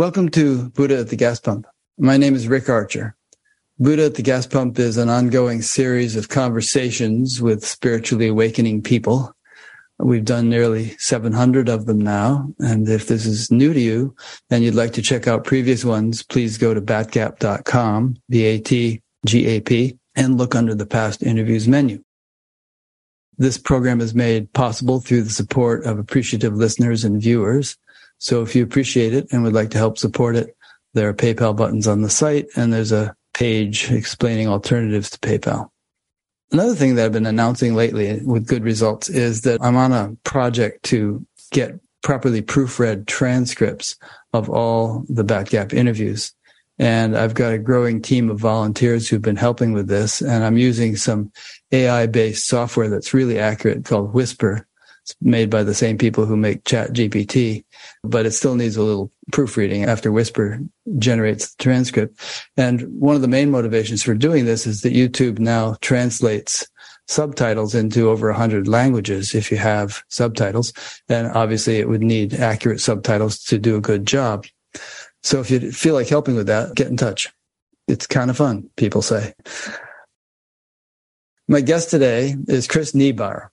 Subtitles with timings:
[0.00, 1.66] Welcome to Buddha at the Gas Pump.
[1.98, 3.14] My name is Rick Archer.
[3.78, 9.36] Buddha at the Gas Pump is an ongoing series of conversations with spiritually awakening people.
[9.98, 12.48] We've done nearly 700 of them now.
[12.60, 14.16] And if this is new to you
[14.48, 20.54] and you'd like to check out previous ones, please go to batgap.com, B-A-T-G-A-P, and look
[20.54, 22.02] under the past interviews menu.
[23.36, 27.76] This program is made possible through the support of appreciative listeners and viewers.
[28.20, 30.54] So if you appreciate it and would like to help support it,
[30.94, 35.70] there are PayPal buttons on the site and there's a page explaining alternatives to PayPal.
[36.52, 40.16] Another thing that I've been announcing lately with good results is that I'm on a
[40.24, 43.96] project to get properly proofread transcripts
[44.32, 46.32] of all the Batgap interviews.
[46.78, 50.22] And I've got a growing team of volunteers who've been helping with this.
[50.22, 51.30] And I'm using some
[51.72, 54.66] AI based software that's really accurate called Whisper.
[55.10, 57.64] It's made by the same people who make Chat GPT,
[58.04, 60.60] but it still needs a little proofreading after Whisper
[60.98, 62.20] generates the transcript.
[62.56, 66.66] And one of the main motivations for doing this is that YouTube now translates
[67.08, 70.72] subtitles into over 100 languages if you have subtitles.
[71.08, 74.46] And obviously it would need accurate subtitles to do a good job.
[75.24, 77.28] So if you feel like helping with that, get in touch.
[77.88, 79.34] It's kind of fun, people say.
[81.48, 83.49] My guest today is Chris Niebauer.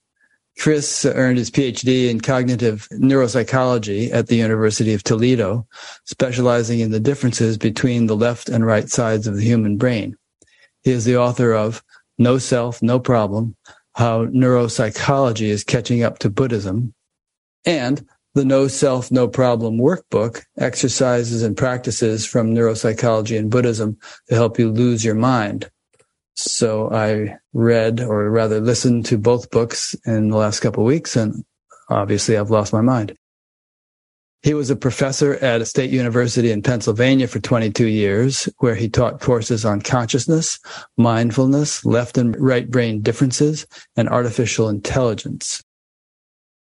[0.57, 5.67] Chris earned his PhD in cognitive neuropsychology at the University of Toledo,
[6.05, 10.15] specializing in the differences between the left and right sides of the human brain.
[10.83, 11.83] He is the author of
[12.17, 13.55] No Self, No Problem,
[13.93, 16.93] How Neuropsychology is Catching Up to Buddhism,
[17.65, 24.35] and the No Self, No Problem workbook, exercises and practices from neuropsychology and Buddhism to
[24.35, 25.69] help you lose your mind.
[26.37, 31.15] So I read, or rather listened to both books in the last couple of weeks,
[31.15, 31.43] and
[31.89, 33.17] obviously I've lost my mind.
[34.43, 38.87] He was a professor at a state university in Pennsylvania for 22 years, where he
[38.87, 40.59] taught courses on consciousness,
[40.95, 43.65] mindfulness, left and right brain differences,
[43.95, 45.63] and artificial intelligence.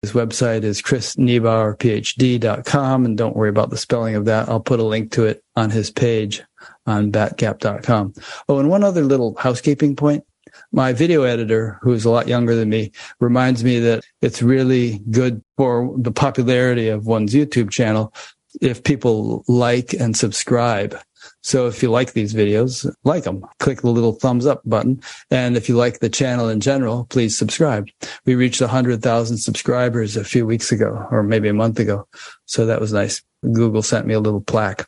[0.01, 4.47] His website is chrisniebauerphd.com, and don't worry about the spelling of that.
[4.47, 6.43] I'll put a link to it on his page
[6.85, 8.13] on batgap.com.
[8.47, 10.23] Oh, and one other little housekeeping point.
[10.71, 15.43] My video editor, who's a lot younger than me, reminds me that it's really good
[15.57, 18.13] for the popularity of one's YouTube channel
[18.61, 20.97] if people like and subscribe.
[21.41, 25.01] So if you like these videos, like them, click the little thumbs up button.
[25.29, 27.87] And if you like the channel in general, please subscribe.
[28.25, 32.07] We reached 100,000 subscribers a few weeks ago, or maybe a month ago.
[32.45, 33.21] So that was nice.
[33.43, 34.87] Google sent me a little plaque.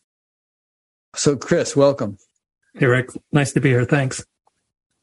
[1.15, 2.17] So Chris, welcome.
[2.73, 3.09] Hey, Rick.
[3.31, 3.85] Nice to be here.
[3.85, 4.23] Thanks.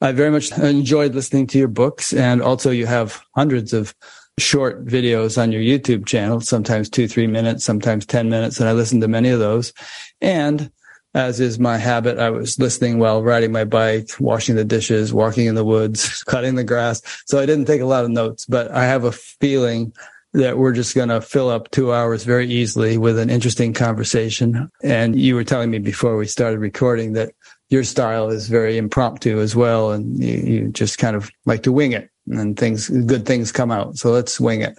[0.01, 2.13] I very much enjoyed listening to your books.
[2.13, 3.93] And also you have hundreds of
[4.39, 8.59] short videos on your YouTube channel, sometimes two, three minutes, sometimes 10 minutes.
[8.59, 9.73] And I listened to many of those.
[10.21, 10.71] And
[11.13, 15.47] as is my habit, I was listening while riding my bike, washing the dishes, walking
[15.47, 17.01] in the woods, cutting the grass.
[17.25, 19.93] So I didn't take a lot of notes, but I have a feeling
[20.33, 24.69] that we're just going to fill up two hours very easily with an interesting conversation.
[24.83, 27.33] And you were telling me before we started recording that
[27.69, 29.91] your style is very impromptu as well.
[29.91, 33.71] And you, you just kind of like to wing it and things, good things come
[33.71, 33.97] out.
[33.97, 34.77] So let's wing it.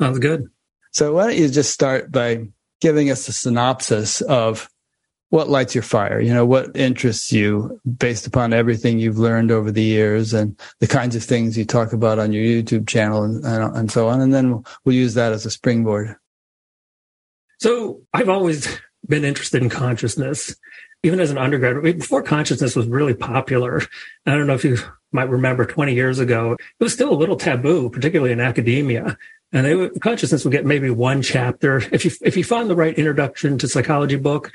[0.00, 0.48] Sounds good.
[0.92, 2.46] So why don't you just start by
[2.80, 4.68] giving us a synopsis of
[5.30, 6.20] what lights your fire?
[6.20, 10.86] You know, what interests you based upon everything you've learned over the years and the
[10.86, 14.20] kinds of things you talk about on your YouTube channel and, and, and so on.
[14.20, 16.16] And then we'll use that as a springboard.
[17.60, 20.56] So I've always been interested in consciousness,
[21.02, 21.98] even as an undergraduate.
[21.98, 23.82] Before consciousness was really popular,
[24.26, 24.78] I don't know if you
[25.12, 29.16] might remember 20 years ago, it was still a little taboo, particularly in academia.
[29.52, 31.82] And would, consciousness would get maybe one chapter.
[31.92, 34.52] If you, if you found the right introduction to psychology book,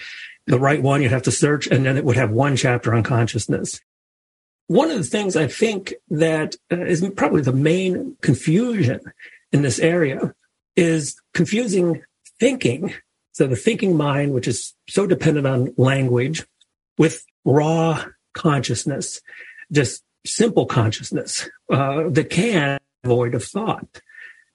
[0.47, 3.03] the right one, you'd have to search, and then it would have one chapter on
[3.03, 3.81] consciousness.
[4.68, 9.00] One of the things I think that uh, is probably the main confusion
[9.51, 10.33] in this area
[10.75, 12.03] is confusing
[12.39, 12.94] thinking.
[13.33, 16.45] So the thinking mind, which is so dependent on language,
[16.98, 19.21] with raw consciousness,
[19.71, 24.01] just simple consciousness uh, that can void of thought.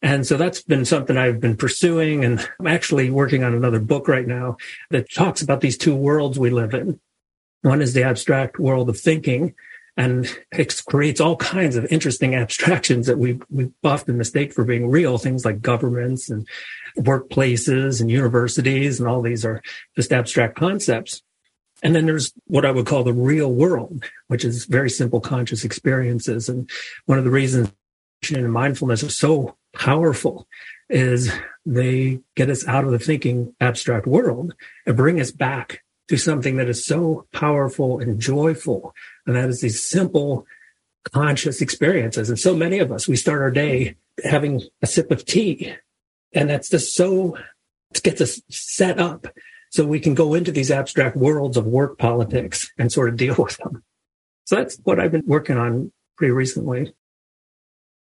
[0.03, 2.25] And so that's been something I've been pursuing.
[2.25, 4.57] And I'm actually working on another book right now
[4.91, 7.01] that talks about these two worlds we live in.
[7.63, 9.55] One is the abstract world of thinking
[9.97, 14.89] and it creates all kinds of interesting abstractions that we, we often mistake for being
[14.89, 15.19] real.
[15.19, 16.49] Things like governments and
[16.97, 19.63] workplaces and universities and all these are
[19.97, 21.23] just abstract concepts.
[21.83, 25.65] And then there's what I would call the real world, which is very simple conscious
[25.65, 26.49] experiences.
[26.49, 26.71] And
[27.07, 27.71] one of the reasons
[28.35, 30.47] and mindfulness are so powerful
[30.89, 31.33] is
[31.65, 34.55] they get us out of the thinking abstract world
[34.87, 38.93] and bring us back to something that is so powerful and joyful.
[39.27, 40.47] And that is these simple
[41.13, 42.29] conscious experiences.
[42.29, 45.75] And so many of us, we start our day having a sip of tea.
[46.33, 47.37] And that's just so,
[47.95, 49.27] it gets us set up
[49.71, 53.37] so we can go into these abstract worlds of work politics and sort of deal
[53.39, 53.85] with them.
[54.45, 56.93] So that's what I've been working on pretty recently.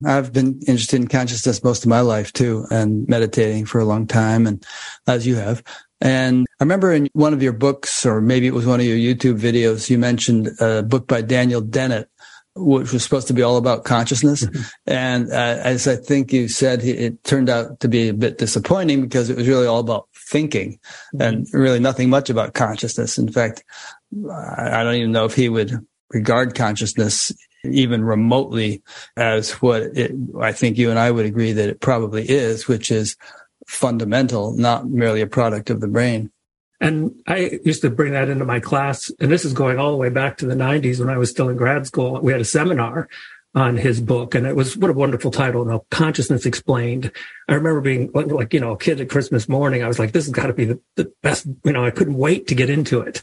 [0.05, 4.07] I've been interested in consciousness most of my life too, and meditating for a long
[4.07, 4.65] time, and
[5.07, 5.63] as you have.
[6.01, 8.97] And I remember in one of your books, or maybe it was one of your
[8.97, 12.09] YouTube videos, you mentioned a book by Daniel Dennett,
[12.57, 14.45] which was supposed to be all about consciousness.
[14.45, 14.63] Mm-hmm.
[14.87, 19.03] And uh, as I think you said, it turned out to be a bit disappointing
[19.03, 20.79] because it was really all about thinking
[21.15, 21.21] mm-hmm.
[21.21, 23.19] and really nothing much about consciousness.
[23.19, 23.63] In fact,
[24.13, 27.31] I don't even know if he would regard consciousness
[27.65, 28.83] even remotely
[29.17, 32.91] as what it, I think you and I would agree that it probably is, which
[32.91, 33.17] is
[33.67, 36.31] fundamental, not merely a product of the brain.
[36.81, 39.13] And I used to bring that into my class.
[39.21, 41.51] And this is going all the way back to the 90s when I was still
[41.51, 42.19] in grad school.
[42.21, 43.09] We had a seminar
[43.55, 47.11] on his book and it was what a wonderful title you know, consciousness explained
[47.49, 50.27] i remember being like you know a kid at christmas morning i was like this
[50.27, 53.01] has got to be the, the best you know i couldn't wait to get into
[53.01, 53.23] it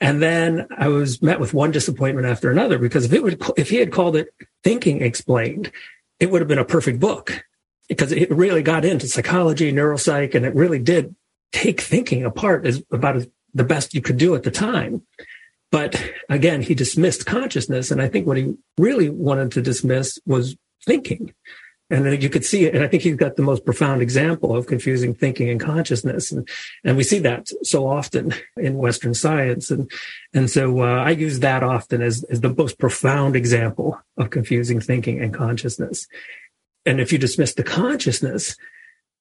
[0.00, 3.70] and then I was met with one disappointment after another because if it would, if
[3.70, 4.28] he had called it
[4.62, 5.70] Thinking Explained,
[6.20, 7.44] it would have been a perfect book
[7.88, 11.14] because it really got into psychology, neuropsych, and it really did
[11.52, 13.24] take thinking apart as about
[13.54, 15.02] the best you could do at the time.
[15.70, 17.90] But again, he dismissed consciousness.
[17.90, 21.34] And I think what he really wanted to dismiss was thinking.
[21.94, 22.74] And you could see it.
[22.74, 26.32] And I think he's got the most profound example of confusing thinking and consciousness.
[26.32, 26.48] And,
[26.82, 29.70] and we see that so often in Western science.
[29.70, 29.88] And,
[30.32, 34.80] and so uh, I use that often as, as the most profound example of confusing
[34.80, 36.08] thinking and consciousness.
[36.84, 38.56] And if you dismiss the consciousness,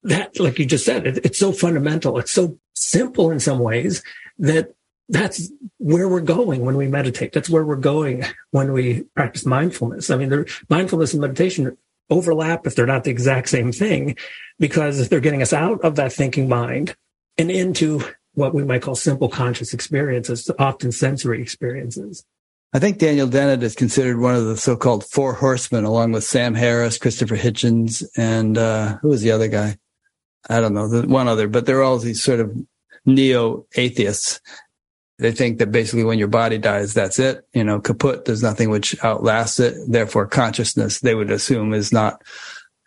[0.01, 2.17] that, like you just said, it, it's so fundamental.
[2.17, 4.01] It's so simple in some ways
[4.39, 4.73] that
[5.09, 7.33] that's where we're going when we meditate.
[7.33, 10.09] That's where we're going when we practice mindfulness.
[10.09, 11.77] I mean, there, mindfulness and meditation
[12.09, 14.15] overlap if they're not the exact same thing,
[14.59, 16.95] because they're getting us out of that thinking mind
[17.37, 18.03] and into
[18.33, 22.23] what we might call simple conscious experiences, often sensory experiences.
[22.73, 26.55] I think Daniel Dennett is considered one of the so-called four horsemen, along with Sam
[26.55, 29.77] Harris, Christopher Hitchens, and uh, who was the other guy?
[30.49, 32.51] I don't know, the one other, but they're all these sort of
[33.05, 34.41] neo atheists.
[35.19, 37.45] They think that basically when your body dies, that's it.
[37.53, 39.75] You know, kaput, there's nothing which outlasts it.
[39.87, 42.21] Therefore, consciousness, they would assume, is not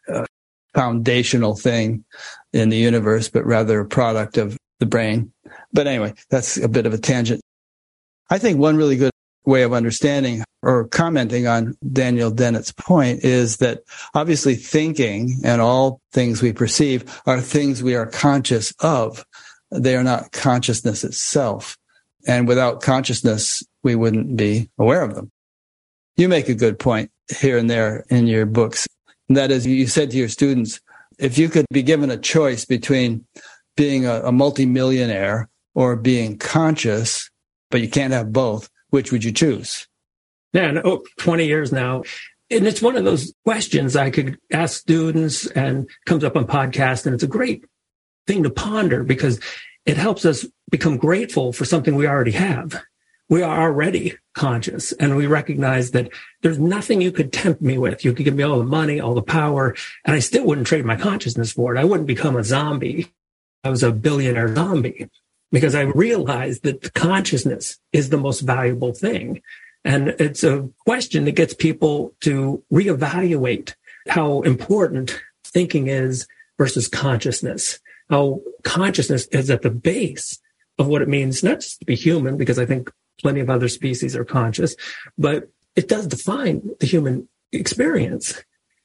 [0.08, 0.26] a
[0.74, 2.04] foundational thing
[2.52, 5.32] in the universe, but rather a product of the brain.
[5.72, 7.40] But anyway, that's a bit of a tangent.
[8.28, 9.12] I think one really good
[9.44, 13.84] way of understanding or commenting on Daniel Dennett's point is that
[14.14, 19.24] obviously thinking and all things we perceive are things we are conscious of.
[19.70, 21.76] They are not consciousness itself.
[22.26, 25.30] And without consciousness, we wouldn't be aware of them.
[26.16, 28.86] You make a good point here and there in your books.
[29.28, 30.80] That is, you said to your students,
[31.18, 33.26] if you could be given a choice between
[33.76, 37.30] being a, a multimillionaire or being conscious,
[37.70, 39.86] but you can't have both, which would you choose?
[40.52, 42.02] Yeah, no, oh, 20 years now.
[42.50, 47.04] And it's one of those questions I could ask students and comes up on podcasts.
[47.04, 47.64] And it's a great
[48.26, 49.40] thing to ponder because
[49.86, 52.82] it helps us become grateful for something we already have.
[53.28, 56.10] We are already conscious and we recognize that
[56.42, 58.04] there's nothing you could tempt me with.
[58.04, 59.74] You could give me all the money, all the power,
[60.04, 61.78] and I still wouldn't trade my consciousness for it.
[61.78, 63.12] I wouldn't become a zombie.
[63.64, 65.08] I was a billionaire zombie
[65.50, 69.42] because I realized that consciousness is the most valuable thing.
[69.84, 73.74] And it's a question that gets people to reevaluate
[74.08, 76.26] how important thinking is
[76.58, 80.40] versus consciousness how consciousness is at the base
[80.78, 83.68] of what it means, not just to be human, because I think plenty of other
[83.68, 84.76] species are conscious,
[85.16, 88.42] but it does define the human experience.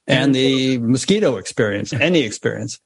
[0.07, 2.79] And the mosquito experience, any experience.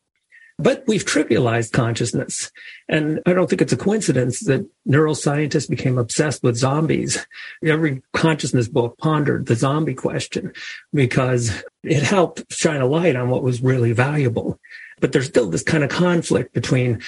[0.58, 2.52] But we've trivialized consciousness.
[2.88, 7.26] And I don't think it's a coincidence that neuroscientists became obsessed with zombies.
[7.64, 10.54] Every consciousness book pondered the zombie question
[10.94, 14.60] because it helped shine a light on what was really valuable.
[15.00, 17.02] But there's still this kind of conflict between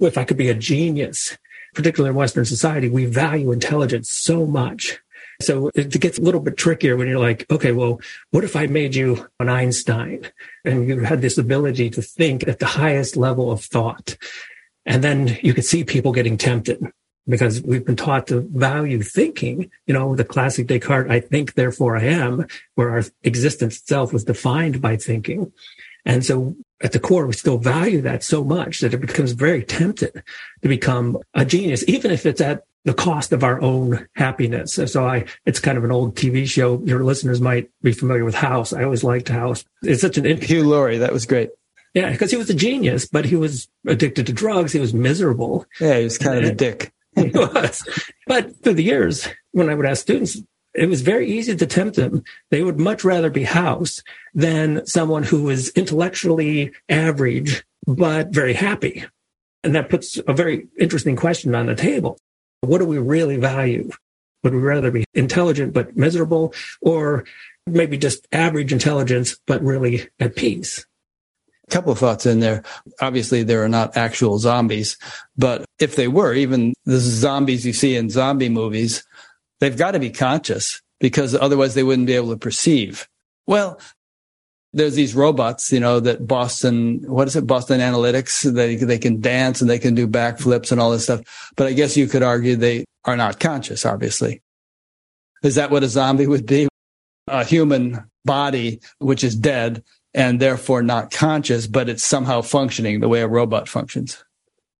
[0.00, 1.36] if I could be a genius,
[1.74, 4.98] particularly in Western society, we value intelligence so much.
[5.40, 8.66] So it gets a little bit trickier when you're like, okay, well, what if I
[8.66, 10.30] made you an Einstein
[10.64, 14.16] and you had this ability to think at the highest level of thought?
[14.86, 16.82] And then you could see people getting tempted
[17.28, 21.96] because we've been taught to value thinking, you know, the classic Descartes, I think, therefore
[21.96, 22.46] I am,
[22.76, 25.52] where our existence itself was defined by thinking.
[26.04, 29.62] And so at the core, we still value that so much that it becomes very
[29.62, 30.22] tempted
[30.62, 34.74] to become a genius, even if it's at the cost of our own happiness.
[34.74, 36.80] So I, it's kind of an old TV show.
[36.84, 38.72] Your listeners might be familiar with House.
[38.72, 39.64] I always liked House.
[39.82, 40.98] It's such an Hugh Laurie.
[40.98, 41.50] That was great.
[41.94, 44.72] Yeah, because he was a genius, but he was addicted to drugs.
[44.72, 45.64] He was miserable.
[45.80, 46.92] Yeah, he was kind and, of a dick.
[47.14, 47.88] he was.
[48.26, 50.38] But through the years, when I would ask students,
[50.76, 52.22] it was very easy to tempt them.
[52.50, 54.02] They would much rather be House
[54.34, 59.04] than someone who was intellectually average, but very happy.
[59.64, 62.18] And that puts a very interesting question on the table.
[62.60, 63.90] What do we really value?
[64.44, 67.24] Would we rather be intelligent but miserable or
[67.66, 70.84] maybe just average intelligence but really at peace?
[71.68, 72.62] A couple of thoughts in there.
[73.00, 74.96] Obviously, there are not actual zombies,
[75.36, 79.02] but if they were, even the zombies you see in zombie movies,
[79.60, 83.08] they've got to be conscious because otherwise they wouldn't be able to perceive.
[83.46, 83.80] Well,
[84.72, 87.46] there's these robots, you know, that Boston, what is it?
[87.46, 91.22] Boston Analytics, they, they can dance and they can do backflips and all this stuff.
[91.56, 94.42] But I guess you could argue they are not conscious, obviously.
[95.42, 96.68] Is that what a zombie would be?
[97.28, 99.82] A human body, which is dead
[100.12, 104.24] and therefore not conscious, but it's somehow functioning the way a robot functions.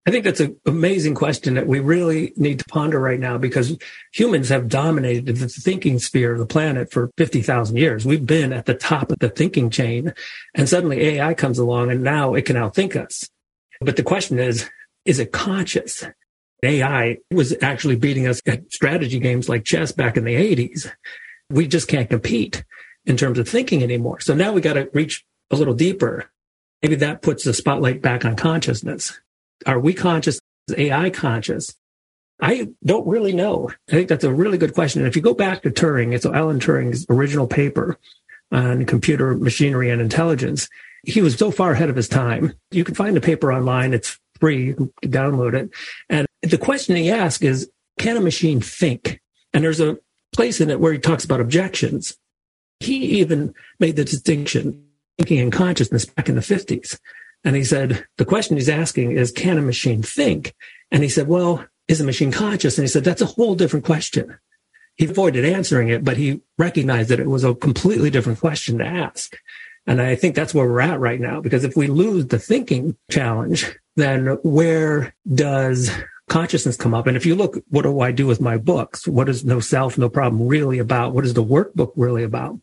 [0.07, 3.77] I think that's an amazing question that we really need to ponder right now because
[4.13, 8.07] humans have dominated the thinking sphere of the planet for 50,000 years.
[8.07, 10.15] We've been at the top of the thinking chain
[10.55, 13.29] and suddenly AI comes along and now it can outthink us.
[13.81, 14.71] But the question is,
[15.05, 16.05] is it conscious?
[16.63, 20.89] AI was actually beating us at strategy games like chess back in the 80s.
[21.51, 22.65] We just can't compete
[23.07, 24.21] in terms of thinking anymore.
[24.21, 26.31] So now we got to reach a little deeper.
[26.81, 29.19] Maybe that puts the spotlight back on consciousness
[29.65, 30.41] are we conscious?
[30.69, 31.75] Is AI conscious?
[32.41, 33.71] I don't really know.
[33.89, 35.01] I think that's a really good question.
[35.01, 37.99] And if you go back to Turing, it's Alan Turing's original paper
[38.53, 40.69] on computer machinery and intelligence.
[41.05, 42.53] He was so far ahead of his time.
[42.71, 43.95] You can find the paper online.
[43.95, 44.67] It's free.
[44.67, 45.71] You can download it.
[46.11, 49.21] And the question he asks is, can a machine think?
[49.55, 49.99] And there's a
[50.35, 52.17] place in it where he talks about objections.
[52.81, 54.85] He even made the distinction
[55.17, 56.99] thinking and consciousness back in the 50s.
[57.47, 60.53] And he said, the question he's asking is, can a machine think?
[60.91, 62.77] And he said, well, is a machine conscious?
[62.77, 64.37] And he said, that's a whole different question.
[64.97, 68.85] He avoided answering it, but he recognized that it was a completely different question to
[68.85, 69.37] ask.
[69.87, 72.97] And I think that's where we're at right now, because if we lose the thinking
[73.13, 75.89] challenge, then where does
[76.29, 77.07] consciousness come up?
[77.07, 79.07] And if you look, what do I do with my books?
[79.07, 81.15] What is No Self, No Problem really about?
[81.15, 82.59] What is the workbook really about?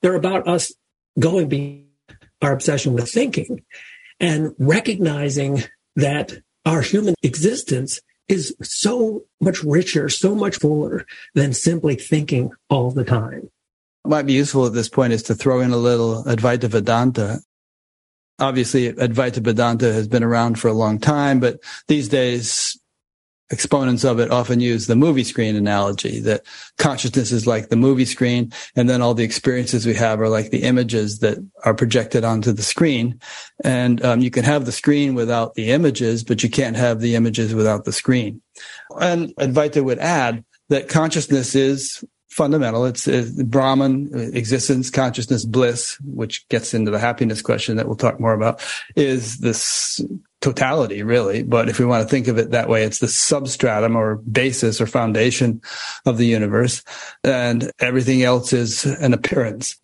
[0.00, 0.72] They're about us
[1.18, 1.86] going beyond
[2.40, 3.64] our obsession with thinking
[4.20, 5.62] and recognizing
[5.96, 6.32] that
[6.64, 13.04] our human existence is so much richer, so much fuller than simply thinking all the
[13.04, 13.50] time.
[14.02, 17.40] What might be useful at this point is to throw in a little Advaita Vedanta.
[18.38, 22.77] Obviously, Advaita Vedanta has been around for a long time, but these days
[23.50, 26.42] exponents of it often use the movie screen analogy that
[26.76, 30.50] consciousness is like the movie screen and then all the experiences we have are like
[30.50, 33.18] the images that are projected onto the screen
[33.64, 37.14] and um, you can have the screen without the images but you can't have the
[37.14, 38.40] images without the screen
[39.00, 42.04] and advaita would add that consciousness is
[42.38, 42.84] fundamental.
[42.86, 48.20] It's, it's Brahman, existence, consciousness, bliss, which gets into the happiness question that we'll talk
[48.20, 48.64] more about,
[48.94, 50.00] is this
[50.40, 51.42] totality, really.
[51.42, 54.80] But if we want to think of it that way, it's the substratum or basis
[54.80, 55.60] or foundation
[56.06, 56.82] of the universe,
[57.24, 59.76] and everything else is an appearance.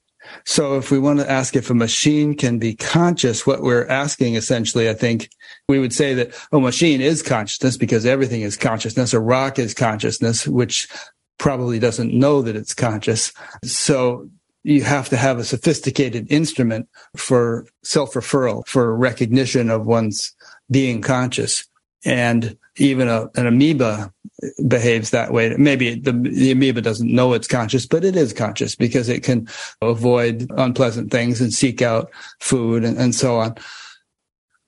[0.46, 4.34] So if we want to ask if a machine can be conscious, what we're asking
[4.34, 5.28] essentially, I think
[5.68, 9.12] we would say that a machine is consciousness because everything is consciousness.
[9.12, 10.88] A rock is consciousness, which
[11.38, 13.32] probably doesn't know that it's conscious.
[13.64, 14.28] So
[14.62, 20.34] you have to have a sophisticated instrument for self-referral, for recognition of one's
[20.71, 21.66] being conscious.
[22.04, 24.12] And even a, an amoeba
[24.66, 25.54] behaves that way.
[25.56, 29.49] Maybe the, the amoeba doesn't know it's conscious, but it is conscious because it can
[29.80, 33.54] avoid unpleasant things and seek out food and, and so on.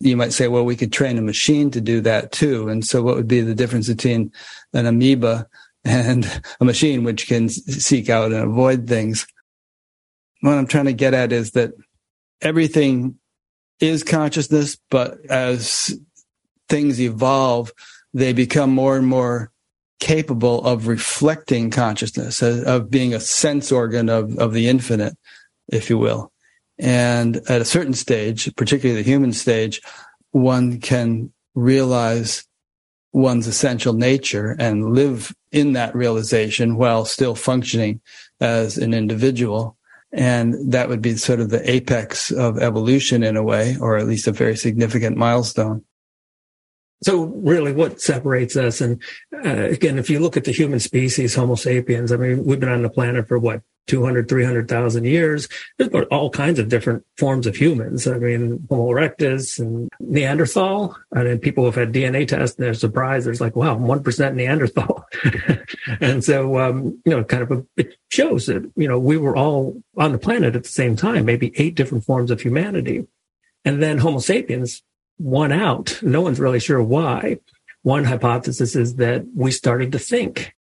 [0.01, 2.69] You might say, well, we could train a machine to do that too.
[2.69, 4.31] And so what would be the difference between
[4.73, 5.47] an amoeba
[5.85, 9.27] and a machine which can seek out and avoid things?
[10.43, 11.73] What I'm trying to get at is that
[12.41, 13.19] everything
[13.81, 15.99] is consciousness, but as
[16.69, 17.73] things evolve,
[18.15, 19.51] they become more and more
[20.01, 25.15] capable of reflecting consciousness, uh, of being a sense organ of, of the infinite,
[25.69, 26.33] if you will.
[26.79, 29.81] And at a certain stage, particularly the human stage,
[30.33, 32.45] one can realize
[33.13, 38.01] one's essential nature and live in that realization while still functioning
[38.41, 39.77] as an individual.
[40.13, 44.07] And that would be sort of the apex of evolution in a way, or at
[44.07, 45.85] least a very significant milestone.
[47.03, 49.03] So really what separates us, and
[49.45, 52.69] uh, again, if you look at the human species, Homo sapiens, I mean, we've been
[52.69, 55.49] on the planet for what, 200, 300,000 years.
[55.79, 58.07] There's all kinds of different forms of humans.
[58.07, 60.97] I mean, Homo erectus and Neanderthal.
[61.15, 63.27] I mean, people have had DNA tests and they're surprised.
[63.27, 65.05] There's like, wow, 1% Neanderthal.
[66.01, 69.37] and so, um, you know, kind of a, it shows that, you know, we were
[69.37, 73.07] all on the planet at the same time, maybe eight different forms of humanity.
[73.65, 74.83] And then Homo sapiens
[75.19, 75.99] won out.
[76.03, 77.39] No one's really sure why.
[77.83, 80.55] One hypothesis is that we started to think.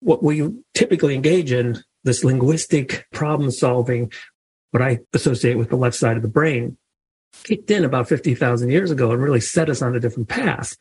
[0.00, 4.12] What we typically engage in, this linguistic problem solving,
[4.70, 6.76] what I associate with the left side of the brain,
[7.42, 10.76] kicked in about 50,000 years ago and really set us on a different path.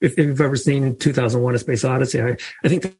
[0.00, 2.96] If you've ever seen 2001 A Space Odyssey, I, I think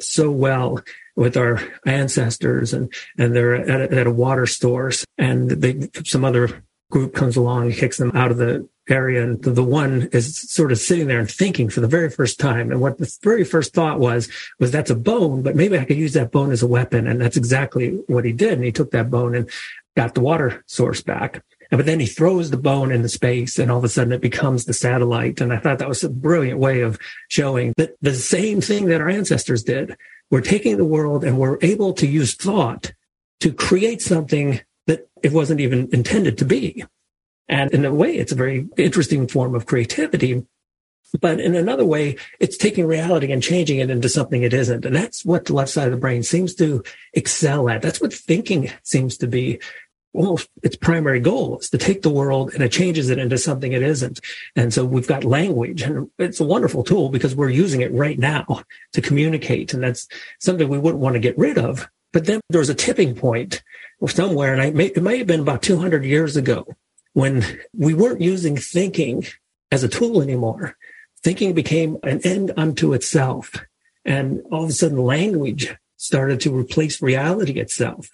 [0.00, 0.80] so well
[1.16, 6.24] with our ancestors and, and they're at a, at a water source and they, some
[6.24, 9.22] other group comes along and kicks them out of the area.
[9.22, 12.38] And the, the one is sort of sitting there and thinking for the very first
[12.38, 12.70] time.
[12.70, 15.96] And what the very first thought was, was that's a bone, but maybe I could
[15.96, 17.06] use that bone as a weapon.
[17.06, 18.54] And that's exactly what he did.
[18.54, 19.50] And he took that bone and
[19.96, 21.42] got the water source back.
[21.70, 24.64] But then he throws the bone into space and all of a sudden it becomes
[24.64, 25.40] the satellite.
[25.40, 26.98] And I thought that was a brilliant way of
[27.28, 29.96] showing that the same thing that our ancestors did.
[30.30, 32.92] We're taking the world and we're able to use thought
[33.40, 36.84] to create something that it wasn't even intended to be.
[37.48, 40.46] And in a way, it's a very interesting form of creativity.
[41.20, 44.84] But in another way, it's taking reality and changing it into something it isn't.
[44.84, 47.82] And that's what the left side of the brain seems to excel at.
[47.82, 49.60] That's what thinking seems to be
[50.14, 53.72] almost its primary goal is to take the world and it changes it into something
[53.72, 54.20] it isn't.
[54.56, 58.18] And so we've got language and it's a wonderful tool because we're using it right
[58.18, 59.74] now to communicate.
[59.74, 61.88] And that's something we wouldn't want to get rid of.
[62.12, 63.62] But then there was a tipping point
[64.06, 66.66] somewhere, and I may, it may have been about 200 years ago
[67.12, 67.44] when
[67.76, 69.24] we weren't using thinking
[69.70, 70.76] as a tool anymore.
[71.22, 73.64] Thinking became an end unto itself.
[74.04, 78.10] And all of a sudden language started to replace reality itself.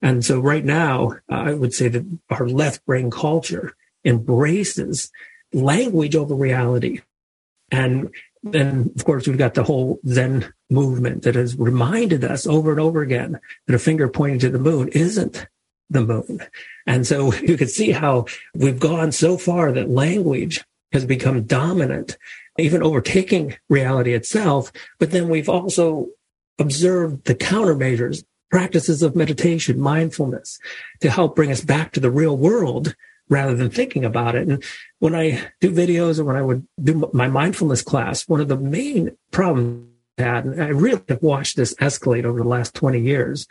[0.00, 5.10] And so right now, I would say that our left brain culture embraces
[5.52, 7.00] language over reality.
[7.70, 8.10] And
[8.42, 12.80] then, of course, we've got the whole Zen movement that has reminded us over and
[12.80, 15.46] over again that a finger pointing to the moon isn't
[15.90, 16.40] the moon.
[16.86, 22.16] And so you can see how we've gone so far that language has become dominant,
[22.58, 24.72] even overtaking reality itself.
[24.98, 26.08] But then we've also
[26.58, 30.58] observed the countermeasures, practices of meditation, mindfulness
[31.00, 32.94] to help bring us back to the real world
[33.28, 34.46] rather than thinking about it.
[34.46, 34.62] And
[35.00, 38.56] when I do videos or when I would do my mindfulness class, one of the
[38.56, 43.00] main problems I had, and I really have watched this escalate over the last 20
[43.00, 43.46] years,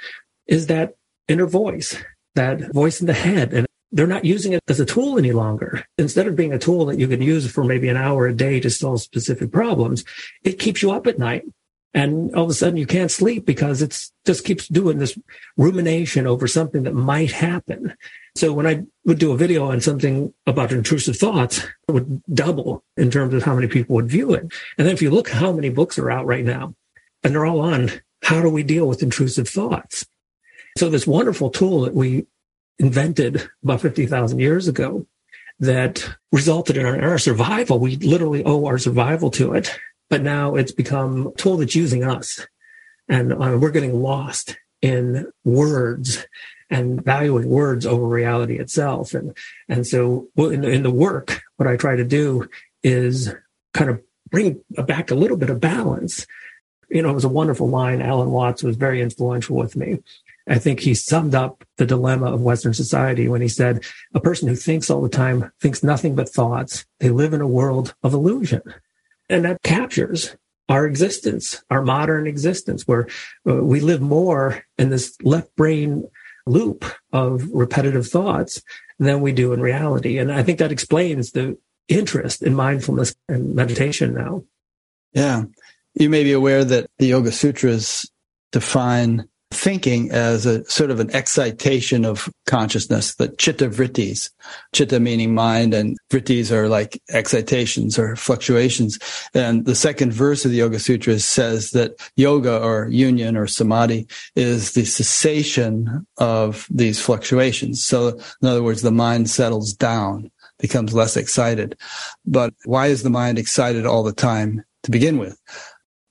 [0.47, 0.95] is that
[1.27, 1.97] inner voice,
[2.35, 3.53] that voice in the head.
[3.53, 5.85] And they're not using it as a tool any longer.
[5.97, 8.59] Instead of being a tool that you can use for maybe an hour a day
[8.59, 10.03] to solve specific problems,
[10.43, 11.43] it keeps you up at night.
[11.93, 15.17] And all of a sudden you can't sleep because it's just keeps doing this
[15.57, 17.93] rumination over something that might happen.
[18.35, 22.83] So when I would do a video on something about intrusive thoughts, it would double
[22.97, 24.41] in terms of how many people would view it.
[24.77, 26.73] And then if you look how many books are out right now,
[27.23, 27.91] and they're all on
[28.23, 30.05] how do we deal with intrusive thoughts?
[30.77, 32.25] So this wonderful tool that we
[32.79, 35.05] invented about 50,000 years ago
[35.59, 37.79] that resulted in our, our survival.
[37.79, 39.77] We literally owe our survival to it,
[40.09, 42.45] but now it's become a tool that's using us
[43.07, 46.25] and uh, we're getting lost in words
[46.73, 49.13] and valuing words over reality itself.
[49.13, 49.37] And,
[49.69, 52.49] and so in the, in the work, what I try to do
[52.81, 53.31] is
[53.75, 56.25] kind of bring back a little bit of balance.
[56.89, 58.01] You know, it was a wonderful line.
[58.01, 59.99] Alan Watts was very influential with me.
[60.47, 64.47] I think he summed up the dilemma of Western society when he said, a person
[64.47, 66.85] who thinks all the time thinks nothing but thoughts.
[66.99, 68.63] They live in a world of illusion.
[69.29, 70.35] And that captures
[70.69, 73.07] our existence, our modern existence, where
[73.47, 76.09] uh, we live more in this left brain
[76.45, 78.61] loop of repetitive thoughts
[78.99, 80.17] than we do in reality.
[80.17, 84.43] And I think that explains the interest in mindfulness and meditation now.
[85.13, 85.43] Yeah.
[85.93, 88.09] You may be aware that the Yoga Sutras
[88.51, 94.29] define thinking as a sort of an excitation of consciousness, the chitta vrittis,
[94.73, 98.99] chitta meaning mind and vrittis are like excitations or fluctuations.
[99.33, 104.07] And the second verse of the Yoga Sutras says that yoga or union or samadhi
[104.35, 107.83] is the cessation of these fluctuations.
[107.83, 111.77] So in other words, the mind settles down, becomes less excited.
[112.25, 115.39] But why is the mind excited all the time to begin with?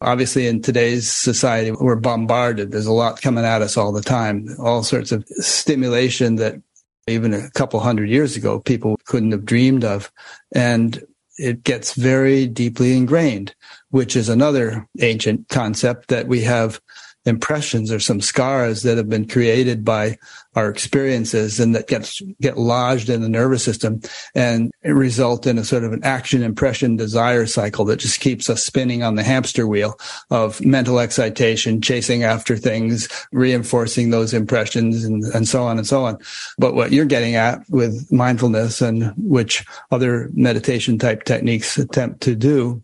[0.03, 2.71] Obviously, in today's society, we're bombarded.
[2.71, 6.61] There's a lot coming at us all the time, all sorts of stimulation that
[7.07, 10.11] even a couple hundred years ago, people couldn't have dreamed of.
[10.55, 11.03] And
[11.39, 13.55] it gets very deeply ingrained,
[13.91, 16.81] which is another ancient concept that we have
[17.25, 20.19] impressions or samskaras that have been created by
[20.55, 24.01] our experiences and that gets get lodged in the nervous system
[24.35, 28.63] and result in a sort of an action impression desire cycle that just keeps us
[28.63, 29.99] spinning on the hamster wheel
[30.31, 36.05] of mental excitation chasing after things reinforcing those impressions and, and so on and so
[36.05, 36.19] on.
[36.59, 42.35] But what you're getting at with mindfulness and which other meditation type techniques attempt to
[42.35, 42.83] do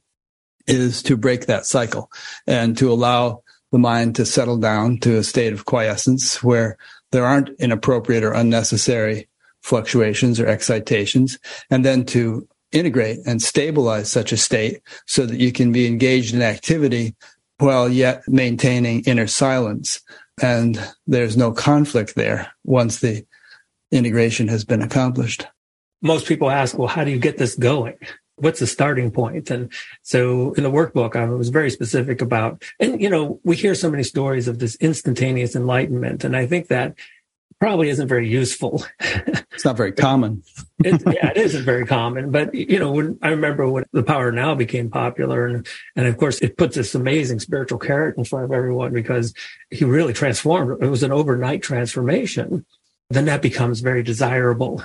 [0.66, 2.10] is to break that cycle
[2.46, 6.78] and to allow the mind to settle down to a state of quiescence where
[7.12, 9.28] there aren't inappropriate or unnecessary
[9.62, 11.38] fluctuations or excitations,
[11.70, 16.34] and then to integrate and stabilize such a state so that you can be engaged
[16.34, 17.14] in activity
[17.58, 20.00] while yet maintaining inner silence.
[20.40, 23.26] And there's no conflict there once the
[23.90, 25.46] integration has been accomplished.
[26.02, 27.96] Most people ask, well, how do you get this going?
[28.40, 29.50] What's the starting point?
[29.50, 29.72] And
[30.02, 33.90] so in the workbook, I was very specific about, and you know, we hear so
[33.90, 36.24] many stories of this instantaneous enlightenment.
[36.24, 36.96] And I think that
[37.60, 38.84] probably isn't very useful.
[39.00, 40.42] it's not very common.
[40.84, 42.30] it, yeah, it isn't very common.
[42.30, 46.16] But you know, when I remember when the power now became popular, and and of
[46.16, 49.34] course it puts this amazing spiritual carrot in front of everyone because
[49.70, 50.82] he really transformed.
[50.82, 52.64] It was an overnight transformation.
[53.10, 54.82] Then that becomes very desirable.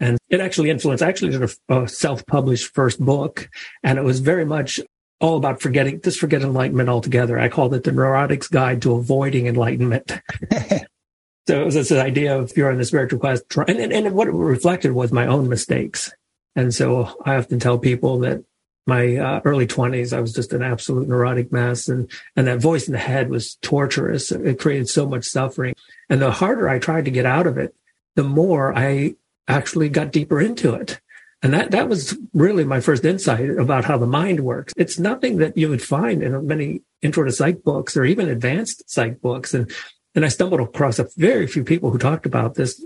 [0.00, 3.48] And it actually influenced, I actually did a, a self-published first book
[3.82, 4.80] and it was very much
[5.20, 7.38] all about forgetting, just forget enlightenment altogether.
[7.38, 10.20] I called it the neurotic's guide to avoiding enlightenment.
[10.50, 14.28] so it was this idea of you're on the spiritual quest and, and, and what
[14.28, 16.12] it reflected was my own mistakes.
[16.56, 18.44] And so I often tell people that
[18.86, 22.86] my uh, early 20s i was just an absolute neurotic mess and and that voice
[22.86, 25.74] in the head was torturous it created so much suffering
[26.10, 27.74] and the harder i tried to get out of it
[28.14, 29.14] the more i
[29.48, 31.00] actually got deeper into it.
[31.42, 34.72] And that, that was really my first insight about how the mind works.
[34.78, 38.88] It's nothing that you would find in many intro to psych books or even advanced
[38.90, 39.52] psych books.
[39.52, 39.70] And,
[40.14, 42.82] and I stumbled across a very few people who talked about this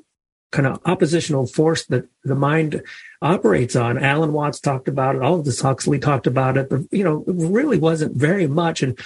[0.50, 2.82] kind of oppositional force that the mind
[3.22, 3.98] operates on.
[3.98, 5.22] Alan Watts talked about it.
[5.22, 8.82] Aldous Huxley talked about it, but you know, it really wasn't very much.
[8.82, 8.98] And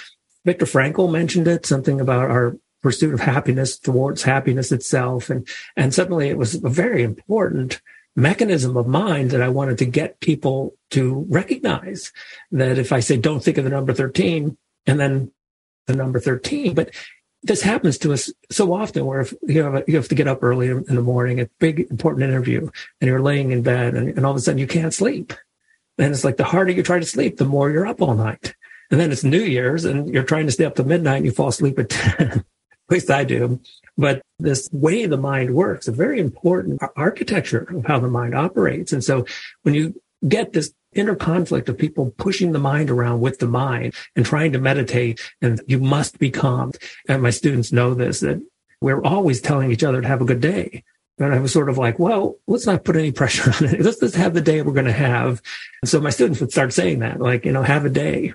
[0.45, 5.29] Viktor Frankl mentioned it, something about our pursuit of happiness towards happiness itself.
[5.29, 7.81] And, and suddenly it was a very important
[8.15, 12.11] mechanism of mind that I wanted to get people to recognize
[12.51, 15.31] that if I say, don't think of the number 13 and then
[15.87, 16.91] the number 13, but
[17.41, 20.27] this happens to us so often where if you have, a, you have to get
[20.27, 22.69] up early in the morning, a big important interview
[23.01, 25.33] and you're laying in bed and, and all of a sudden you can't sleep.
[25.97, 28.55] And it's like the harder you try to sleep, the more you're up all night.
[28.91, 31.31] And then it's New Year's and you're trying to stay up to midnight and you
[31.31, 32.45] fall asleep at 10
[32.89, 33.59] at least I do.
[33.97, 38.91] But this way the mind works, a very important architecture of how the mind operates.
[38.91, 39.25] And so
[39.61, 43.93] when you get this inner conflict of people pushing the mind around with the mind
[44.15, 46.71] and trying to meditate and you must be calm.
[47.07, 48.41] And my students know this, that
[48.81, 50.83] we're always telling each other to have a good day.
[51.19, 53.81] And I was sort of like, well, let's not put any pressure on it.
[53.81, 55.41] Let's just have the day we're going to have.
[55.81, 58.33] And so my students would start saying that, like, you know, have a day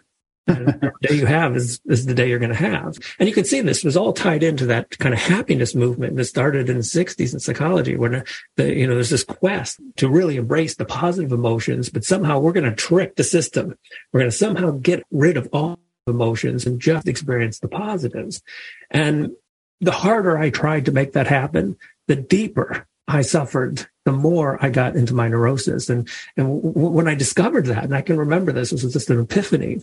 [0.48, 2.98] day you have is, is the day you're going to have.
[3.18, 6.24] And you can see this was all tied into that kind of happiness movement that
[6.24, 8.22] started in the 60s in psychology, where uh,
[8.56, 12.52] the, you know, there's this quest to really embrace the positive emotions, but somehow we're
[12.52, 13.76] going to trick the system.
[14.12, 18.42] We're going to somehow get rid of all emotions and just experience the positives.
[18.90, 19.32] And
[19.80, 24.70] the harder I tried to make that happen, the deeper I suffered, the more I
[24.70, 25.88] got into my neurosis.
[25.88, 29.10] And, and w- when I discovered that, and I can remember this, this was just
[29.10, 29.80] an epiphany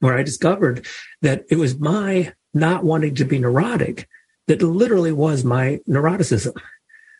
[0.00, 0.86] where I discovered
[1.22, 4.08] that it was my not wanting to be neurotic
[4.46, 6.56] that literally was my neuroticism.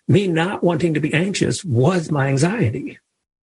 [0.08, 2.98] Me not wanting to be anxious was my anxiety.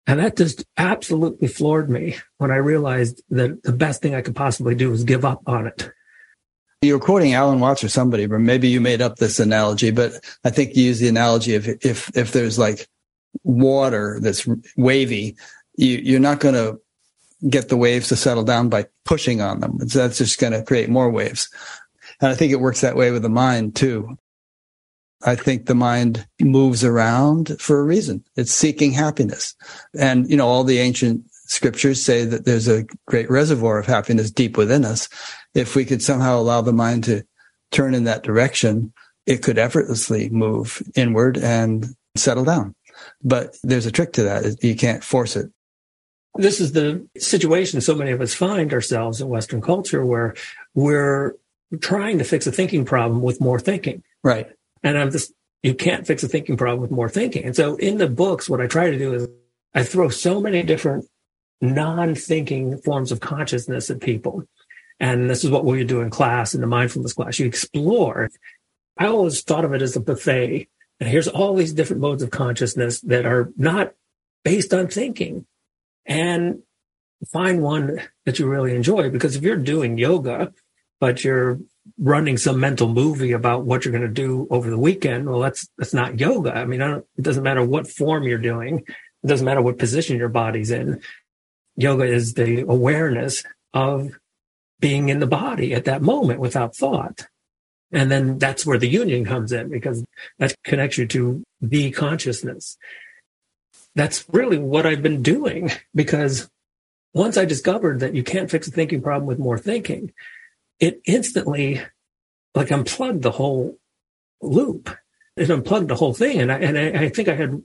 [0.05, 4.35] And that just absolutely floored me when I realized that the best thing I could
[4.35, 5.91] possibly do was give up on it.
[6.81, 10.13] You're quoting Alan Watts or somebody, or maybe you made up this analogy, but
[10.43, 12.87] I think you use the analogy of if if there's like
[13.43, 15.35] water that's wavy,
[15.75, 16.79] you, you're not going to
[17.47, 19.79] get the waves to settle down by pushing on them.
[19.87, 21.49] So That's just going to create more waves.
[22.21, 24.17] And I think it works that way with the mind too.
[25.25, 28.23] I think the mind moves around for a reason.
[28.35, 29.53] It's seeking happiness.
[29.97, 34.31] And, you know, all the ancient scriptures say that there's a great reservoir of happiness
[34.31, 35.09] deep within us.
[35.53, 37.23] If we could somehow allow the mind to
[37.71, 38.93] turn in that direction,
[39.25, 42.73] it could effortlessly move inward and settle down.
[43.23, 44.63] But there's a trick to that.
[44.63, 45.51] You can't force it.
[46.35, 50.35] This is the situation so many of us find ourselves in Western culture where
[50.73, 51.35] we're
[51.81, 54.03] trying to fix a thinking problem with more thinking.
[54.23, 54.49] Right.
[54.83, 57.43] And I'm just, you can't fix a thinking problem with more thinking.
[57.45, 59.27] And so in the books, what I try to do is
[59.73, 61.05] I throw so many different
[61.61, 64.45] non-thinking forms of consciousness at people.
[64.99, 67.39] And this is what we do in class, in the mindfulness class.
[67.39, 68.29] You explore.
[68.97, 70.67] I always thought of it as a buffet.
[70.99, 73.93] And here's all these different modes of consciousness that are not
[74.43, 75.45] based on thinking.
[76.09, 76.63] And
[77.31, 79.09] find one that you really enjoy.
[79.09, 80.51] Because if you're doing yoga,
[80.99, 81.59] but you're
[81.97, 85.67] running some mental movie about what you're going to do over the weekend, well, that's
[85.77, 86.53] that's not yoga.
[86.55, 88.79] I mean, I it doesn't matter what form you're doing.
[89.23, 91.01] It doesn't matter what position your body's in.
[91.75, 93.43] Yoga is the awareness
[93.73, 94.11] of
[94.79, 97.27] being in the body at that moment without thought.
[97.91, 100.03] And then that's where the union comes in because
[100.37, 102.77] that connects you to the consciousness.
[103.95, 106.49] That's really what I've been doing because
[107.13, 110.13] once I discovered that you can't fix a thinking problem with more thinking,
[110.79, 111.81] it instantly
[112.55, 113.77] like unplugged the whole
[114.41, 114.95] loop.
[115.35, 116.39] It unplugged the whole thing.
[116.39, 117.61] And I, and I, I think I had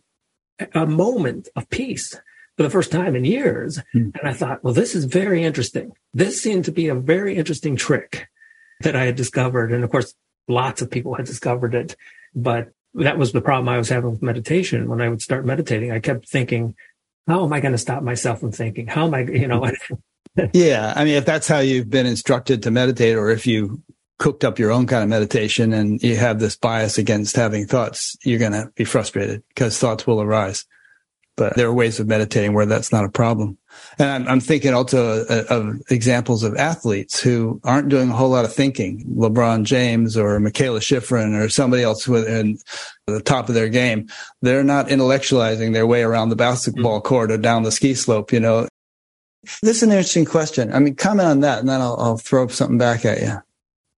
[0.74, 2.18] a moment of peace
[2.56, 3.80] for the first time in years.
[3.92, 4.10] Hmm.
[4.14, 5.92] And I thought, well, this is very interesting.
[6.12, 8.28] This seemed to be a very interesting trick
[8.80, 9.72] that I had discovered.
[9.72, 10.14] And of course,
[10.48, 11.96] lots of people had discovered it,
[12.34, 14.88] but that was the problem I was having with meditation.
[14.88, 16.74] When I would start meditating, I kept thinking,
[17.26, 18.86] how am I going to stop myself from thinking?
[18.86, 19.70] How am I, you know?
[20.52, 20.92] yeah.
[20.94, 23.82] I mean, if that's how you've been instructed to meditate, or if you
[24.18, 28.16] cooked up your own kind of meditation and you have this bias against having thoughts,
[28.24, 30.64] you're going to be frustrated because thoughts will arise.
[31.36, 33.58] But there are ways of meditating where that's not a problem.
[33.98, 38.30] And I'm, I'm thinking also of, of, examples of athletes who aren't doing a whole
[38.30, 39.04] lot of thinking.
[39.16, 42.58] LeBron James or Mikaela Shiffrin or somebody else within
[43.06, 44.08] the top of their game.
[44.42, 47.08] They're not intellectualizing their way around the basketball mm-hmm.
[47.08, 48.68] court or down the ski slope, you know.
[49.62, 50.72] This is an interesting question.
[50.72, 53.42] I mean, comment on that and then I'll, I'll throw something back at you.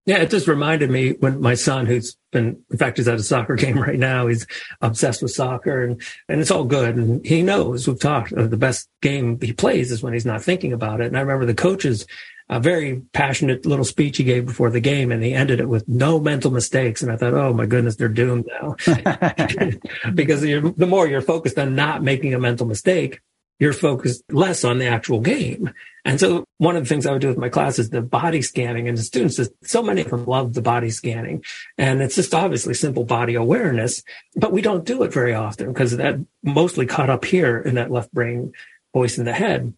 [0.07, 3.23] Yeah, it just reminded me when my son, who's been, in fact, he's at a
[3.23, 4.29] soccer game right now.
[4.29, 4.47] He's
[4.81, 6.97] obsessed with soccer and, and it's all good.
[6.97, 10.43] And he knows we've talked uh, the best game he plays is when he's not
[10.43, 11.09] thinking about it.
[11.09, 12.07] And I remember the coaches,
[12.49, 15.89] a very passionate little speech he gave before the game and he ended it with
[15.89, 17.03] no mental mistakes.
[17.03, 18.77] And I thought, oh my goodness, they're doomed now
[20.15, 23.21] because the more you're focused on not making a mental mistake,
[23.59, 25.73] you're focused less on the actual game.
[26.05, 28.43] And so one of the things I would do with my class is the body
[28.43, 31.43] scanning and the students, just, so many of them love the body scanning
[31.79, 34.03] and it's just obviously simple body awareness,
[34.37, 37.91] but we don't do it very often because that mostly caught up here in that
[37.91, 38.53] left brain
[38.93, 39.73] voice in the head.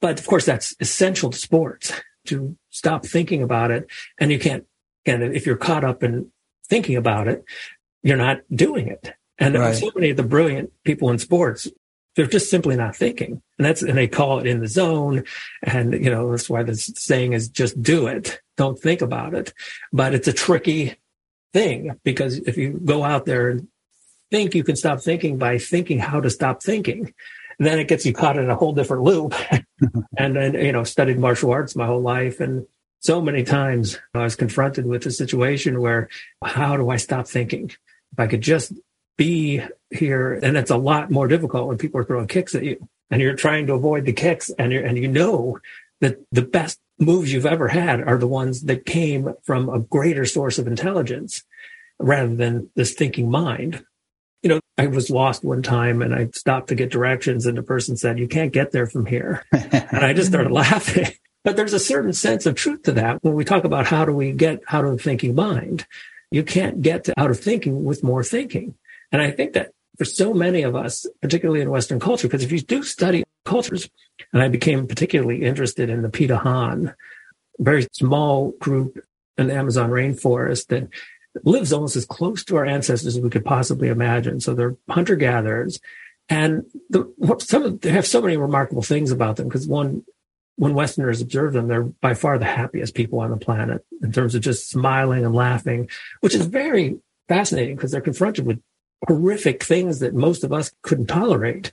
[0.00, 1.92] But of course, that's essential to sports
[2.26, 3.88] to stop thinking about it.
[4.18, 4.66] And you can't,
[5.06, 6.30] and if you're caught up in
[6.68, 7.44] thinking about it,
[8.02, 9.14] you're not doing it.
[9.38, 9.74] And right.
[9.74, 11.68] so many of the brilliant people in sports
[12.14, 13.42] they're just simply not thinking.
[13.58, 15.24] And that's, and they call it in the zone.
[15.62, 18.40] And, you know, that's why the saying is just do it.
[18.56, 19.52] Don't think about it.
[19.92, 20.96] But it's a tricky
[21.52, 23.68] thing because if you go out there and
[24.30, 27.12] think, you can stop thinking by thinking how to stop thinking.
[27.58, 29.34] And then it gets you caught in a whole different loop.
[30.18, 32.40] and then, you know, studied martial arts my whole life.
[32.40, 32.66] And
[33.00, 36.08] so many times I was confronted with a situation where
[36.44, 37.70] how do I stop thinking?
[38.12, 38.72] If I could just
[39.16, 39.62] be
[39.94, 40.34] here.
[40.34, 43.36] And it's a lot more difficult when people are throwing kicks at you and you're
[43.36, 45.58] trying to avoid the kicks and you and you know
[46.00, 50.24] that the best moves you've ever had are the ones that came from a greater
[50.24, 51.42] source of intelligence
[51.98, 53.84] rather than this thinking mind.
[54.42, 57.62] You know, I was lost one time and I stopped to get directions and the
[57.62, 59.44] person said, you can't get there from here.
[59.52, 61.06] and I just started laughing.
[61.44, 64.12] But there's a certain sense of truth to that when we talk about how do
[64.12, 65.86] we get out of the thinking mind.
[66.30, 68.74] You can't get to out of thinking with more thinking.
[69.12, 72.52] And I think that for so many of us, particularly in Western culture, because if
[72.52, 73.88] you do study cultures,
[74.32, 76.94] and I became particularly interested in the Pirahã,
[77.58, 78.98] very small group
[79.38, 80.88] in the Amazon rainforest that
[81.42, 84.40] lives almost as close to our ancestors as we could possibly imagine.
[84.40, 85.80] So they're hunter gatherers.
[86.28, 90.04] And the, some they have so many remarkable things about them because one,
[90.56, 94.34] when Westerners observe them, they're by far the happiest people on the planet in terms
[94.34, 95.88] of just smiling and laughing,
[96.20, 96.96] which is very
[97.28, 98.60] fascinating because they're confronted with
[99.06, 101.72] horrific things that most of us couldn't tolerate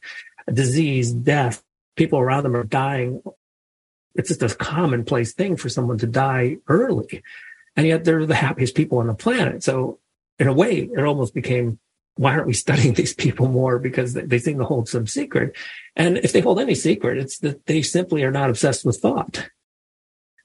[0.51, 1.63] disease, death,
[1.95, 3.21] people around them are dying.
[4.15, 7.23] It's just a commonplace thing for someone to die early.
[7.75, 9.63] And yet they're the happiest people on the planet.
[9.63, 9.99] So
[10.39, 11.79] in a way, it almost became,
[12.15, 13.79] why aren't we studying these people more?
[13.79, 15.55] Because they seem to hold some secret.
[15.95, 19.49] And if they hold any secret, it's that they simply are not obsessed with thought.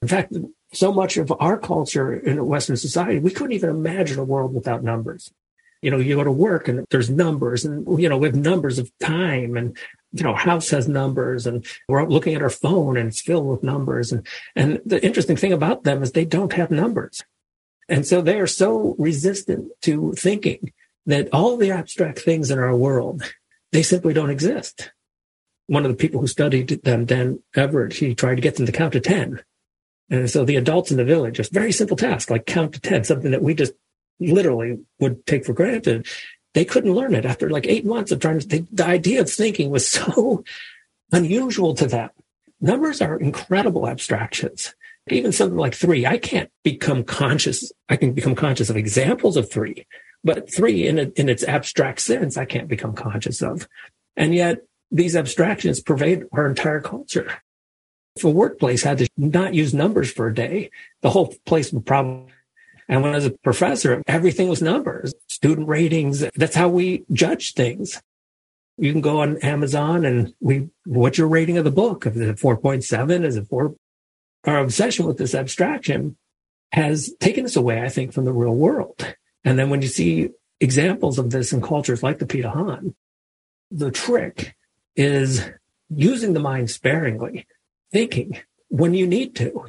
[0.01, 0.33] In fact,
[0.73, 4.83] so much of our culture in Western society, we couldn't even imagine a world without
[4.83, 5.31] numbers.
[5.81, 8.79] You know, you go to work and there's numbers and, you know, we have numbers
[8.79, 9.77] of time and,
[10.11, 13.63] you know, house has numbers and we're looking at our phone and it's filled with
[13.63, 14.11] numbers.
[14.11, 17.23] And, and the interesting thing about them is they don't have numbers.
[17.89, 20.73] And so they are so resistant to thinking
[21.05, 23.23] that all the abstract things in our world,
[23.71, 24.91] they simply don't exist.
[25.67, 28.71] One of the people who studied them, Dan Everett, he tried to get them to
[28.71, 29.41] count to 10.
[30.09, 33.03] And so the adults in the village, just very simple task, like count to 10,
[33.03, 33.73] something that we just
[34.19, 36.07] literally would take for granted.
[36.53, 38.67] They couldn't learn it after like eight months of trying to think.
[38.71, 40.43] The idea of thinking was so
[41.11, 42.09] unusual to them.
[42.59, 44.73] Numbers are incredible abstractions.
[45.09, 47.71] Even something like three, I can't become conscious.
[47.87, 49.85] I can become conscious of examples of three,
[50.23, 53.67] but three in, a, in its abstract sense, I can't become conscious of.
[54.17, 57.31] And yet these abstractions pervade our entire culture.
[58.15, 61.85] If a workplace had to not use numbers for a day, the whole place would
[61.85, 62.33] probably
[62.87, 66.23] and when I was a professor, everything was numbers, student ratings.
[66.35, 68.01] That's how we judge things.
[68.77, 72.05] You can go on Amazon and we, what's your rating of the book?
[72.05, 73.25] Is it 4.7?
[73.25, 73.75] Is it four?
[74.45, 76.15] Our obsession with this abstraction
[76.71, 79.15] has taken us away, I think, from the real world.
[79.43, 82.93] And then when you see examples of this in cultures like the Pirahã,
[83.71, 84.55] the trick
[84.95, 85.49] is
[85.89, 87.47] using the mind sparingly,
[87.91, 89.65] thinking when you need to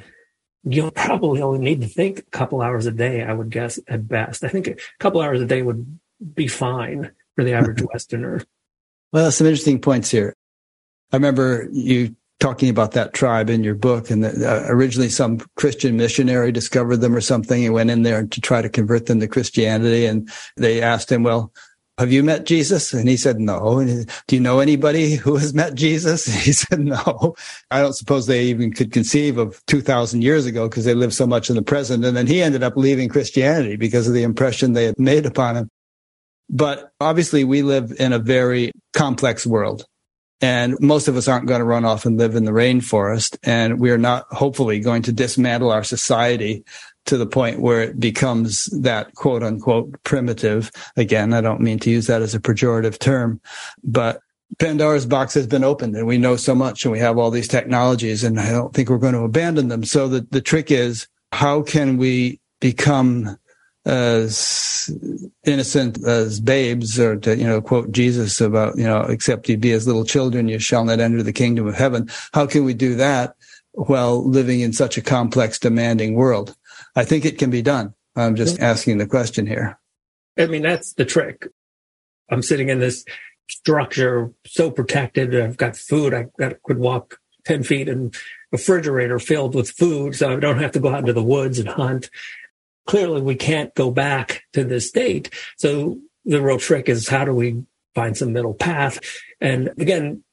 [0.64, 4.08] you'll probably only need to think a couple hours a day, I would guess at
[4.08, 4.44] best.
[4.44, 5.98] I think a couple hours a day would
[6.34, 8.42] be fine for the average Westerner.
[9.12, 10.34] Well, some interesting points here.
[11.12, 15.40] I remember you talking about that tribe in your book, and that, uh, originally some
[15.56, 19.20] Christian missionary discovered them or something and went in there to try to convert them
[19.20, 20.06] to Christianity.
[20.06, 21.52] And they asked him, "Well,
[21.98, 22.92] have you met Jesus?
[22.92, 23.78] And he said, no.
[23.78, 26.28] And do you know anybody who has met Jesus?
[26.28, 27.34] And he said, no.
[27.70, 31.26] I don't suppose they even could conceive of 2000 years ago because they live so
[31.26, 32.04] much in the present.
[32.04, 35.56] And then he ended up leaving Christianity because of the impression they had made upon
[35.56, 35.70] him.
[36.48, 39.84] But obviously we live in a very complex world.
[40.40, 43.36] And most of us aren't going to run off and live in the rainforest.
[43.42, 46.64] And we are not hopefully going to dismantle our society
[47.08, 50.70] to the point where it becomes that quote unquote primitive.
[50.96, 53.40] Again, I don't mean to use that as a pejorative term,
[53.82, 54.20] but
[54.58, 57.48] Pandora's box has been opened and we know so much and we have all these
[57.48, 59.84] technologies and I don't think we're going to abandon them.
[59.84, 63.38] So the, the trick is how can we become
[63.84, 64.90] as
[65.44, 69.72] innocent as babes or to, you know, quote Jesus about, you know, except you be
[69.72, 72.08] as little children, you shall not enter the kingdom of heaven.
[72.34, 73.34] How can we do that
[73.72, 76.54] while living in such a complex, demanding world?
[76.98, 77.94] I think it can be done.
[78.16, 79.78] I'm just asking the question here.
[80.36, 81.46] I mean, that's the trick.
[82.28, 83.04] I'm sitting in this
[83.48, 85.32] structure so protected.
[85.40, 86.12] I've got food.
[86.12, 88.10] I got, could walk 10 feet in a
[88.50, 90.16] refrigerator filled with food.
[90.16, 92.10] So I don't have to go out into the woods and hunt.
[92.88, 95.32] Clearly we can't go back to this state.
[95.56, 97.62] So the real trick is how do we
[97.94, 98.98] find some middle path?
[99.40, 100.24] And again,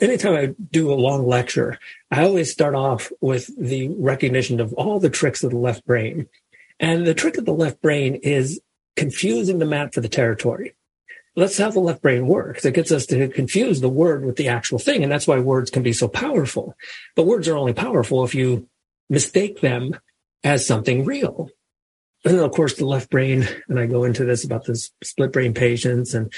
[0.00, 1.78] anytime I do a long lecture,
[2.10, 6.28] I always start off with the recognition of all the tricks of the left brain.
[6.80, 8.60] And the trick of the left brain is
[8.96, 10.74] confusing the map for the territory.
[11.36, 12.64] That's how the left brain works.
[12.64, 15.02] It gets us to confuse the word with the actual thing.
[15.02, 16.74] And that's why words can be so powerful.
[17.14, 18.68] But words are only powerful if you
[19.08, 19.96] mistake them
[20.42, 21.50] as something real.
[22.24, 25.32] And then, of course, the left brain, and I go into this about this split
[25.32, 26.32] brain patients and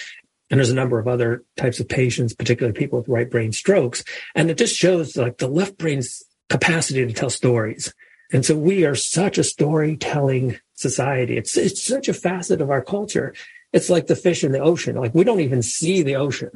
[0.51, 4.03] and there's a number of other types of patients, particularly people with right brain strokes.
[4.35, 7.95] And it just shows like the left brain's capacity to tell stories.
[8.33, 11.37] And so we are such a storytelling society.
[11.37, 13.35] It's, it's such a facet of our culture.
[13.73, 14.97] It's like the fish in the ocean.
[14.97, 16.51] Like we don't even see the ocean.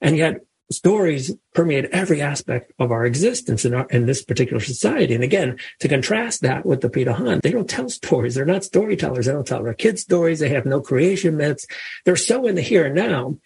[0.00, 5.14] And yet stories permeate every aspect of our existence in, our, in this particular society.
[5.14, 8.34] And again, to contrast that with the Pirahã, they don't tell stories.
[8.34, 9.26] They're not storytellers.
[9.26, 10.40] They don't tell their kids stories.
[10.40, 11.66] They have no creation myths.
[12.04, 13.38] They're so in the here and now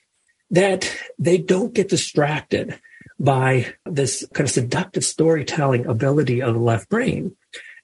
[0.51, 2.79] that they don't get distracted
[3.19, 7.37] by this kind of seductive storytelling ability of the left brain.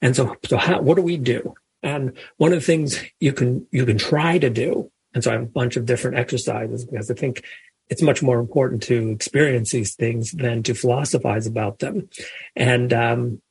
[0.02, 1.54] And so, so how, what do we do?
[1.82, 4.90] And one of the things you can, you can try to do.
[5.14, 7.44] And so I have a bunch of different exercises because I think
[7.90, 12.08] it's much more important to experience these things than to philosophize about them.
[12.54, 13.42] And um,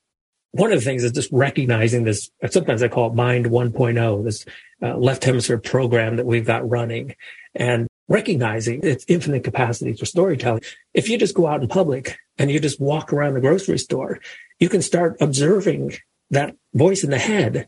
[0.51, 2.29] one of the things is just recognizing this.
[2.49, 4.45] Sometimes I call it Mind 1.0, this
[4.81, 7.15] uh, left hemisphere program that we've got running,
[7.55, 10.61] and recognizing its infinite capacity for storytelling.
[10.93, 14.19] If you just go out in public and you just walk around the grocery store,
[14.59, 15.97] you can start observing
[16.31, 17.67] that voice in the head,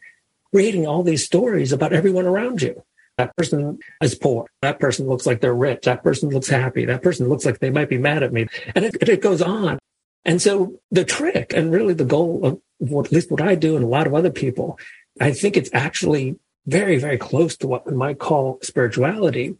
[0.53, 2.83] creating all these stories about everyone around you.
[3.19, 4.45] That person is poor.
[4.61, 5.83] That person looks like they're rich.
[5.83, 6.85] That person looks happy.
[6.85, 8.47] That person looks like they might be mad at me.
[8.73, 9.77] And it, it goes on.
[10.23, 13.75] And so the trick and really the goal of what, at least what I do
[13.75, 14.79] and a lot of other people,
[15.19, 19.57] I think it's actually very, very close to what we might call spirituality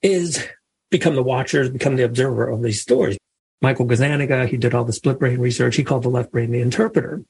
[0.00, 0.46] is
[0.88, 3.18] become the watchers, become the observer of these stories.
[3.60, 5.74] Michael Gazzaniga, he did all the split brain research.
[5.74, 7.24] He called the left brain the interpreter.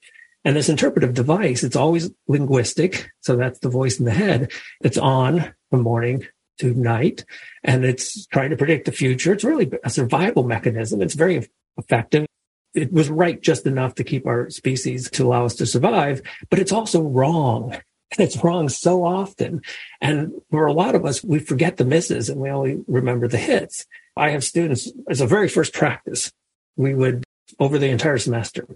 [0.44, 3.10] And this interpretive device, it's always linguistic.
[3.20, 4.52] So that's the voice in the head.
[4.82, 6.26] It's on from morning
[6.58, 7.24] to night
[7.64, 9.32] and it's trying to predict the future.
[9.32, 11.02] It's really a survival mechanism.
[11.02, 12.26] It's very effective.
[12.74, 16.58] It was right just enough to keep our species to allow us to survive, but
[16.58, 17.72] it's also wrong.
[17.72, 19.62] And it's wrong so often.
[20.00, 23.38] And for a lot of us, we forget the misses and we only remember the
[23.38, 23.86] hits.
[24.16, 26.30] I have students as a very first practice.
[26.76, 27.24] We would
[27.58, 28.66] over the entire semester.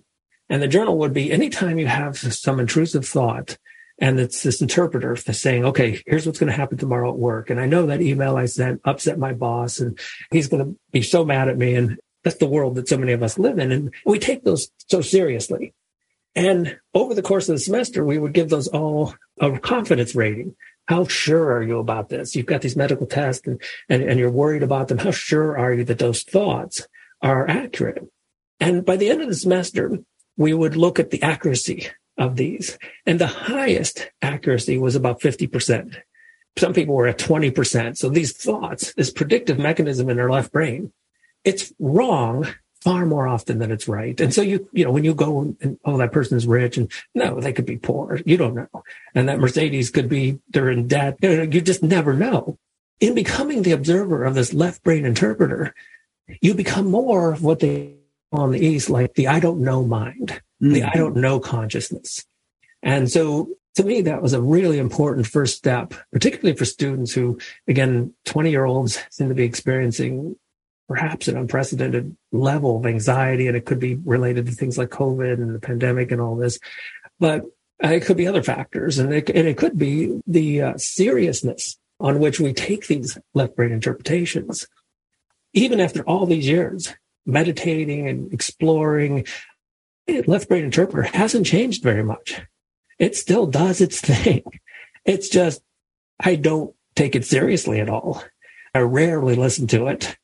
[0.49, 3.59] And the journal would be anytime you have some intrusive thought
[4.01, 7.51] and it's this interpreter saying, okay, here's what's going to happen tomorrow at work.
[7.51, 9.99] And I know that email I sent upset my boss and
[10.31, 11.75] he's going to be so mad at me.
[11.75, 13.73] And that's the world that so many of us live in.
[13.73, 15.75] And we take those so seriously.
[16.37, 20.55] And over the course of the semester, we would give those all a confidence rating.
[20.87, 22.37] How sure are you about this?
[22.37, 24.99] You've got these medical tests and, and, and you're worried about them.
[24.99, 26.87] How sure are you that those thoughts
[27.21, 28.09] are accurate?
[28.61, 29.99] And by the end of the semester,
[30.39, 32.79] we would look at the accuracy of these.
[33.05, 35.97] And the highest accuracy was about 50%.
[36.57, 37.99] Some people were at 20%.
[37.99, 40.93] So these thoughts, this predictive mechanism in our left brain,
[41.45, 42.47] it's wrong
[42.81, 44.19] far more often than it's right.
[44.21, 46.91] And so you, you know, when you go and, oh, that person is rich and
[47.15, 48.21] no, they could be poor.
[48.25, 48.85] You don't know.
[49.15, 51.19] And that Mercedes could be, they're in debt.
[51.21, 52.59] You, know, you just never know.
[53.01, 55.75] In becoming the observer of this left brain interpreter,
[56.41, 57.98] you become more of what they
[58.33, 60.75] on the East, like the I don't know mind, mm.
[60.75, 62.25] the I don't know consciousness.
[62.83, 63.49] And so
[63.79, 68.51] to me, that was a really important first step, particularly for students who, again, 20
[68.51, 70.37] year olds seem to be experiencing
[70.89, 73.47] perhaps an unprecedented level of anxiety.
[73.47, 76.59] And it could be related to things like COVID and the pandemic and all this,
[77.21, 77.45] but
[77.81, 78.99] it could be other factors.
[78.99, 83.55] And it, and it could be the uh, seriousness on which we take these left
[83.55, 84.67] brain interpretations.
[85.53, 86.95] Even after all these years,
[87.29, 89.27] meditating and exploring,
[90.27, 92.41] left brain interpreter hasn't changed very much.
[92.99, 94.43] It still does its thing.
[95.05, 95.63] It's just,
[96.19, 98.23] I don't take it seriously at all.
[98.75, 100.17] I rarely listen to it.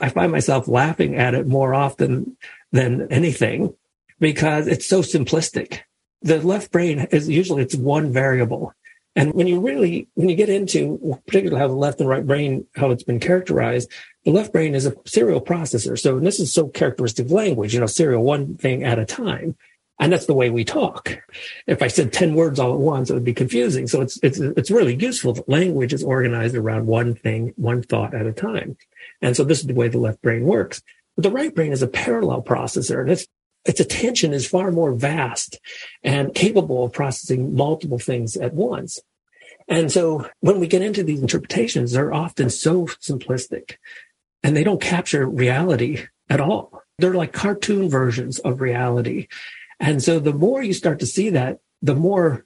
[0.00, 2.36] I find myself laughing at it more often
[2.72, 3.74] than anything
[4.18, 5.80] because it's so simplistic.
[6.22, 8.72] The left brain is usually it's one variable.
[9.14, 12.66] And when you really, when you get into particularly how the left and right brain,
[12.76, 13.90] how it's been characterized,
[14.24, 15.98] the left brain is a serial processor.
[15.98, 19.56] So this is so characteristic of language, you know, serial one thing at a time.
[20.00, 21.22] And that's the way we talk.
[21.66, 23.86] If I said 10 words all at once, it would be confusing.
[23.86, 28.14] So it's, it's, it's really useful that language is organized around one thing, one thought
[28.14, 28.76] at a time.
[29.20, 30.82] And so this is the way the left brain works.
[31.14, 33.28] But the right brain is a parallel processor and its,
[33.64, 35.60] its attention is far more vast
[36.02, 38.98] and capable of processing multiple things at once.
[39.68, 43.76] And so when we get into these interpretations, they're often so simplistic
[44.42, 46.82] and they don't capture reality at all.
[46.98, 49.28] They're like cartoon versions of reality.
[49.78, 52.44] And so the more you start to see that, the more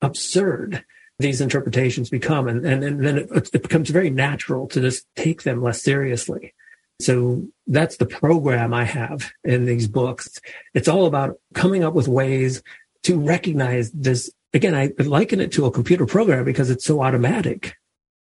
[0.00, 0.84] absurd
[1.18, 2.48] these interpretations become.
[2.48, 6.54] And, and, and then it, it becomes very natural to just take them less seriously.
[7.00, 10.40] So that's the program I have in these books.
[10.74, 12.62] It's all about coming up with ways
[13.04, 14.30] to recognize this.
[14.52, 17.76] Again, I liken it to a computer program because it's so automatic.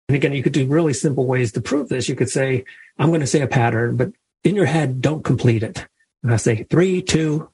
[0.09, 2.09] And again, you could do really simple ways to prove this.
[2.09, 2.65] You could say,
[2.99, 4.13] I'm going to say a pattern, but
[4.43, 5.87] in your head, don't complete it.
[6.23, 7.51] And I say three, two,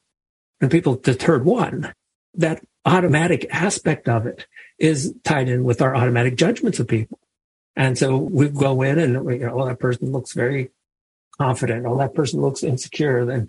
[0.60, 1.92] and people just heard one.
[2.34, 4.46] That automatic aspect of it
[4.78, 7.18] is tied in with our automatic judgments of people.
[7.76, 10.70] And so we go in and you know, oh, that person looks very
[11.40, 11.86] confident.
[11.86, 13.24] Oh, that person looks insecure.
[13.24, 13.48] Then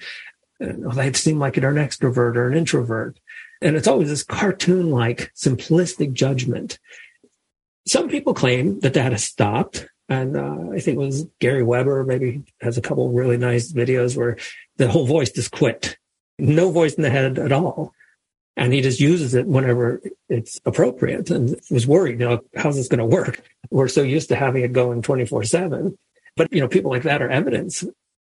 [0.62, 3.20] oh, they seem like they're an extrovert or an introvert.
[3.62, 6.80] And it's always this cartoon like simplistic judgment
[7.88, 9.88] some people claim that that has stopped.
[10.10, 14.18] And uh, I think it was Gary Weber maybe has a couple really nice videos
[14.18, 14.38] where
[14.78, 15.98] the whole voice just quit.
[16.38, 17.94] No voice in the head at all.
[18.58, 22.89] And he just uses it whenever it's appropriate and was worried, you know, how's this
[22.89, 23.42] going to work?
[23.70, 25.98] We're so used to having it going 24 seven.
[26.36, 27.84] But, you know, people like that are evidence.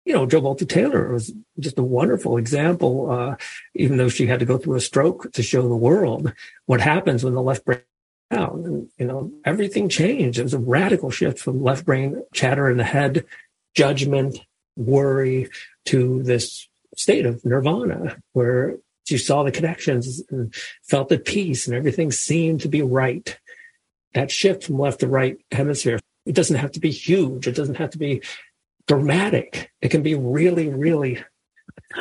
[0.05, 3.35] You know, Jill Jill Bolte Taylor was just a wonderful example, uh,
[3.73, 6.33] even though she had to go through a stroke to show the world
[6.65, 7.79] what happens when the left brain
[8.29, 8.63] down.
[8.65, 10.39] And, you know, everything changed.
[10.39, 13.25] It was a radical shift from left brain chatter in the head,
[13.75, 14.39] judgment,
[14.75, 15.49] worry
[15.85, 18.77] to this state of nirvana where
[19.09, 23.39] you saw the connections and felt at peace and everything seemed to be right.
[24.13, 27.47] That shift from left to right hemisphere, it doesn't have to be huge.
[27.47, 28.21] It doesn't have to be
[28.87, 29.71] dramatic.
[29.81, 31.23] It can be really, really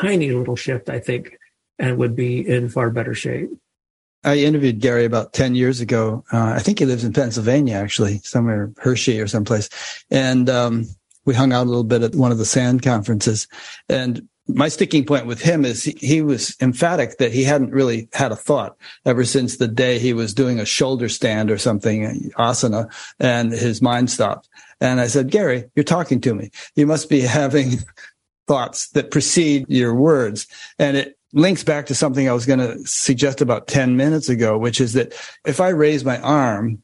[0.01, 1.39] tiny little shift, I think,
[1.79, 3.51] and would be in far better shape.
[4.25, 6.25] I interviewed Gary about 10 years ago.
[6.33, 9.69] Uh, I think he lives in Pennsylvania, actually, somewhere Hershey or someplace.
[10.11, 10.87] And um,
[11.25, 13.49] we hung out a little bit at one of the SAND conferences.
[13.89, 18.09] And my sticking point with him is he, he, was emphatic that he hadn't really
[18.13, 18.77] had a thought
[19.07, 23.81] ever since the day he was doing a shoulder stand or something, asana, and his
[23.81, 24.49] mind stopped.
[24.81, 26.51] And I said, Gary, you're talking to me.
[26.75, 27.79] You must be having
[28.49, 30.47] thoughts that precede your words.
[30.79, 34.59] And it links back to something I was going to suggest about 10 minutes ago,
[34.59, 35.15] which is that
[35.47, 36.83] if I raise my arm,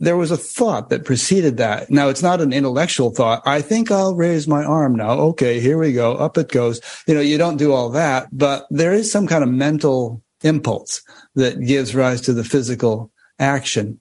[0.00, 1.90] there was a thought that preceded that.
[1.90, 3.42] Now it's not an intellectual thought.
[3.46, 5.12] I think I'll raise my arm now.
[5.12, 6.14] Okay, here we go.
[6.14, 6.80] Up it goes.
[7.06, 11.02] You know, you don't do all that, but there is some kind of mental impulse
[11.34, 14.00] that gives rise to the physical action.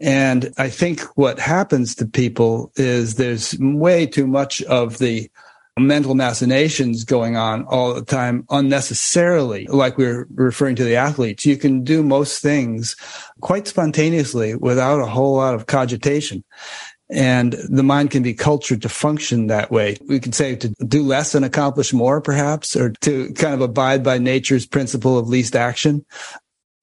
[0.00, 5.30] And I think what happens to people is there's way too much of the
[5.78, 11.44] mental machinations going on all the time unnecessarily, like we are referring to the athletes.
[11.44, 12.96] You can do most things
[13.40, 16.44] quite spontaneously without a whole lot of cogitation.
[17.10, 19.98] And the mind can be cultured to function that way.
[20.08, 24.02] We could say to do less and accomplish more, perhaps, or to kind of abide
[24.02, 26.04] by nature's principle of least action.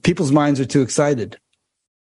[0.03, 1.39] People's minds are too excited.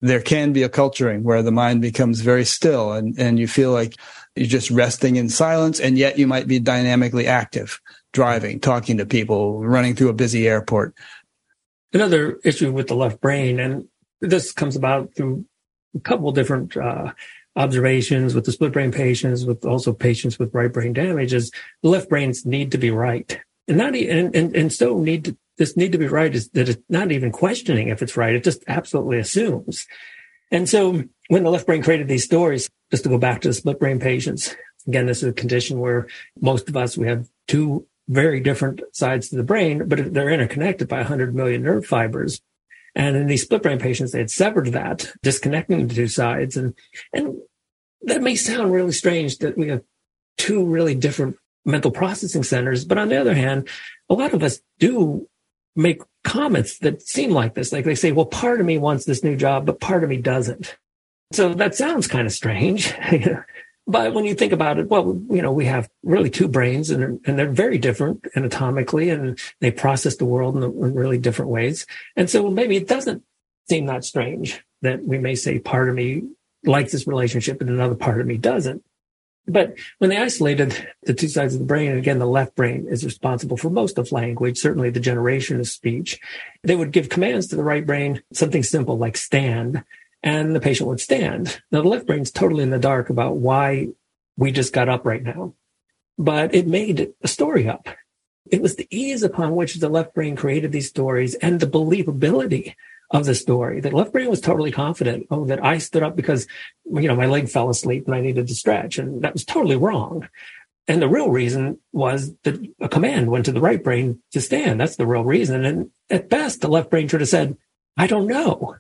[0.01, 3.73] There can be a culturing where the mind becomes very still and, and you feel
[3.73, 3.97] like
[4.37, 7.81] you're just resting in silence, and yet you might be dynamically active,
[8.13, 10.95] driving, talking to people, running through a busy airport.
[11.93, 13.89] Another issue with the left brain, and
[14.21, 15.47] this comes about through
[15.95, 17.13] a couple different uh,
[17.57, 21.51] observations with the split brain patients, with also patients with right brain damage, is
[21.83, 25.37] the left brains need to be right, and not and and, and so need to,
[25.57, 28.45] this need to be right is that it's not even questioning if it's right; it
[28.45, 29.87] just absolutely assumes.
[30.51, 33.55] And so when the left brain created these stories, just to go back to the
[33.55, 34.55] split brain patients,
[34.87, 36.07] again, this is a condition where
[36.41, 40.89] most of us, we have two very different sides to the brain, but they're interconnected
[40.89, 42.41] by 100 million nerve fibers.
[42.95, 46.57] And in these split brain patients, they had severed that, disconnecting the two sides.
[46.57, 46.75] And,
[47.13, 47.37] and
[48.03, 49.83] that may sound really strange that we have
[50.39, 52.85] two really different mental processing centers.
[52.85, 53.69] But on the other hand,
[54.09, 55.29] a lot of us do
[55.75, 57.73] make comments that seem like this.
[57.73, 60.17] Like they say, well, part of me wants this new job, but part of me
[60.17, 60.79] doesn't.
[61.33, 62.95] So that sounds kind of strange.
[63.87, 67.21] but when you think about it, well, you know, we have really two brains and,
[67.27, 71.87] and they're very different anatomically and they process the world in, in really different ways.
[72.17, 73.23] And so maybe it doesn't
[73.69, 76.23] seem that strange that we may say part of me
[76.65, 78.83] likes this relationship and another part of me doesn't.
[79.49, 82.87] But when they isolated the two sides of the brain, and again, the left brain
[82.89, 86.19] is responsible for most of language, certainly the generation of speech,
[86.65, 89.85] they would give commands to the right brain, something simple like stand,
[90.23, 91.61] and the patient would stand.
[91.71, 93.89] Now, the left brain's totally in the dark about why
[94.37, 95.55] we just got up right now,
[96.19, 97.89] but it made a story up.
[98.51, 102.75] It was the ease upon which the left brain created these stories and the believability
[103.11, 103.81] of the story.
[103.81, 105.27] The left brain was totally confident.
[105.31, 106.47] Oh, that I stood up because,
[106.85, 108.99] you know, my leg fell asleep and I needed to stretch.
[108.99, 110.29] And that was totally wrong.
[110.89, 114.81] And the real reason was that a command went to the right brain to stand.
[114.81, 115.65] That's the real reason.
[115.65, 117.57] And at best, the left brain should have said,
[117.97, 118.77] I don't know.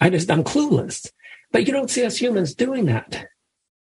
[0.00, 1.10] I just, I'm clueless.
[1.52, 3.26] But you don't see us humans doing that.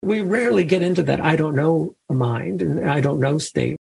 [0.01, 3.77] We rarely get into that I don't know mind and I don't know state.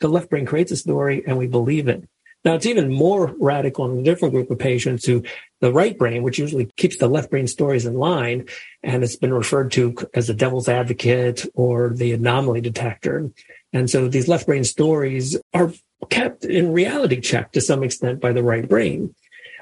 [0.00, 2.08] The left brain creates a story and we believe it.
[2.44, 5.22] Now it's even more radical in a different group of patients who
[5.60, 8.46] the right brain, which usually keeps the left brain stories in line,
[8.82, 13.30] and it's been referred to as the devil's advocate or the anomaly detector.
[13.74, 15.72] And so these left brain stories are
[16.08, 19.14] kept in reality check to some extent by the right brain.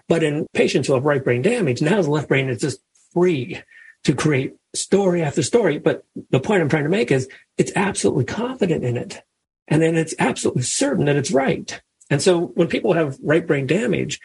[0.09, 2.81] But in patients who have right brain damage, now the left brain is just
[3.13, 3.61] free
[4.05, 5.79] to create story after story.
[5.79, 9.23] But the point I'm trying to make is it's absolutely confident in it.
[9.67, 11.81] And then it's absolutely certain that it's right.
[12.11, 14.19] And so when people have right brain damage,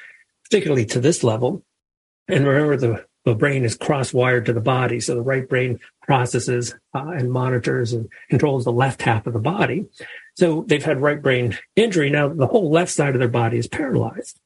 [0.46, 1.64] particularly to this level,
[2.30, 5.02] and remember the, the brain is cross wired to the body.
[5.02, 9.40] So the right brain processes uh, and monitors and controls the left half of the
[9.40, 9.86] body.
[10.36, 12.10] So they've had right brain injury.
[12.10, 14.40] Now the whole left side of their body is paralyzed.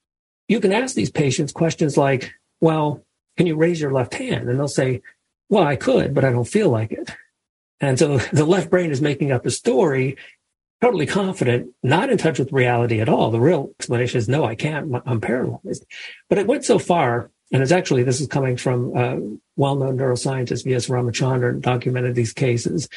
[0.47, 3.03] You can ask these patients questions like, well,
[3.35, 4.49] can you raise your left hand?
[4.49, 5.01] And they'll say,
[5.49, 7.11] well, I could, but I don't feel like it.
[7.79, 10.17] And so the left brain is making up a story
[10.81, 13.31] totally confident, not in touch with reality at all.
[13.31, 14.93] The real explanation is no, I can't.
[15.05, 15.85] I'm paralyzed.
[16.29, 19.15] But it went so far, and it's actually this is coming from uh,
[19.55, 20.87] well-known neuroscientist V.S.
[20.87, 22.89] Ramachandran documented these cases.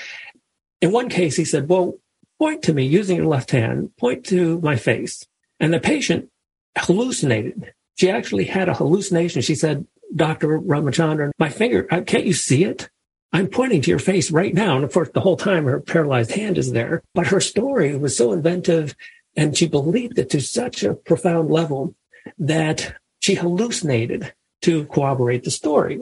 [0.80, 1.94] In one case, he said, "Well,
[2.38, 3.96] point to me using your left hand.
[3.96, 5.26] Point to my face."
[5.58, 6.30] And the patient
[6.78, 7.72] hallucinated.
[7.96, 9.42] She actually had a hallucination.
[9.42, 11.86] She said, "Doctor Ramachandran, my finger.
[11.90, 12.88] Uh, can't you see it?"
[13.32, 14.74] I'm pointing to your face right now.
[14.74, 17.02] And of course, the whole time her paralyzed hand is there.
[17.14, 18.96] But her story was so inventive
[19.36, 21.94] and she believed it to such a profound level
[22.38, 26.00] that she hallucinated to corroborate the story.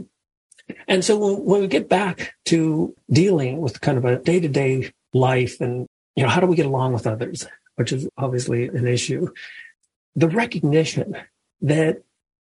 [0.86, 4.48] And so when, when we get back to dealing with kind of a day to
[4.48, 7.46] day life and, you know, how do we get along with others,
[7.76, 9.28] which is obviously an issue,
[10.18, 11.16] the recognition
[11.60, 12.02] that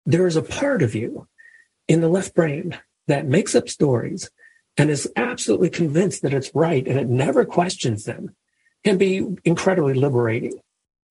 [0.05, 1.27] there is a part of you
[1.89, 4.29] in the left brain that makes up stories
[4.77, 8.33] and is absolutely convinced that it's right and it never questions them
[8.85, 10.53] can be incredibly liberating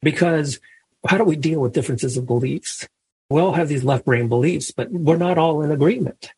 [0.00, 0.58] because
[1.06, 2.88] how do we deal with differences of beliefs?
[3.28, 6.30] We all have these left brain beliefs, but we're not all in agreement.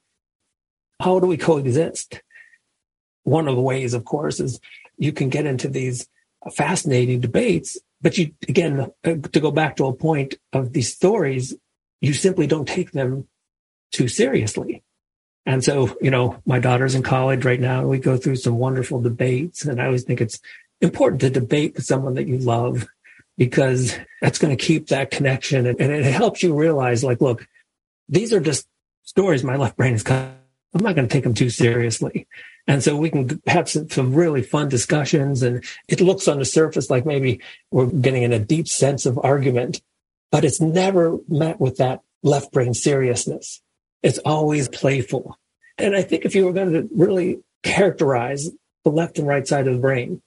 [1.00, 2.22] How do we coexist?
[3.22, 4.58] One of the ways, of course, is
[4.96, 6.08] you can get into these
[6.52, 11.54] fascinating debates, but you, again, uh, to go back to a point of these stories,
[12.00, 13.26] you simply don't take them
[13.92, 14.82] too seriously.
[15.46, 18.58] And so, you know, my daughter's in college right now, and we go through some
[18.58, 19.64] wonderful debates.
[19.64, 20.40] And I always think it's
[20.80, 22.86] important to debate with someone that you love
[23.36, 25.66] because that's going to keep that connection.
[25.66, 27.46] And, and, it helps you realize, like, look,
[28.08, 28.66] these are just
[29.04, 30.34] stories my left brain is kind
[30.74, 32.26] I'm not going to take them too seriously.
[32.66, 35.42] And so we can have some, some, really fun discussions.
[35.42, 37.40] And it looks on the surface like maybe
[37.70, 39.80] we're getting in a deep sense of argument,
[40.30, 43.62] but it's never met with that left brain seriousness.
[44.02, 45.38] It's always playful.
[45.78, 48.50] And I think if you were going to really characterize
[48.84, 50.20] the left and right side of the brain,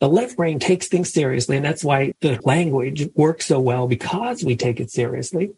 [0.00, 1.56] the left brain takes things seriously.
[1.56, 5.52] And that's why the language works so well because we take it seriously.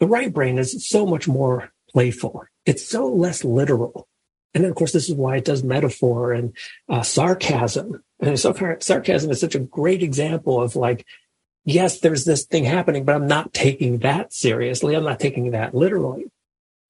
[0.00, 2.44] The right brain is so much more playful.
[2.64, 4.08] It's so less literal.
[4.54, 6.54] And then, of course, this is why it does metaphor and
[6.88, 8.02] uh, sarcasm.
[8.20, 11.06] And so sarcasm is such a great example of like,
[11.64, 14.94] yes, there's this thing happening, but I'm not taking that seriously.
[14.94, 16.26] I'm not taking that literally.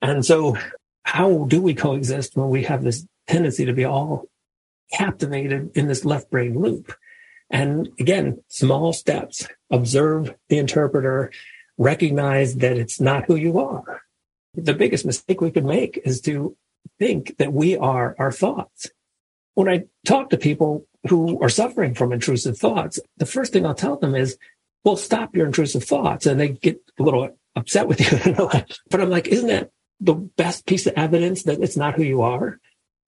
[0.00, 0.56] And so
[1.04, 4.26] how do we coexist when we have this tendency to be all
[4.92, 6.92] captivated in this left brain loop?
[7.48, 11.30] And again, small steps, observe the interpreter,
[11.78, 14.02] recognize that it's not who you are
[14.54, 16.56] the biggest mistake we could make is to
[16.98, 18.90] think that we are our thoughts.
[19.54, 23.74] When I talk to people who are suffering from intrusive thoughts, the first thing I'll
[23.74, 24.38] tell them is,
[24.84, 26.26] well, stop your intrusive thoughts.
[26.26, 28.34] And they get a little upset with you.
[28.90, 32.22] but I'm like, isn't that the best piece of evidence that it's not who you
[32.22, 32.58] are?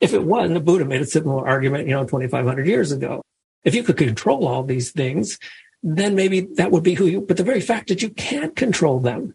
[0.00, 3.22] If it wasn't, the Buddha made a similar argument, you know, 2,500 years ago.
[3.64, 5.38] If you could control all these things,
[5.82, 9.00] then maybe that would be who you, but the very fact that you can't control
[9.00, 9.34] them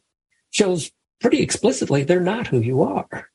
[0.51, 3.30] shows pretty explicitly they're not who you are.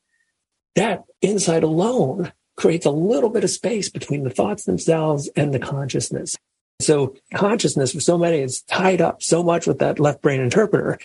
[0.75, 5.59] That insight alone creates a little bit of space between the thoughts themselves and the
[5.59, 6.35] consciousness.
[6.81, 10.99] So consciousness for so many is tied up so much with that left brain interpreter.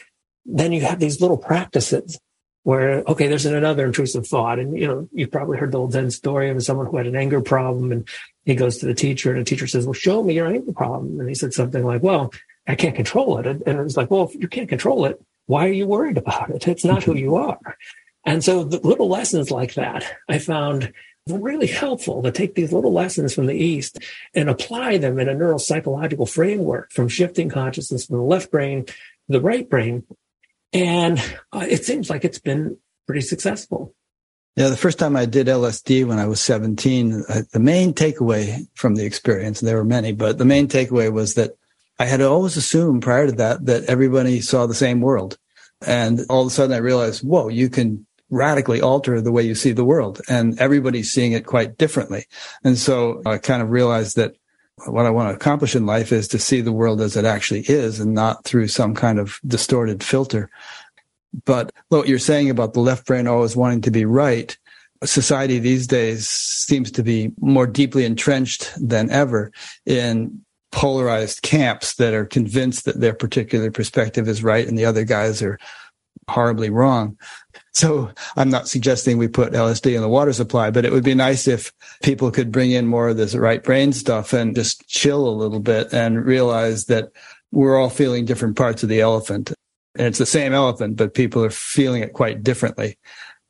[0.45, 2.19] Then you have these little practices
[2.63, 4.59] where, okay, there's another intrusive thought.
[4.59, 7.17] And, you know, you've probably heard the old Zen story of someone who had an
[7.17, 8.09] anger problem and
[8.45, 11.21] he goes to the teacher and the teacher says, well, show me your anger problem.
[11.21, 12.33] And he said something like, well,
[12.67, 13.47] I can't control it.
[13.47, 15.21] And it was like, well, if you can't control it,
[15.51, 16.69] why are you worried about it?
[16.69, 17.77] It's not who you are.
[18.25, 20.93] And so the little lessons like that I found
[21.29, 23.99] really helpful to take these little lessons from the East
[24.33, 28.95] and apply them in a neuropsychological framework from shifting consciousness from the left brain to
[29.29, 30.05] the right brain.
[30.73, 31.19] And
[31.53, 32.77] uh, it seems like it's been
[33.07, 33.93] pretty successful.
[34.55, 38.67] Yeah, the first time I did LSD when I was 17, uh, the main takeaway
[38.75, 41.57] from the experience, and there were many, but the main takeaway was that
[42.01, 45.37] I had always assumed prior to that that everybody saw the same world.
[45.87, 49.55] And all of a sudden I realized, whoa, you can radically alter the way you
[49.55, 52.25] see the world and everybody's seeing it quite differently.
[52.65, 54.35] And so I kind of realized that
[54.87, 57.65] what I want to accomplish in life is to see the world as it actually
[57.69, 60.49] is and not through some kind of distorted filter.
[61.45, 64.57] But what you're saying about the left brain always wanting to be right,
[65.05, 69.53] society these days seems to be more deeply entrenched than ever
[69.85, 70.43] in
[70.73, 75.43] polarized camps that are convinced that their particular perspective is right and the other guys
[75.43, 75.59] are
[76.29, 77.19] horribly wrong.
[77.73, 81.15] So I'm not suggesting we put LSD in the water supply, but it would be
[81.15, 85.29] nice if people could bring in more of this right brain stuff and just chill
[85.29, 87.11] a little bit and realize that
[87.53, 89.53] we're all feeling different parts of the elephant.
[89.97, 92.97] And it's the same elephant, but people are feeling it quite differently.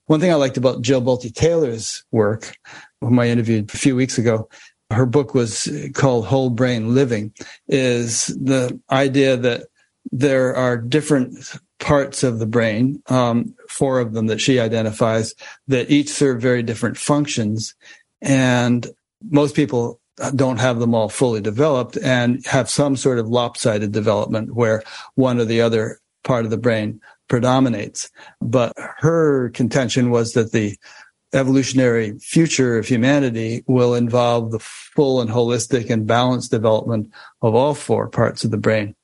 [0.07, 2.57] One thing I liked about Jill Bolte Taylor's work,
[3.01, 4.49] whom I interviewed a few weeks ago,
[4.91, 7.33] her book was called Whole Brain Living,
[7.69, 9.67] is the idea that
[10.11, 11.37] there are different
[11.79, 15.35] parts of the brain, um, four of them that she identifies,
[15.69, 17.75] that each serve very different functions.
[18.21, 18.87] And
[19.31, 20.01] most people
[20.35, 24.83] don't have them all fully developed and have some sort of lopsided development where
[25.15, 28.11] one or the other part of the brain predominates.
[28.41, 30.77] But her contention was that the
[31.33, 37.13] evolutionary future of humanity will involve the full and holistic and balanced development
[37.43, 38.95] of all four parts of the brain.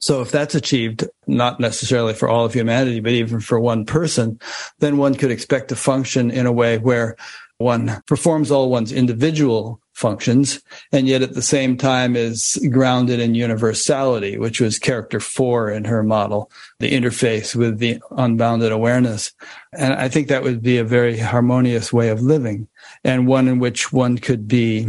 [0.00, 4.40] So if that's achieved, not necessarily for all of humanity, but even for one person,
[4.78, 7.16] then one could expect to function in a way where
[7.58, 13.34] one performs all one's individual functions and yet at the same time is grounded in
[13.34, 19.32] universality, which was character four in her model, the interface with the unbounded awareness.
[19.72, 22.68] And I think that would be a very harmonious way of living
[23.02, 24.88] and one in which one could be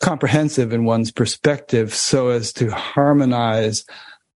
[0.00, 3.86] comprehensive in one's perspective so as to harmonize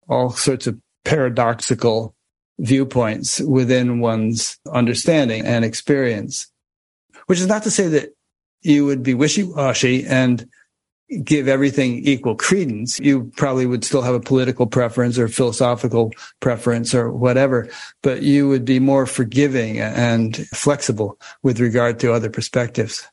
[0.07, 2.15] all sorts of paradoxical
[2.57, 6.47] viewpoints within one's understanding and experience.
[7.29, 8.15] Which is not to say that
[8.63, 10.49] you would be wishy-washy and
[11.23, 12.99] give everything equal credence.
[12.99, 17.69] You probably would still have a political preference or philosophical preference or whatever,
[18.01, 23.07] but you would be more forgiving and flexible with regard to other perspectives.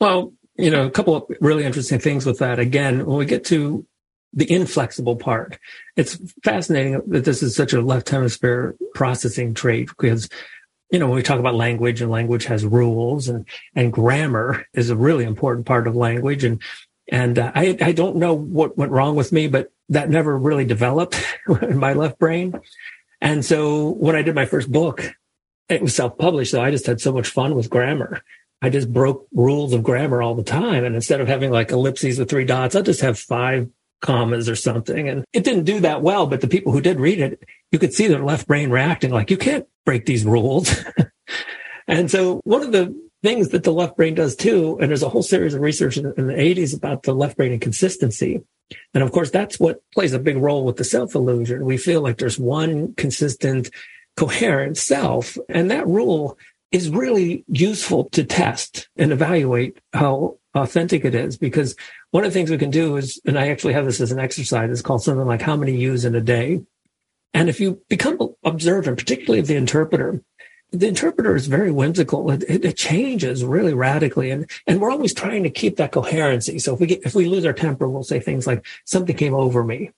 [0.00, 2.58] Well, you know, a couple of really interesting things with that.
[2.58, 3.86] Again, when we get to
[4.32, 5.60] the inflexible part,
[5.94, 10.28] it's fascinating that this is such a left hemisphere processing trait because
[10.94, 14.90] you know, when we talk about language and language has rules and, and grammar is
[14.90, 16.44] a really important part of language.
[16.44, 16.62] And,
[17.10, 20.64] and uh, I, I don't know what went wrong with me, but that never really
[20.64, 21.20] developed
[21.62, 22.60] in my left brain.
[23.20, 25.16] And so when I did my first book,
[25.68, 26.52] it was self-published.
[26.52, 28.22] So I just had so much fun with grammar.
[28.62, 30.84] I just broke rules of grammar all the time.
[30.84, 33.68] And instead of having like ellipses with three dots, I'll just have five
[34.00, 35.08] commas or something.
[35.08, 37.42] And it didn't do that well, but the people who did read it,
[37.74, 40.72] you could see their left brain reacting like, you can't break these rules.
[41.88, 45.08] and so one of the things that the left brain does too, and there's a
[45.08, 48.40] whole series of research in, the 80s about the left brain and consistency.
[48.94, 51.64] And of course, that's what plays a big role with the self illusion.
[51.64, 53.70] We feel like there's one consistent,
[54.16, 55.36] coherent self.
[55.48, 56.38] And that rule
[56.70, 61.74] is really useful to test and evaluate how authentic it is because
[62.12, 64.20] one of the things we can do is, and I actually have this as an
[64.20, 66.60] exercise, is called something like how many ewes in a day.
[67.34, 70.22] And if you become observant, particularly of the interpreter,
[70.70, 72.30] the interpreter is very whimsical.
[72.30, 76.58] It, it, it, changes really radically, and and we're always trying to keep that coherency.
[76.58, 79.34] So if we get, if we lose our temper, we'll say things like something came
[79.34, 79.90] over me,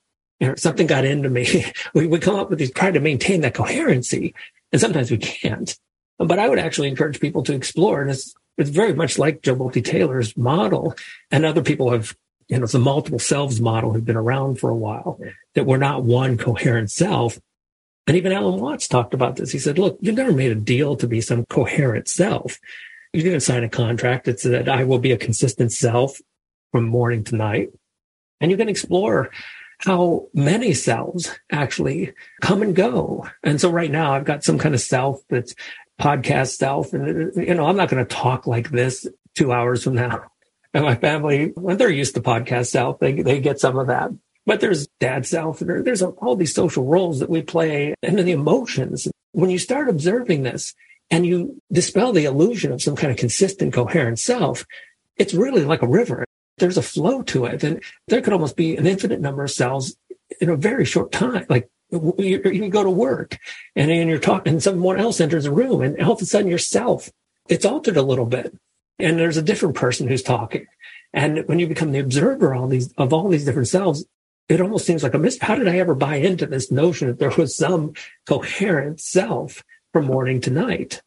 [0.43, 1.67] or something got into me.
[1.95, 4.35] we we come up with these trying to maintain that coherency,
[4.73, 5.79] and sometimes we can't.
[6.19, 9.57] But I would actually encourage people to explore, and it's it's very much like Jill
[9.57, 10.95] Bolte Taylor's model,
[11.31, 12.17] and other people have
[12.49, 15.19] you know the multiple selves model have been around for a while.
[15.55, 17.39] That we're not one coherent self,
[18.07, 19.51] and even Alan Watts talked about this.
[19.51, 22.59] He said, look, you've never made a deal to be some coherent self.
[23.13, 26.21] You didn't sign a contract that said, I will be a consistent self
[26.71, 27.71] from morning to night.
[28.41, 29.31] And you can explore
[29.79, 33.29] how many selves actually come and go.
[33.43, 35.55] And so right now I've got some kind of self that's
[36.01, 36.93] podcast self.
[36.93, 40.31] And, you know, I'm not going to talk like this two hours from now.
[40.77, 44.11] And my family, when they're used to podcast self, they, they get some of that.
[44.45, 48.33] But there's dad self, and there's all these social roles that we play and the
[48.33, 49.09] emotions.
[49.33, 50.75] When you start observing this
[51.11, 54.67] and you dispel the illusion of some kind of consistent, coherent self,
[55.17, 56.27] it's really like a river.
[56.59, 57.65] There's a flow to it.
[57.65, 59.97] And there could almost be an infinite number of cells
[60.43, 61.47] in a very short time.
[61.49, 63.39] Like you, you go to work
[63.75, 66.51] and, and you're talking and someone else enters a room and all of a sudden
[66.51, 67.11] yourself,
[67.49, 68.55] it's altered a little bit.
[68.99, 70.67] And there's a different person who's talking.
[71.13, 74.05] And when you become the observer all these, of all these different selves,
[74.49, 75.47] it almost seems like a mystery.
[75.47, 77.95] How did I ever buy into this notion that there was some
[78.27, 81.03] coherent self from morning to night?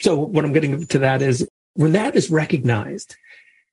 [0.00, 3.16] So what I'm getting to that is when that is recognized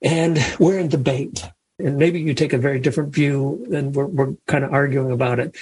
[0.02, 1.46] and we're in debate,
[1.80, 5.40] and maybe you take a very different view and we're, we're kind of arguing about
[5.40, 5.56] it,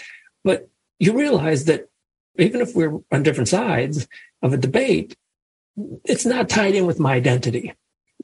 [0.44, 0.70] but
[1.00, 1.90] you realize that
[2.38, 4.08] even if we're on different sides
[4.42, 5.16] of a debate,
[6.06, 7.74] it's not tied in with my identity.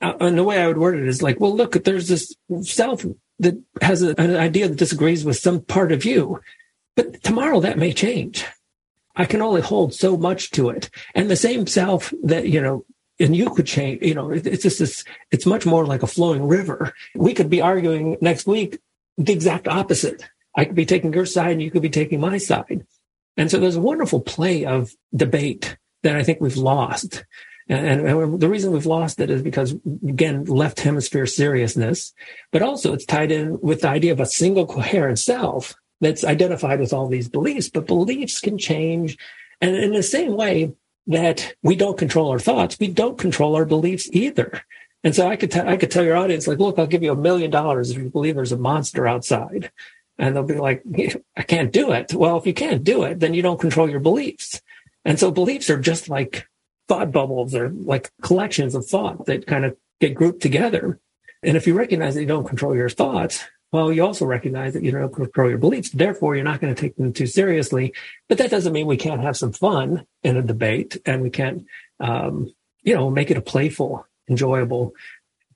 [0.01, 3.05] Uh, and the way I would word it is like, well, look, there's this self
[3.39, 6.41] that has a, an idea that disagrees with some part of you.
[6.95, 8.45] But tomorrow that may change.
[9.15, 10.89] I can only hold so much to it.
[11.15, 12.85] And the same self that, you know,
[13.19, 16.47] and you could change, you know, it's just this, it's much more like a flowing
[16.47, 16.93] river.
[17.15, 18.79] We could be arguing next week
[19.17, 20.23] the exact opposite.
[20.55, 22.85] I could be taking your side and you could be taking my side.
[23.35, 27.25] And so there's a wonderful play of debate that I think we've lost.
[27.70, 29.76] And, and, the reason we've lost it is because,
[30.07, 32.13] again, left hemisphere seriousness,
[32.51, 36.80] but also it's tied in with the idea of a single coherent self that's identified
[36.80, 37.70] with all these beliefs.
[37.70, 39.18] But beliefs can change.
[39.59, 40.74] And in the same way
[41.07, 44.61] that we don't control our thoughts, we don't control our beliefs either.
[45.03, 47.11] And so I could, t- I could tell your audience, like, look, I'll give you
[47.11, 49.72] a million dollars if you believe there's a monster outside.
[50.18, 50.84] And they'll be like,
[51.36, 52.13] I can't do it.
[52.13, 54.61] Well, if you can't do it, then you don't control your beliefs.
[55.05, 56.47] And so beliefs are just like
[56.88, 60.99] thought bubbles or like collections of thought that kind of get grouped together.
[61.43, 64.83] And if you recognize that you don't control your thoughts, well, you also recognize that
[64.83, 65.89] you don't control your beliefs.
[65.89, 67.93] Therefore, you're not going to take them too seriously.
[68.29, 71.65] But that doesn't mean we can't have some fun in a debate and we can't,
[71.99, 74.93] um, you know, make it a playful, enjoyable.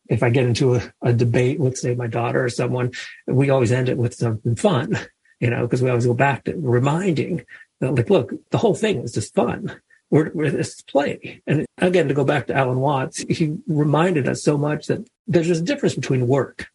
[0.09, 2.91] If I get into a, a debate with, say, my daughter or someone,
[3.27, 4.99] we always end it with something fun,
[5.39, 7.45] you know, because we always go back to reminding
[7.79, 9.79] that, like, look, the whole thing is just fun.
[10.11, 11.41] We're, we're this play.
[11.47, 15.49] And again, to go back to Alan Watts, he reminded us so much that there's
[15.49, 16.67] a difference between work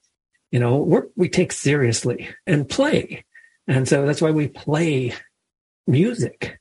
[0.51, 3.24] you know, work we take seriously and play.
[3.66, 5.12] And so that's why we play
[5.87, 6.59] music.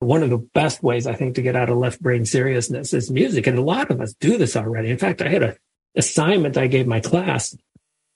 [0.00, 3.10] One of the best ways I think to get out of left brain seriousness is
[3.10, 3.46] music.
[3.46, 4.90] And a lot of us do this already.
[4.90, 5.56] In fact, I had a
[5.96, 7.56] assignment I gave my class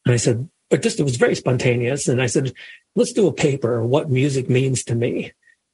[0.05, 2.09] and I said, but just it was very spontaneous.
[2.09, 2.53] And I said,
[2.95, 5.33] let's do a paper what music means to me.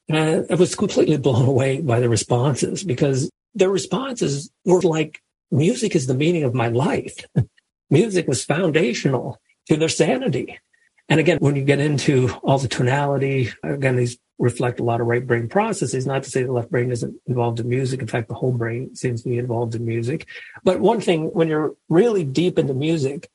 [0.08, 5.94] And I was completely blown away by the responses because their responses were like, music
[5.94, 7.24] is the meaning of my life.
[7.90, 10.58] music was foundational to their sanity.
[11.08, 15.06] And again, when you get into all the tonality, again, these reflect a lot of
[15.06, 16.06] right brain processes.
[16.06, 18.00] Not to say the left brain isn't involved in music.
[18.00, 20.26] In fact, the whole brain seems to be involved in music.
[20.62, 23.28] But one thing, when you're really deep into music,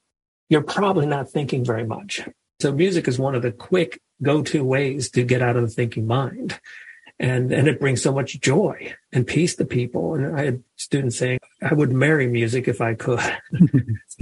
[0.50, 2.22] you're probably not thinking very much.
[2.60, 6.08] So music is one of the quick go-to ways to get out of the thinking
[6.08, 6.60] mind
[7.20, 10.16] and and it brings so much joy and peace to people.
[10.16, 13.20] And I had students saying, "I would marry music if I could,"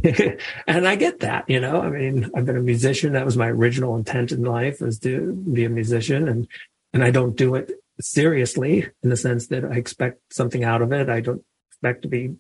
[0.68, 1.50] and I get that.
[1.50, 3.14] You know, I mean, I've been a musician.
[3.14, 6.48] That was my original intent in life was to be a musician, and
[6.94, 10.92] and I don't do it seriously in the sense that I expect something out of
[10.92, 11.10] it.
[11.10, 12.36] I don't expect to be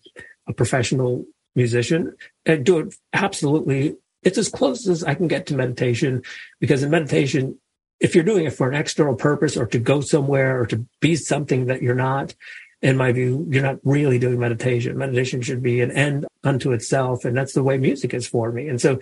[0.47, 1.25] a professional
[1.55, 2.15] musician.
[2.47, 3.95] I do it absolutely.
[4.23, 6.23] It's as close as I can get to meditation
[6.59, 7.59] because in meditation,
[7.99, 11.15] if you're doing it for an external purpose or to go somewhere or to be
[11.15, 12.33] something that you're not,
[12.81, 14.97] in my view, you're not really doing meditation.
[14.97, 17.25] Meditation should be an end unto itself.
[17.25, 18.67] And that's the way music is for me.
[18.67, 18.99] And so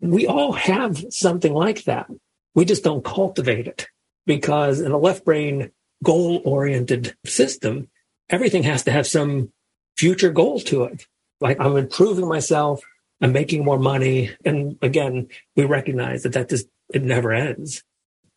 [0.00, 2.08] we all have something like that.
[2.54, 3.88] We just don't cultivate it
[4.26, 5.70] because in a left brain
[6.02, 7.88] goal oriented system,
[8.28, 9.52] everything has to have some
[9.96, 11.06] future goal to it.
[11.40, 12.82] Like I'm improving myself.
[13.22, 14.30] I'm making more money.
[14.44, 17.82] And again, we recognize that that just, it never ends.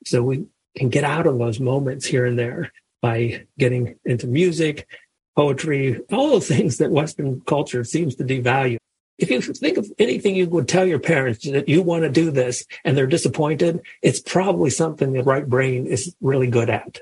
[0.06, 0.46] So we
[0.78, 2.72] can get out of those moments here and there
[3.02, 4.88] by getting into music,
[5.36, 8.78] poetry, all the things that Western culture seems to devalue.
[9.18, 12.32] If you think of anything you would tell your parents that you want to do
[12.32, 17.02] this and they're disappointed, it's probably something the right brain is really good at.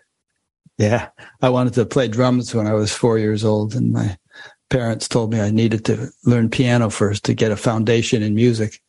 [0.78, 1.10] Yeah.
[1.42, 4.18] I wanted to play drums when I was four years old, and my
[4.74, 8.82] parents told me I needed to learn piano first to get a foundation in music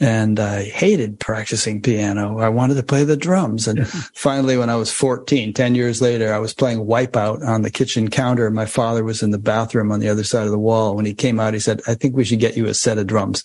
[0.00, 2.40] and I hated practicing piano.
[2.40, 3.68] I wanted to play the drums.
[3.68, 7.70] And finally, when I was 14, 10 years later, I was playing Wipeout on the
[7.70, 8.50] kitchen counter.
[8.50, 10.96] My father was in the bathroom on the other side of the wall.
[10.96, 13.06] When he came out, he said, I think we should get you a set of
[13.06, 13.44] drums.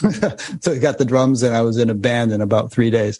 [0.60, 3.18] so he got the drums and I was in a band in about three days.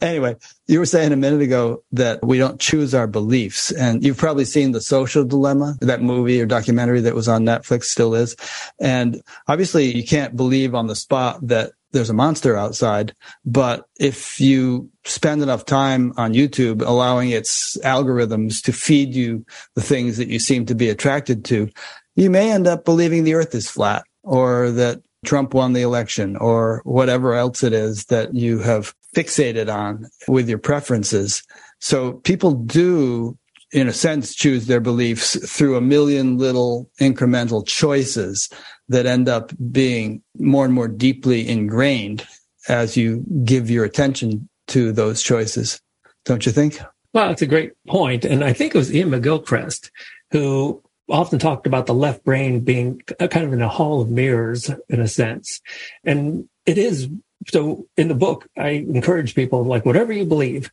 [0.00, 0.36] Anyway,
[0.66, 3.70] you were saying a minute ago that we don't choose our beliefs.
[3.72, 7.84] And you've probably seen The Social Dilemma, that movie or documentary that was on Netflix,
[7.84, 8.36] still is.
[8.78, 13.14] And obviously you can't believe on the spot that there's a monster outside.
[13.46, 19.82] But if you spend enough time on YouTube allowing its algorithms to feed you the
[19.82, 21.70] things that you seem to be attracted to,
[22.14, 26.36] you may end up believing the earth is flat or that Trump won the election
[26.36, 31.42] or whatever else it is that you have fixated on with your preferences.
[31.80, 33.36] So people do
[33.70, 38.48] in a sense, choose their beliefs through a million little incremental choices
[38.88, 42.26] that end up being more and more deeply ingrained
[42.68, 45.80] as you give your attention to those choices.
[46.24, 46.80] Don't you think?
[47.12, 48.24] Well, it's a great point.
[48.24, 49.90] And I think it was Iain McGilchrist
[50.30, 54.70] who often talked about the left brain being kind of in a hall of mirrors
[54.88, 55.60] in a sense.
[56.04, 57.08] And it is.
[57.46, 60.70] So in the book, I encourage people like whatever you believe,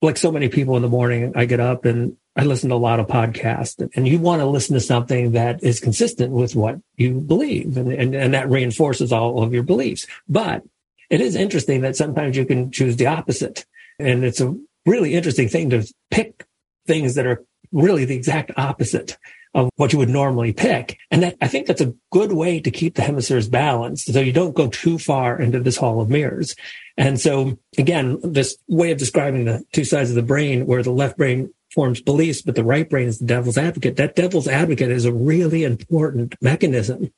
[0.00, 2.76] like so many people in the morning, I get up and I listen to a
[2.76, 6.80] lot of podcasts and you want to listen to something that is consistent with what
[6.96, 10.06] you believe and, and, and that reinforces all of your beliefs.
[10.28, 10.62] But
[11.10, 13.66] it is interesting that sometimes you can choose the opposite.
[13.98, 14.56] And it's a
[14.86, 16.46] really interesting thing to pick
[16.86, 19.18] things that are really the exact opposite
[19.54, 20.98] of what you would normally pick.
[21.10, 24.12] And that, I think that's a good way to keep the hemispheres balanced.
[24.12, 26.54] So you don't go too far into this hall of mirrors.
[26.96, 30.90] And so again, this way of describing the two sides of the brain where the
[30.90, 33.96] left brain forms beliefs, but the right brain is the devil's advocate.
[33.96, 37.12] That devil's advocate is a really important mechanism.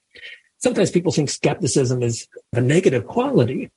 [0.59, 3.71] Sometimes people think skepticism is a negative quality.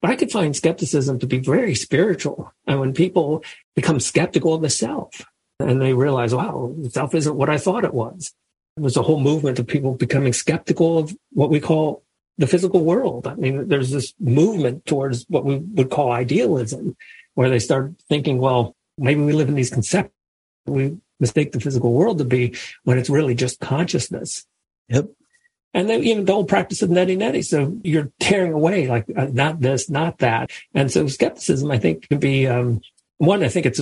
[0.00, 2.52] But I could find skepticism to be very spiritual.
[2.66, 3.44] And when people
[3.76, 5.24] become skeptical of the self
[5.62, 8.34] and they realize, wow, self isn't what I thought it was.
[8.76, 12.02] There's a whole movement of people becoming skeptical of what we call
[12.38, 13.26] the physical world.
[13.26, 16.96] I mean, there's this movement towards what we would call idealism,
[17.34, 20.14] where they start thinking, well, maybe we live in these concepts.
[20.66, 24.46] We mistake the physical world to be when it's really just consciousness.
[24.88, 25.08] Yep.
[25.74, 27.44] And then even the old practice of neti neti.
[27.44, 30.50] So you're tearing away like uh, not this, not that.
[30.74, 32.82] And so skepticism, I think, can be um,
[33.18, 33.42] one.
[33.42, 33.80] I think it's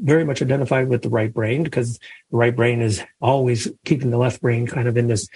[0.00, 1.98] very much identified with the right brain because
[2.30, 5.28] the right brain is always keeping the left brain kind of in this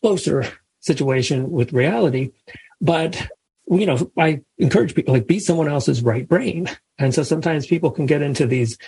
[0.00, 0.44] closer
[0.80, 2.32] situation with reality.
[2.80, 3.28] But
[3.68, 6.70] you know, I encourage people like be someone else's right brain.
[6.98, 8.78] And so sometimes people can get into these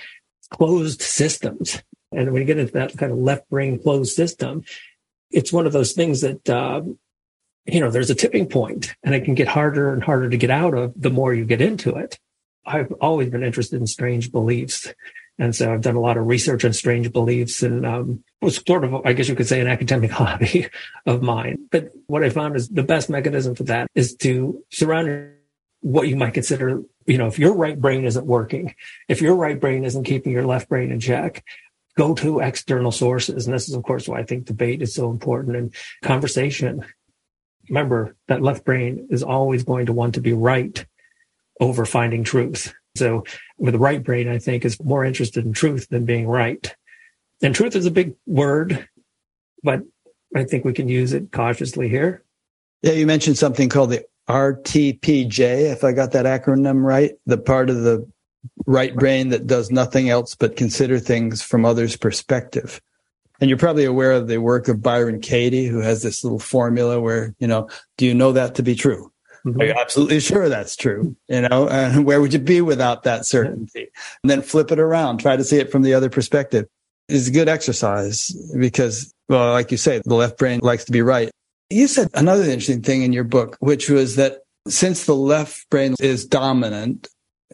[0.50, 1.82] closed systems.
[2.12, 4.64] And when you get into that kind of left brain closed system,
[5.30, 6.82] it's one of those things that, uh,
[7.66, 10.50] you know, there's a tipping point and it can get harder and harder to get
[10.50, 12.18] out of the more you get into it.
[12.68, 14.92] I've always been interested in strange beliefs.
[15.38, 18.84] And so I've done a lot of research on strange beliefs and um, was sort
[18.84, 20.68] of, I guess you could say, an academic hobby
[21.06, 21.68] of mine.
[21.70, 25.32] But what I found is the best mechanism for that is to surround
[25.80, 28.74] what you might consider, you know, if your right brain isn't working,
[29.08, 31.44] if your right brain isn't keeping your left brain in check,
[31.96, 33.46] go to external sources.
[33.46, 36.84] And this is, of course, why I think debate is so important and conversation.
[37.68, 40.84] Remember that left brain is always going to want to be right
[41.60, 42.74] over finding truth.
[42.96, 43.24] So
[43.58, 46.74] with the right brain, I think is more interested in truth than being right.
[47.42, 48.88] And truth is a big word,
[49.62, 49.82] but
[50.34, 52.24] I think we can use it cautiously here.
[52.82, 57.70] Yeah, you mentioned something called the RTPJ, if I got that acronym right, the part
[57.70, 58.06] of the
[58.66, 62.80] right brain that does nothing else but consider things from others' perspective.
[63.40, 67.00] And you're probably aware of the work of Byron Katie, who has this little formula
[67.00, 69.10] where, you know, do you know that to be true?
[69.44, 69.60] Mm-hmm.
[69.60, 71.16] Are you absolutely sure that's true?
[71.28, 73.88] You know, and where would you be without that certainty?
[74.22, 76.66] And then flip it around, try to see it from the other perspective.
[77.08, 81.02] It's a good exercise because, well, like you say, the left brain likes to be
[81.02, 81.30] right.
[81.70, 85.94] You said another interesting thing in your book, which was that since the left brain
[86.00, 87.08] is dominant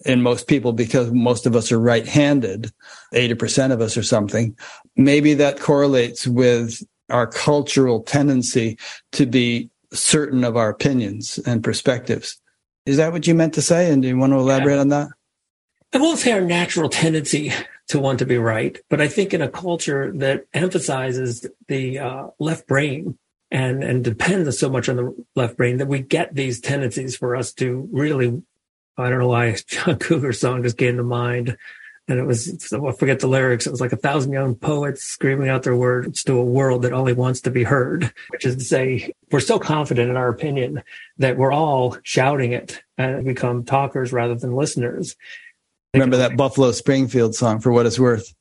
[0.04, 2.72] in most people because most of us are right handed,
[3.12, 4.56] 80% of us or something,
[4.96, 8.78] maybe that correlates with our cultural tendency
[9.12, 12.40] to be certain of our opinions and perspectives.
[12.86, 13.90] Is that what you meant to say?
[13.90, 14.80] And do you want to elaborate yeah.
[14.80, 15.08] on that?
[15.92, 17.52] I won't say our natural tendency
[17.88, 22.26] to want to be right, but I think in a culture that emphasizes the uh,
[22.38, 23.16] left brain
[23.50, 27.36] and and depends so much on the left brain that we get these tendencies for
[27.36, 28.42] us to really
[28.96, 31.56] I don't know why John Cougar song just came to mind.
[32.06, 33.66] And it was, I forget the lyrics.
[33.66, 36.92] It was like a thousand young poets screaming out their words to a world that
[36.92, 40.82] only wants to be heard, which is to say, we're so confident in our opinion
[41.16, 45.16] that we're all shouting it and become talkers rather than listeners.
[45.94, 48.34] Remember that Buffalo Springfield song for what it's worth?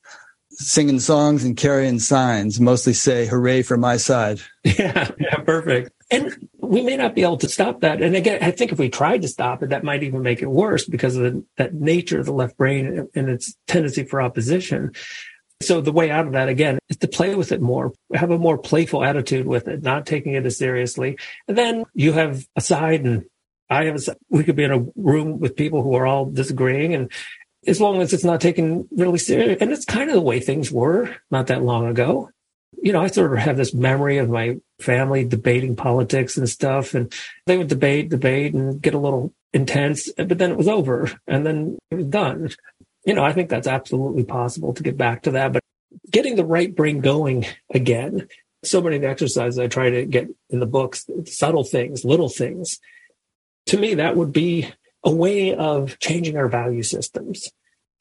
[0.49, 4.39] Singing songs and carrying signs, mostly say, hooray for my side.
[4.65, 5.91] Yeah, yeah, perfect.
[6.09, 8.01] And we may not be able to stop that.
[8.01, 10.49] And again, I think if we tried to stop it, that might even make it
[10.49, 14.93] worse because of the, that nature of the left brain and its tendency for opposition.
[15.61, 18.37] So the way out of that again is to play with it more, have a
[18.37, 21.17] more playful attitude with it, not taking it as seriously.
[21.47, 23.25] And then you have a side and
[23.69, 24.15] I have a.
[24.29, 27.11] We could be in a room with people who are all disagreeing and
[27.65, 29.57] as long as it's not taken really serious.
[29.61, 32.29] And it's kind of the way things were not that long ago
[32.83, 36.93] you know, I sort of have this memory of my family debating politics and stuff.
[36.93, 37.11] And
[37.45, 41.45] they would debate, debate and get a little intense, but then it was over and
[41.45, 42.49] then it was done.
[43.05, 45.63] You know, I think that's absolutely possible to get back to that, but
[46.09, 48.27] getting the right brain going again.
[48.63, 52.29] So many of the exercises I try to get in the books, subtle things, little
[52.29, 52.79] things.
[53.67, 54.71] To me, that would be
[55.03, 57.51] a way of changing our value systems.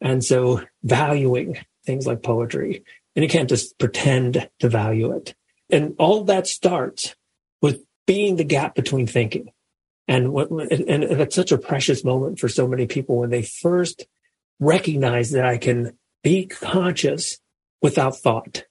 [0.01, 5.35] And so valuing things like poetry, and you can't just pretend to value it.
[5.73, 7.17] And all that starts
[7.61, 9.51] with being the gap between thinking.
[10.07, 14.07] And, and it's such a precious moment for so many people when they first
[14.61, 17.39] recognize that I can be conscious
[17.81, 18.65] without thought.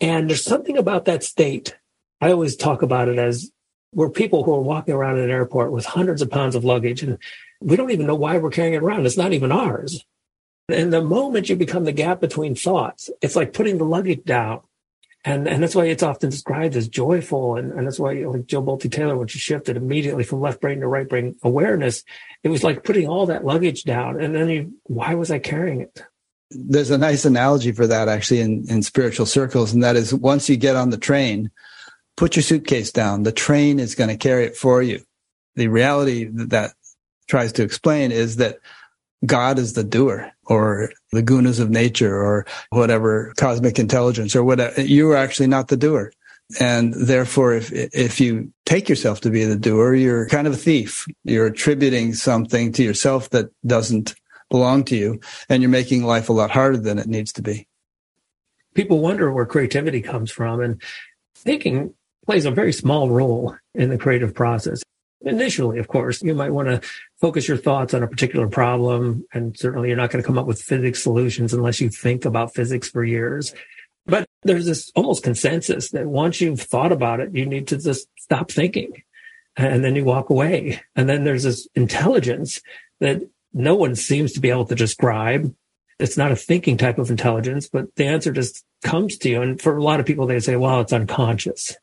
[0.00, 1.76] And there's something about that state.
[2.20, 3.50] I always talk about it as
[3.94, 7.02] we're people who are walking around in an airport with hundreds of pounds of luggage
[7.02, 7.18] and
[7.60, 9.06] we don't even know why we're carrying it around.
[9.06, 10.04] It's not even ours.
[10.68, 14.62] And the moment you become the gap between thoughts, it's like putting the luggage down.
[15.24, 17.56] And, and that's why it's often described as joyful.
[17.56, 20.80] And, and that's why like Jill Bolte Taylor, when she shifted immediately from left brain
[20.80, 22.02] to right brain awareness,
[22.42, 24.20] it was like putting all that luggage down.
[24.20, 26.02] And then you, why was I carrying it?
[26.50, 29.72] There's a nice analogy for that actually in, in spiritual circles.
[29.72, 31.50] And that is once you get on the train,
[32.16, 33.22] put your suitcase down.
[33.22, 35.02] The train is going to carry it for you.
[35.54, 36.72] The reality that, that
[37.28, 38.58] tries to explain is that
[39.24, 44.80] God is the doer or the gunas of nature or whatever cosmic intelligence or whatever.
[44.80, 46.12] You are actually not the doer.
[46.60, 50.58] And therefore, if, if you take yourself to be the doer, you're kind of a
[50.58, 51.06] thief.
[51.24, 54.14] You're attributing something to yourself that doesn't
[54.50, 55.20] belong to you.
[55.48, 57.68] And you're making life a lot harder than it needs to be.
[58.74, 60.60] People wonder where creativity comes from.
[60.60, 60.82] And
[61.34, 61.94] thinking
[62.26, 64.82] plays a very small role in the creative process.
[65.24, 66.80] Initially, of course, you might want to
[67.20, 69.24] focus your thoughts on a particular problem.
[69.32, 72.54] And certainly you're not going to come up with physics solutions unless you think about
[72.54, 73.54] physics for years.
[74.06, 78.08] But there's this almost consensus that once you've thought about it, you need to just
[78.18, 79.02] stop thinking
[79.56, 80.80] and then you walk away.
[80.96, 82.60] And then there's this intelligence
[83.00, 85.54] that no one seems to be able to describe.
[85.98, 89.42] It's not a thinking type of intelligence, but the answer just comes to you.
[89.42, 91.76] And for a lot of people, they say, well, it's unconscious.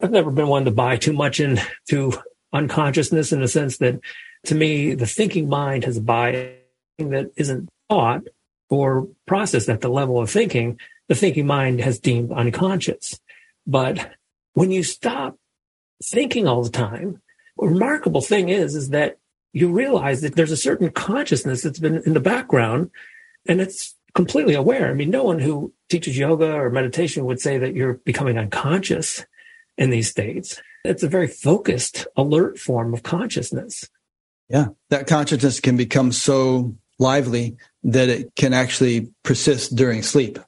[0.00, 2.12] I've never been one to buy too much into
[2.52, 4.00] unconsciousness in the sense that
[4.46, 6.56] to me, the thinking mind has a bias
[6.98, 8.22] that isn't thought
[8.70, 10.78] or processed at the level of thinking.
[11.08, 13.20] The thinking mind has deemed unconscious.
[13.66, 14.12] But
[14.54, 15.36] when you stop
[16.02, 17.20] thinking all the time,
[17.56, 19.18] remarkable thing is, is that
[19.52, 22.90] you realize that there's a certain consciousness that's been in the background
[23.46, 24.90] and it's completely aware.
[24.90, 29.24] I mean, no one who teaches yoga or meditation would say that you're becoming unconscious
[29.76, 30.60] in these states.
[30.84, 33.88] It's a very focused, alert form of consciousness.
[34.48, 34.68] Yeah.
[34.90, 40.38] That consciousness can become so lively that it can actually persist during sleep,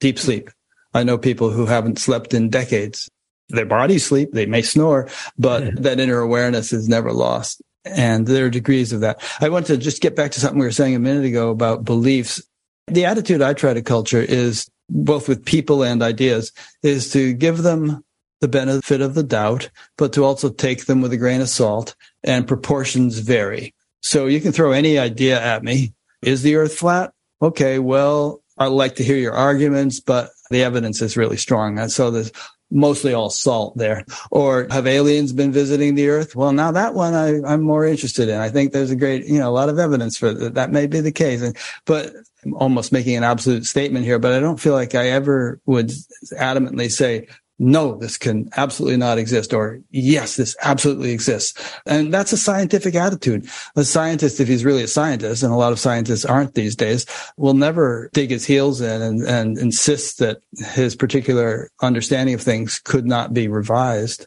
[0.00, 0.50] deep sleep.
[0.92, 3.08] I know people who haven't slept in decades.
[3.48, 5.08] Their bodies sleep, they may snore,
[5.38, 7.60] but that inner awareness is never lost.
[7.84, 9.22] And there are degrees of that.
[9.40, 11.84] I want to just get back to something we were saying a minute ago about
[11.84, 12.42] beliefs.
[12.86, 17.58] The attitude I try to culture is both with people and ideas is to give
[17.58, 18.02] them
[18.44, 21.96] the benefit of the doubt, but to also take them with a grain of salt
[22.22, 23.74] and proportions vary.
[24.02, 25.94] So you can throw any idea at me.
[26.20, 27.14] Is the earth flat?
[27.40, 27.78] Okay.
[27.78, 31.78] Well, I'd like to hear your arguments, but the evidence is really strong.
[31.78, 32.32] And so there's
[32.70, 34.04] mostly all salt there.
[34.30, 36.36] Or have aliens been visiting the earth?
[36.36, 38.38] Well, now that one I, am more interested in.
[38.38, 40.52] I think there's a great, you know, a lot of evidence for that.
[40.52, 41.40] That may be the case.
[41.40, 42.12] And, but
[42.44, 45.92] I'm almost making an absolute statement here, but I don't feel like I ever would
[46.38, 47.26] adamantly say,
[47.58, 51.78] no, this can absolutely not exist, or yes, this absolutely exists.
[51.86, 53.48] And that's a scientific attitude.
[53.76, 57.06] A scientist, if he's really a scientist, and a lot of scientists aren't these days,
[57.36, 60.38] will never dig his heels in and, and insist that
[60.72, 64.26] his particular understanding of things could not be revised.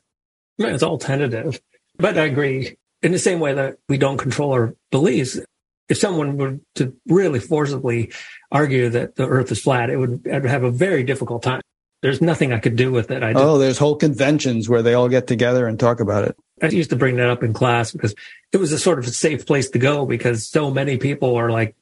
[0.58, 1.60] It's all tentative.
[1.98, 2.78] But I agree.
[3.04, 5.38] In the same way that we don't control our beliefs,
[5.90, 8.12] if someone were to really forcibly
[8.52, 11.62] argue that the earth is flat, it would, it would have a very difficult time
[12.02, 13.24] there's nothing I could do with it.
[13.24, 16.36] I oh, there's whole conventions where they all get together and talk about it.
[16.62, 18.16] I used to bring that up in class because
[18.52, 21.52] it was a sort of a safe place to go because so many people are
[21.52, 21.76] like,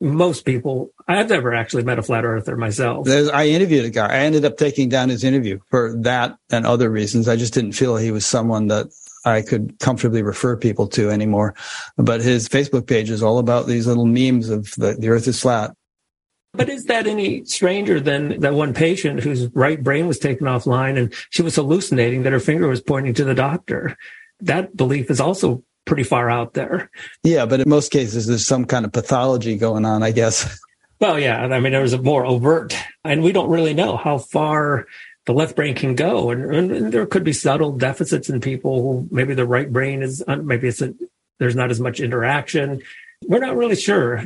[0.00, 3.06] most people, I've never actually met a flat earther myself.
[3.06, 4.06] There's, I interviewed a guy.
[4.06, 7.28] I ended up taking down his interview for that and other reasons.
[7.28, 8.88] I just didn't feel he was someone that
[9.24, 11.54] I could comfortably refer people to anymore.
[11.96, 15.40] But his Facebook page is all about these little memes of the, the earth is
[15.40, 15.74] flat.
[16.56, 20.98] But is that any stranger than that one patient whose right brain was taken offline
[20.98, 23.96] and she was hallucinating that her finger was pointing to the doctor?
[24.40, 26.90] That belief is also pretty far out there.
[27.22, 30.60] Yeah, but in most cases, there's some kind of pathology going on, I guess.
[31.00, 31.42] Well, yeah.
[31.42, 34.86] I mean, there was a more overt, and we don't really know how far
[35.26, 36.30] the left brain can go.
[36.30, 40.24] And, and there could be subtle deficits in people who maybe the right brain is,
[40.26, 40.94] maybe it's a,
[41.38, 42.82] there's not as much interaction.
[43.26, 44.24] We're not really sure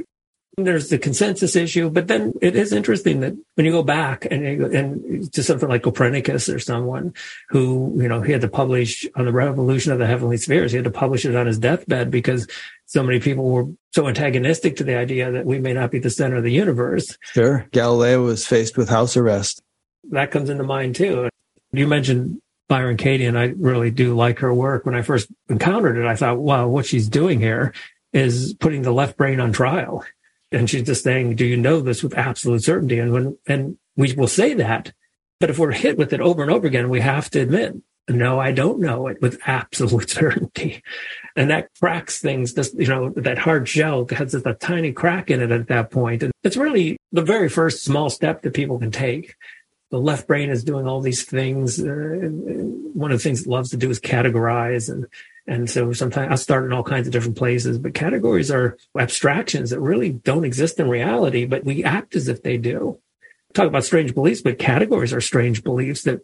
[0.64, 4.44] there's the consensus issue, but then it is interesting that when you go back and
[4.44, 7.14] and to something like Copernicus or someone
[7.48, 10.76] who you know he had to publish on the revolution of the heavenly spheres, he
[10.76, 12.46] had to publish it on his deathbed because
[12.86, 16.10] so many people were so antagonistic to the idea that we may not be the
[16.10, 17.16] center of the universe.
[17.20, 19.62] Sure, Galileo was faced with house arrest.
[20.10, 21.28] That comes into mind too.
[21.72, 24.86] You mentioned Byron Katie, and I really do like her work.
[24.86, 27.74] When I first encountered it, I thought, wow, what she's doing here
[28.12, 30.04] is putting the left brain on trial
[30.52, 32.98] and she's just saying, do you know this with absolute certainty?
[32.98, 34.92] And when, and we will say that,
[35.38, 37.74] but if we're hit with it over and over again, we have to admit,
[38.08, 40.82] no, I don't know it with absolute certainty.
[41.36, 45.30] And that cracks things, just, you know, that hard shell has just a tiny crack
[45.30, 46.22] in it at that point.
[46.22, 49.34] And it's really the very first small step that people can take.
[49.90, 51.82] The left brain is doing all these things.
[51.82, 52.28] Uh,
[52.94, 55.06] one of the things it loves to do is categorize and
[55.46, 59.70] and so sometimes I start in all kinds of different places, but categories are abstractions
[59.70, 63.00] that really don't exist in reality, but we act as if they do.
[63.52, 66.20] Talk about strange beliefs, but categories are strange beliefs that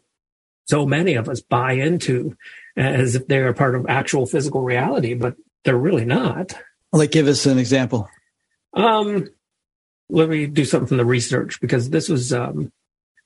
[0.67, 2.37] so many of us buy into
[2.77, 5.35] as if they are part of actual physical reality, but
[5.65, 6.55] they're really not.
[6.93, 8.09] Like, give us an example.
[8.75, 9.29] Um,
[10.09, 12.71] let me do something from the research because this was um,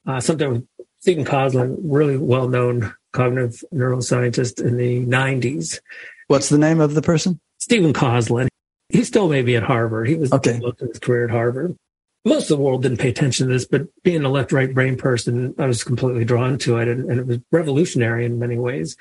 [0.06, 0.66] uh, something
[1.00, 5.80] Stephen Kosslyn, really well known cognitive neuroscientist in the 90s.
[6.28, 7.40] What's the name of the person?
[7.58, 8.48] Stephen Kosslyn.
[8.90, 10.08] He still may be at Harvard.
[10.08, 10.58] He was okay.
[10.58, 11.76] most of his career at Harvard.
[12.24, 14.96] Most of the world didn't pay attention to this, but being a left right brain
[14.96, 18.96] person, I was completely drawn to it and, and it was revolutionary in many ways.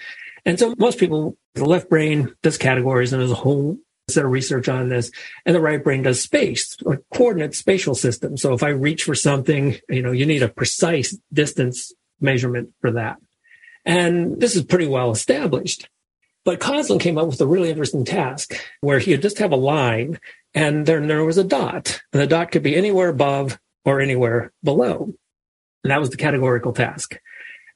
[0.45, 3.77] And so most people, the left brain does categories and there's a whole
[4.17, 5.11] of research on this.
[5.45, 8.37] And the right brain does space, like coordinate spatial system.
[8.37, 12.91] So if I reach for something, you know, you need a precise distance measurement for
[12.91, 13.17] that.
[13.85, 15.89] And this is pretty well established.
[16.45, 19.57] But Kosslyn came up with a really interesting task where he would just have a
[19.57, 20.19] line
[20.53, 24.51] and then there was a dot and the dot could be anywhere above or anywhere
[24.63, 25.13] below.
[25.83, 27.19] And that was the categorical task.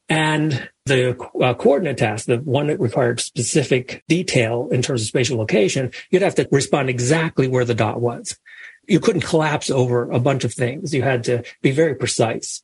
[0.10, 5.38] And the uh, coordinate task, the one that required specific detail in terms of spatial
[5.38, 8.38] location, you'd have to respond exactly where the dot was.
[8.86, 10.94] You couldn't collapse over a bunch of things.
[10.94, 12.64] You had to be very precise.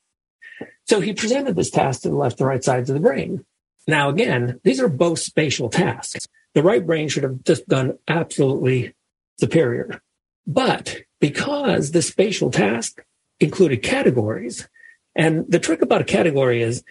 [0.86, 3.46] So he presented this task to the left and right sides of the brain.
[3.88, 6.28] Now, again, these are both spatial tasks.
[6.54, 8.94] The right brain should have just done absolutely
[9.40, 10.02] superior.
[10.46, 13.02] But because the spatial task
[13.40, 14.68] included categories,
[15.16, 16.84] and the trick about a category is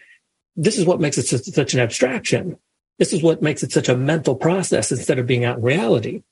[0.58, 2.58] this is what makes it such, an abstraction.
[2.98, 6.22] This is what makes it such a mental process instead of being out in reality.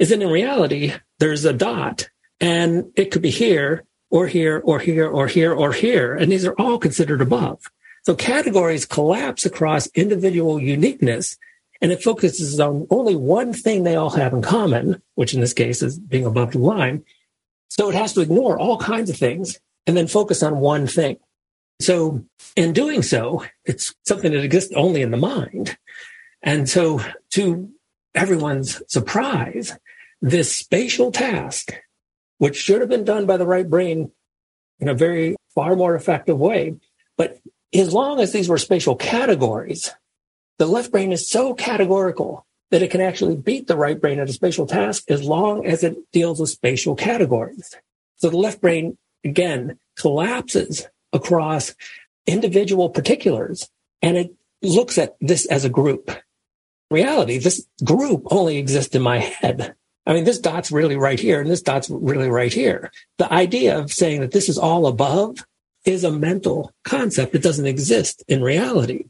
[0.00, 2.10] Is that in reality, there's a dot
[2.40, 6.14] and it could be here or here or here or here or here.
[6.14, 7.62] And these are all considered above.
[8.02, 11.38] So categories collapse across individual uniqueness
[11.80, 15.52] and it focuses on only one thing they all have in common, which in this
[15.52, 17.04] case is being above the line.
[17.68, 21.18] So it has to ignore all kinds of things and then focus on one thing.
[21.80, 22.24] So
[22.56, 25.76] in doing so, it's something that exists only in the mind.
[26.42, 27.00] And so
[27.32, 27.70] to
[28.14, 29.78] everyone's surprise,
[30.22, 31.72] this spatial task,
[32.38, 34.10] which should have been done by the right brain
[34.78, 36.76] in a very far more effective way,
[37.16, 37.38] but
[37.74, 39.92] as long as these were spatial categories,
[40.58, 44.28] the left brain is so categorical that it can actually beat the right brain at
[44.28, 47.74] a spatial task as long as it deals with spatial categories.
[48.16, 51.74] So the left brain, again, collapses across
[52.26, 53.68] individual particulars
[54.02, 56.10] and it looks at this as a group.
[56.90, 59.74] Reality, this group only exists in my head.
[60.06, 62.92] I mean, this dot's really right here and this dot's really right here.
[63.18, 65.38] The idea of saying that this is all above
[65.84, 67.34] is a mental concept.
[67.34, 69.06] It doesn't exist in reality.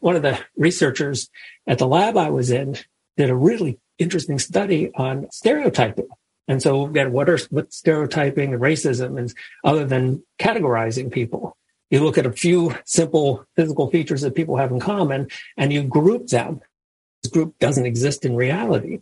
[0.00, 1.30] One of the researchers
[1.66, 2.76] at the lab I was in
[3.16, 6.08] did a really interesting study on stereotyping.
[6.48, 9.32] And so again, what are what stereotyping and racism and
[9.64, 11.56] other than categorizing people?
[11.90, 15.82] You look at a few simple physical features that people have in common and you
[15.82, 16.60] group them.
[17.22, 19.00] This group doesn't exist in reality.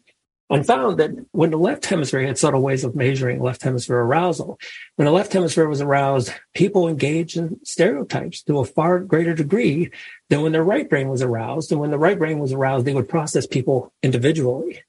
[0.51, 4.59] And found that when the left hemisphere had subtle ways of measuring left hemisphere arousal,
[4.97, 9.91] when the left hemisphere was aroused, people engaged in stereotypes to a far greater degree
[10.29, 11.73] than when their right brain was aroused.
[11.73, 14.83] And when the right brain was aroused, they would process people individually.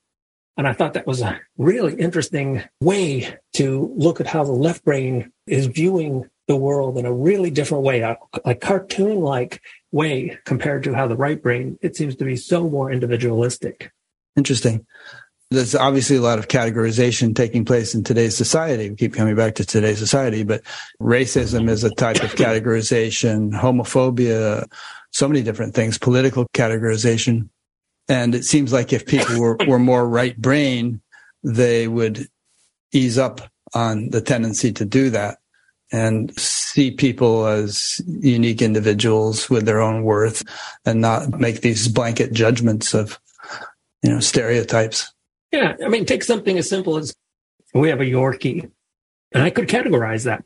[0.55, 4.85] And I thought that was a really interesting way to look at how the left
[4.85, 9.61] brain is viewing the world in a really different way, a, a cartoon like
[9.91, 13.91] way compared to how the right brain, it seems to be so more individualistic.
[14.35, 14.85] Interesting.
[15.49, 18.89] There's obviously a lot of categorization taking place in today's society.
[18.89, 20.63] We keep coming back to today's society, but
[20.99, 24.65] racism is a type of categorization, homophobia,
[25.11, 27.49] so many different things, political categorization.
[28.09, 31.01] And it seems like if people were, were more right brain,
[31.43, 32.27] they would
[32.91, 33.41] ease up
[33.73, 35.37] on the tendency to do that
[35.91, 40.43] and see people as unique individuals with their own worth
[40.85, 43.19] and not make these blanket judgments of,
[44.01, 45.11] you know, stereotypes.
[45.51, 45.75] Yeah.
[45.83, 47.13] I mean, take something as simple as
[47.73, 48.69] we have a Yorkie
[49.33, 50.43] and I could categorize that.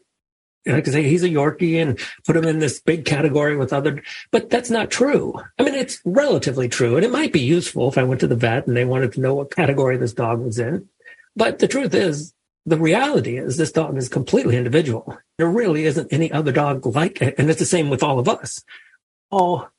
[0.68, 4.04] I could say he's a Yorkie and put him in this big category with other,
[4.32, 5.34] but that's not true.
[5.58, 8.36] I mean, it's relatively true and it might be useful if I went to the
[8.36, 10.88] vet and they wanted to know what category this dog was in.
[11.36, 12.34] But the truth is,
[12.66, 15.18] the reality is this dog is completely individual.
[15.38, 17.36] There really isn't any other dog like it.
[17.38, 18.64] And it's the same with all of us.
[19.32, 19.70] All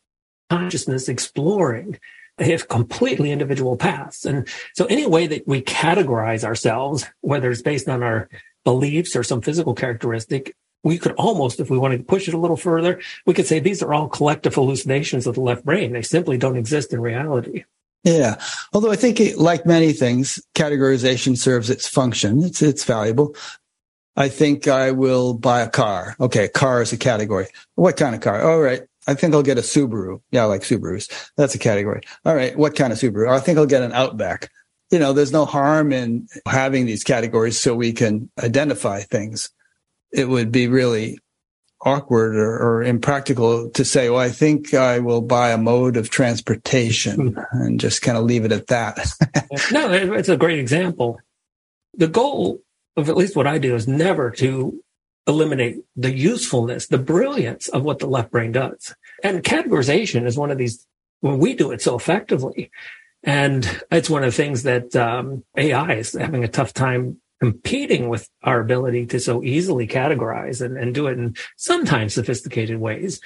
[0.48, 1.98] consciousness exploring
[2.38, 4.24] have completely individual paths.
[4.24, 8.28] And so any way that we categorize ourselves, whether it's based on our
[8.64, 12.38] beliefs or some physical characteristic, we could almost, if we wanted to push it a
[12.38, 15.92] little further, we could say these are all collective hallucinations of the left brain.
[15.92, 17.64] They simply don't exist in reality.
[18.04, 18.40] Yeah.
[18.72, 22.42] Although I think, it, like many things, categorization serves its function.
[22.44, 23.34] It's it's valuable.
[24.16, 26.16] I think I will buy a car.
[26.18, 27.46] Okay, car is a category.
[27.74, 28.42] What kind of car?
[28.42, 28.82] All right.
[29.06, 30.20] I think I'll get a Subaru.
[30.30, 31.10] Yeah, I like Subarus.
[31.36, 32.02] That's a category.
[32.24, 32.56] All right.
[32.58, 33.30] What kind of Subaru?
[33.30, 34.50] I think I'll get an Outback.
[34.90, 39.50] You know, there's no harm in having these categories so we can identify things
[40.12, 41.18] it would be really
[41.82, 46.10] awkward or, or, impractical to say, well, I think I will buy a mode of
[46.10, 47.38] transportation hmm.
[47.52, 48.98] and just kind of leave it at that.
[49.72, 51.20] no, it's a great example.
[51.94, 52.60] The goal
[52.96, 54.82] of at least what I do is never to
[55.28, 58.94] eliminate the usefulness, the brilliance of what the left brain does.
[59.22, 60.84] And categorization is one of these,
[61.20, 62.70] when we do it so effectively.
[63.22, 68.08] And it's one of the things that um, AI is having a tough time competing
[68.08, 73.20] with our ability to so easily categorize and, and do it in sometimes sophisticated ways.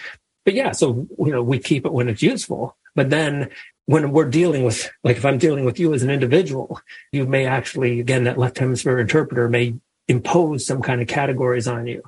[0.45, 2.77] But yeah, so, you know, we keep it when it's useful.
[2.95, 3.51] But then
[3.87, 6.81] when we're dealing with, like if I'm dealing with you as an individual,
[7.11, 9.75] you may actually, again, that left hemisphere interpreter may
[10.09, 12.03] impose some kind of categories on you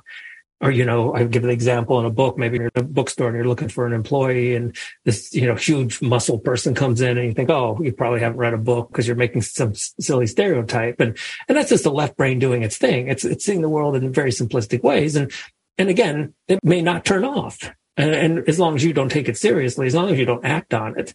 [0.61, 3.27] or you know i give an example in a book maybe you're in a bookstore
[3.27, 7.17] and you're looking for an employee and this you know huge muscle person comes in
[7.17, 10.27] and you think oh you probably haven't read a book because you're making some silly
[10.27, 10.99] stereotype.
[10.99, 11.17] And
[11.47, 13.07] and that's just the left brain doing its thing.
[13.07, 15.15] It's it's seeing the world in very simplistic ways.
[15.15, 15.31] And
[15.77, 17.71] and again it may not turn off.
[17.97, 20.45] And, and as long as you don't take it seriously as long as you don't
[20.45, 21.13] act on it.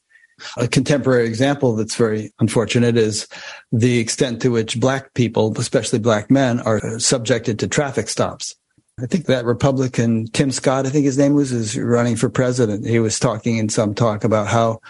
[0.56, 3.28] A contemporary example that's very unfortunate is
[3.72, 8.56] the extent to which black people, especially black men, are subjected to traffic stops.
[9.02, 12.86] I think that Republican Tim Scott, I think his name was, is running for president.
[12.86, 14.80] He was talking in some talk about how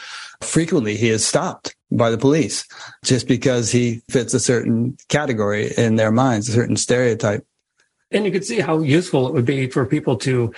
[0.40, 2.66] frequently he is stopped by the police
[3.04, 7.46] just because he fits a certain category in their minds, a certain stereotype.
[8.10, 10.52] And you could see how useful it would be for people to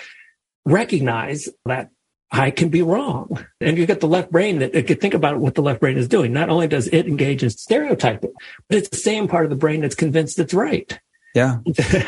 [0.65, 1.91] recognize that
[2.31, 3.45] I can be wrong.
[3.61, 5.99] And you get the left brain that it could think about what the left brain
[5.99, 6.33] is doing.
[6.33, 8.33] Not only does it engage in stereotyping,
[8.69, 10.99] but it's the same part of the brain that's convinced it's right.
[11.35, 11.59] Yeah.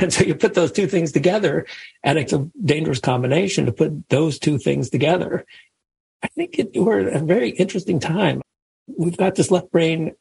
[0.02, 1.66] and so you put those two things together,
[2.02, 5.44] and it's a dangerous combination to put those two things together.
[6.22, 8.42] I think it, we're at a very interesting time.
[8.86, 10.14] We've got this left brain,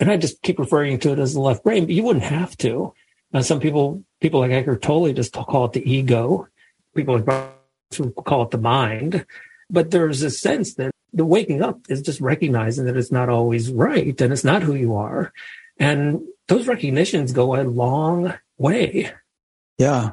[0.00, 2.56] and I just keep referring to it as the left brain, but you wouldn't have
[2.58, 2.94] to.
[3.34, 6.48] Uh, some people, people like Eckhart Tolle just call it the ego.
[6.94, 7.52] People like
[8.24, 9.26] call it the mind.
[9.70, 13.70] But there's a sense that the waking up is just recognizing that it's not always
[13.70, 15.32] right and it's not who you are.
[15.78, 19.10] And those recognitions go a long way.
[19.78, 20.12] Yeah.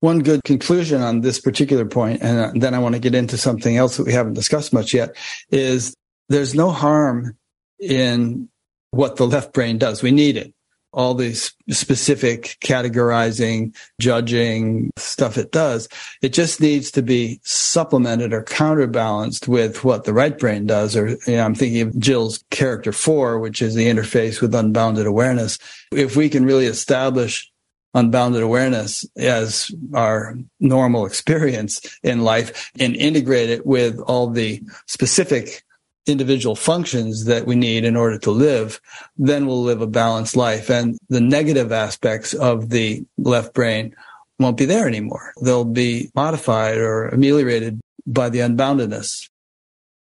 [0.00, 3.38] One good conclusion on this particular point, and uh, then I want to get into
[3.38, 5.16] something else that we haven't discussed much yet,
[5.50, 5.94] is
[6.28, 7.36] there's no harm
[7.80, 8.48] in
[8.90, 10.02] what the left brain does.
[10.02, 10.52] We need it
[10.94, 15.88] all these specific categorizing, judging stuff it does.
[16.22, 20.96] It just needs to be supplemented or counterbalanced with what the right brain does.
[20.96, 25.06] Or you know, I'm thinking of Jill's character four, which is the interface with unbounded
[25.06, 25.58] awareness.
[25.92, 27.50] If we can really establish
[27.94, 35.63] unbounded awareness as our normal experience in life and integrate it with all the specific
[36.06, 38.80] individual functions that we need in order to live,
[39.16, 40.70] then we'll live a balanced life.
[40.70, 43.94] And the negative aspects of the left brain
[44.38, 45.32] won't be there anymore.
[45.42, 49.28] They'll be modified or ameliorated by the unboundedness.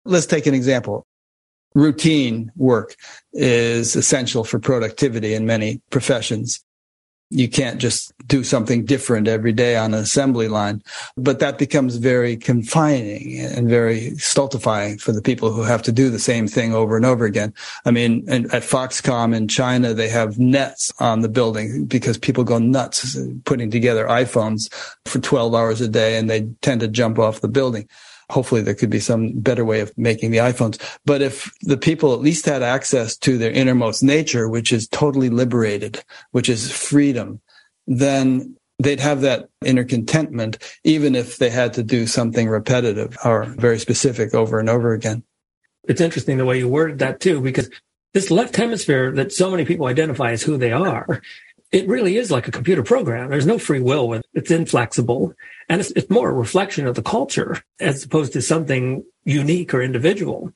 [0.05, 1.05] Let's take an example.
[1.73, 2.95] Routine work
[3.33, 6.63] is essential for productivity in many professions
[7.29, 10.81] you can't just do something different every day on an assembly line.
[11.17, 16.09] But that becomes very confining and very stultifying for the people who have to do
[16.09, 17.53] the same thing over and over again.
[17.85, 22.59] I mean, at Foxconn in China, they have nets on the building because people go
[22.59, 24.71] nuts putting together iPhones
[25.05, 27.87] for 12 hours a day and they tend to jump off the building
[28.29, 30.81] hopefully there could be some better way of making the iPhones.
[31.05, 35.29] But if the people at least had access to their innermost nature, which is totally
[35.29, 37.41] liberated, which is freedom,
[37.85, 43.45] then they'd have that inner contentment, even if they had to do something repetitive or
[43.45, 45.23] very specific over and over again.
[45.87, 47.69] It's interesting the way you worded that too, because
[48.13, 51.21] this left hemisphere that so many people identify as who they are
[51.71, 53.29] it really is like a computer program.
[53.29, 54.25] There's no free will with it.
[54.33, 55.33] It's inflexible
[55.67, 59.81] and it's, it's more a reflection of the culture as opposed to something unique or
[59.81, 60.53] individual.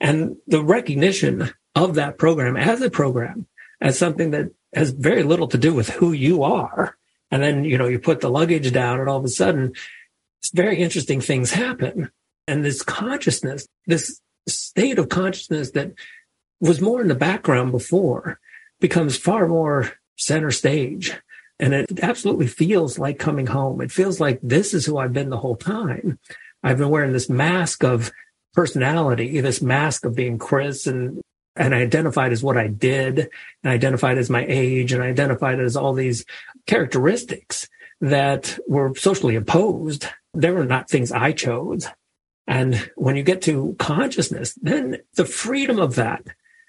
[0.00, 3.46] And the recognition of that program as a program,
[3.80, 6.96] as something that has very little to do with who you are.
[7.30, 9.72] And then, you know, you put the luggage down and all of a sudden
[10.54, 12.10] very interesting things happen.
[12.46, 15.92] And this consciousness, this state of consciousness that
[16.60, 18.40] was more in the background before
[18.80, 21.14] becomes far more center stage.
[21.60, 23.80] And it absolutely feels like coming home.
[23.80, 26.18] It feels like this is who I've been the whole time.
[26.62, 28.12] I've been wearing this mask of
[28.54, 31.20] personality, this mask of being Chris and
[31.56, 33.30] and identified as what I did
[33.64, 36.24] and identified as my age and identified as all these
[36.66, 37.68] characteristics
[38.00, 40.06] that were socially imposed.
[40.34, 41.88] They were not things I chose.
[42.46, 46.24] And when you get to consciousness, then the freedom of that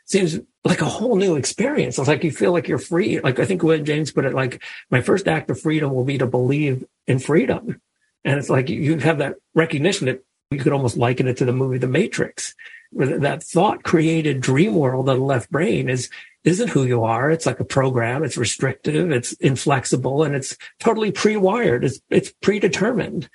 [0.09, 1.97] seems like a whole new experience.
[1.97, 3.19] It's like you feel like you're free.
[3.19, 6.17] Like I think William James put it, like my first act of freedom will be
[6.17, 7.81] to believe in freedom.
[8.25, 11.53] And it's like you have that recognition that you could almost liken it to the
[11.53, 12.55] movie The Matrix,
[12.91, 16.09] where that thought created dream world of the left brain is
[16.43, 17.29] isn't who you are.
[17.29, 18.23] It's like a program.
[18.23, 19.11] It's restrictive.
[19.11, 21.83] It's inflexible and it's totally pre-wired.
[21.83, 23.29] It's, it's predetermined.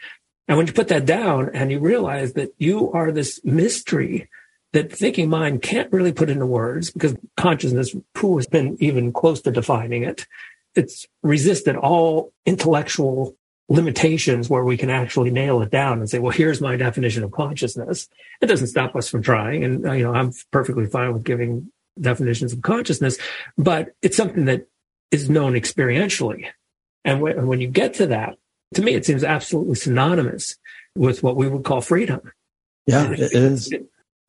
[0.49, 4.29] And when you put that down and you realize that you are this mystery
[4.75, 9.41] that thinking mind can't really put into words because consciousness, who has been even close
[9.43, 10.27] to defining it,
[10.75, 13.37] it's resisted all intellectual
[13.69, 17.31] limitations where we can actually nail it down and say, well, here's my definition of
[17.31, 18.09] consciousness.
[18.41, 19.63] It doesn't stop us from trying.
[19.63, 21.71] And, uh, you know, I'm perfectly fine with giving
[22.01, 23.17] definitions of consciousness,
[23.57, 24.67] but it's something that
[25.13, 26.47] is known experientially.
[27.05, 28.37] And when, when you get to that,
[28.75, 30.57] to me, it seems absolutely synonymous
[30.97, 32.33] with what we would call freedom.
[32.87, 33.73] Yeah, it is.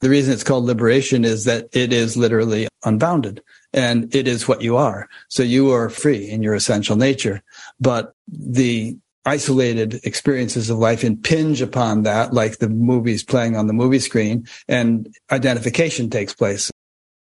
[0.06, 3.42] The reason it's called liberation is that it is literally unbounded
[3.74, 5.10] and it is what you are.
[5.30, 7.42] So you are free in your essential nature.
[7.80, 13.74] But the isolated experiences of life impinge upon that, like the movies playing on the
[13.74, 16.70] movie screen, and identification takes place.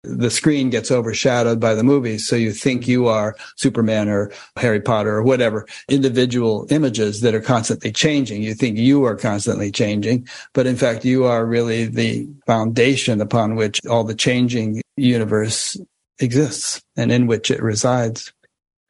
[0.03, 4.81] The screen gets overshadowed by the movies, so you think you are Superman or Harry
[4.81, 8.43] Potter or whatever individual images that are constantly changing.
[8.43, 13.57] You think you are constantly changing, but in fact, you are really the foundation upon
[13.57, 15.77] which all the changing universe
[16.19, 18.33] exists and in which it resides.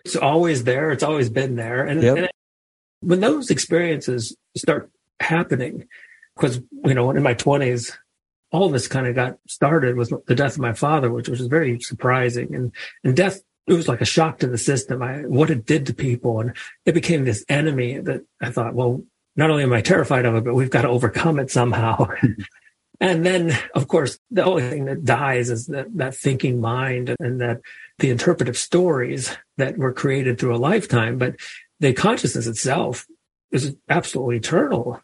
[0.05, 0.93] It's always there.
[0.93, 1.85] It's always been there.
[1.85, 2.17] And, yep.
[2.19, 2.31] and
[3.01, 5.89] when those experiences start happening,
[6.37, 7.97] because, you know, in my 20s,
[8.53, 11.81] all this kind of got started with the death of my father, which was very
[11.81, 12.55] surprising.
[12.55, 12.73] And,
[13.05, 15.03] and death, it was like a shock to the system.
[15.03, 16.41] I, what it did to people.
[16.41, 19.03] And it became this enemy that I thought, well,
[19.37, 22.09] not only am I terrified of it, but we've got to overcome it somehow.
[23.01, 27.41] and then, of course, the only thing that dies is that, that thinking mind and
[27.41, 27.61] that
[27.99, 31.19] the interpretive stories that were created through a lifetime.
[31.19, 31.37] But
[31.79, 33.07] the consciousness itself
[33.53, 35.01] is absolutely eternal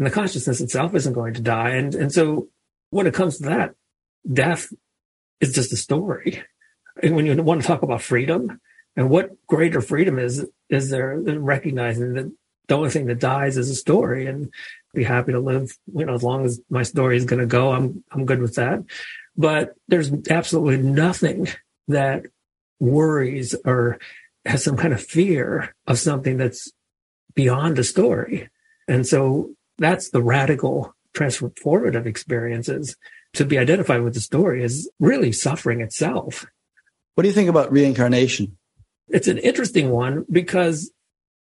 [0.00, 1.70] and the consciousness itself isn't going to die.
[1.70, 2.48] And, and so
[2.90, 3.74] when it comes to that,
[4.30, 4.72] death
[5.40, 6.42] is just a story.
[7.02, 8.60] And when you want to talk about freedom
[8.96, 12.30] and what greater freedom is, is there than recognizing that
[12.68, 14.52] the only thing that dies is a story and
[14.94, 17.72] be happy to live, you know, as long as my story is going to go,
[17.72, 18.80] I'm, I'm good with that.
[19.36, 21.48] But there's absolutely nothing
[21.88, 22.26] that
[22.78, 23.98] worries or
[24.44, 26.70] has some kind of fear of something that's
[27.34, 28.48] beyond a story.
[28.88, 32.96] And so that's the radical transformative experiences
[33.34, 36.46] to be identified with the story is really suffering itself.
[37.14, 38.56] What do you think about reincarnation?
[39.08, 40.92] It's an interesting one because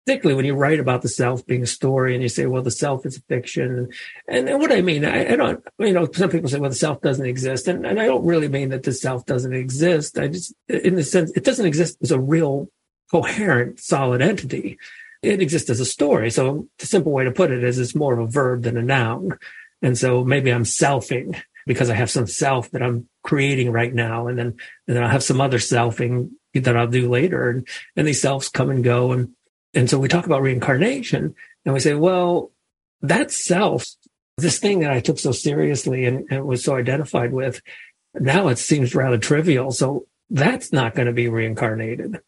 [0.05, 2.71] particularly when you write about the self being a story and you say, well, the
[2.71, 3.89] self is a fiction.
[4.27, 6.75] And, and what I mean, I, I, don't, you know, some people say, well, the
[6.75, 7.67] self doesn't exist.
[7.67, 10.19] And, and I don't really mean that the self doesn't exist.
[10.19, 12.69] I just, in the sense, it doesn't exist as a real
[13.09, 14.77] coherent, solid entity.
[15.25, 16.29] It exists as a story.
[16.29, 18.83] So the simple way to put it is it's more of a verb than a
[18.83, 19.37] noun.
[19.81, 24.27] And so maybe I'm selfing because I have some self that I'm creating right now.
[24.27, 24.47] And then,
[24.87, 27.49] and then I'll have some other selfing that I'll do later.
[27.49, 29.11] And, and these selves come and go.
[29.11, 29.31] And,
[29.73, 31.35] and so we talk about reincarnation
[31.65, 32.51] and we say, well,
[33.01, 33.85] that self,
[34.37, 37.61] this thing that I took so seriously and, and was so identified with,
[38.13, 39.71] now it seems rather trivial.
[39.71, 42.19] So that's not going to be reincarnated.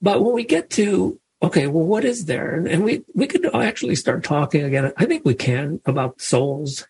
[0.00, 2.54] But when we get to, okay, well, what is there?
[2.54, 4.92] And, and we, we could actually start talking again.
[4.96, 6.86] I think we can about souls.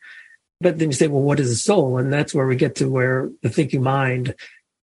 [0.61, 1.99] But then you say, well, what is a soul?
[1.99, 4.35] And that's where we get to where the thinking mind,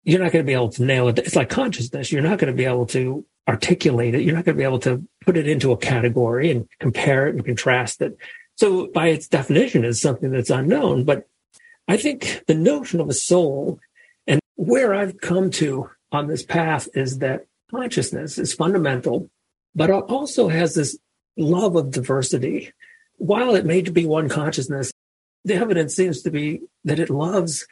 [0.04, 1.18] you're not going to be able to nail it.
[1.18, 2.10] It's like consciousness.
[2.10, 4.22] You're not going to be able to articulate it.
[4.22, 7.34] You're not going to be able to put it into a category and compare it
[7.34, 8.16] and contrast it.
[8.56, 11.04] So by its definition is something that's unknown.
[11.04, 11.26] But
[11.88, 13.80] I think the notion of a soul
[14.26, 19.30] and where I've come to on this path is that consciousness is fundamental,
[19.74, 20.98] but also has this
[21.36, 22.72] love of diversity.
[23.16, 24.92] While it may be one consciousness,
[25.44, 27.66] the evidence seems to be that it loves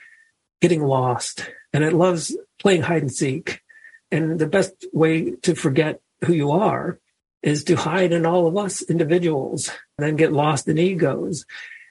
[0.61, 3.62] getting lost and it loves playing hide and seek.
[4.11, 6.99] And the best way to forget who you are
[7.43, 11.45] is to hide in all of us individuals and then get lost in egos.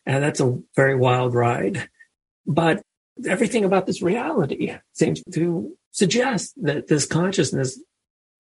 [0.05, 1.89] And that's a very wild ride.
[2.45, 2.81] But
[3.25, 7.79] everything about this reality seems to suggest that this consciousness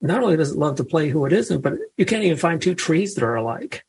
[0.01, 2.61] not only does it love to play who it isn't, but you can't even find
[2.61, 3.83] two trees that are alike.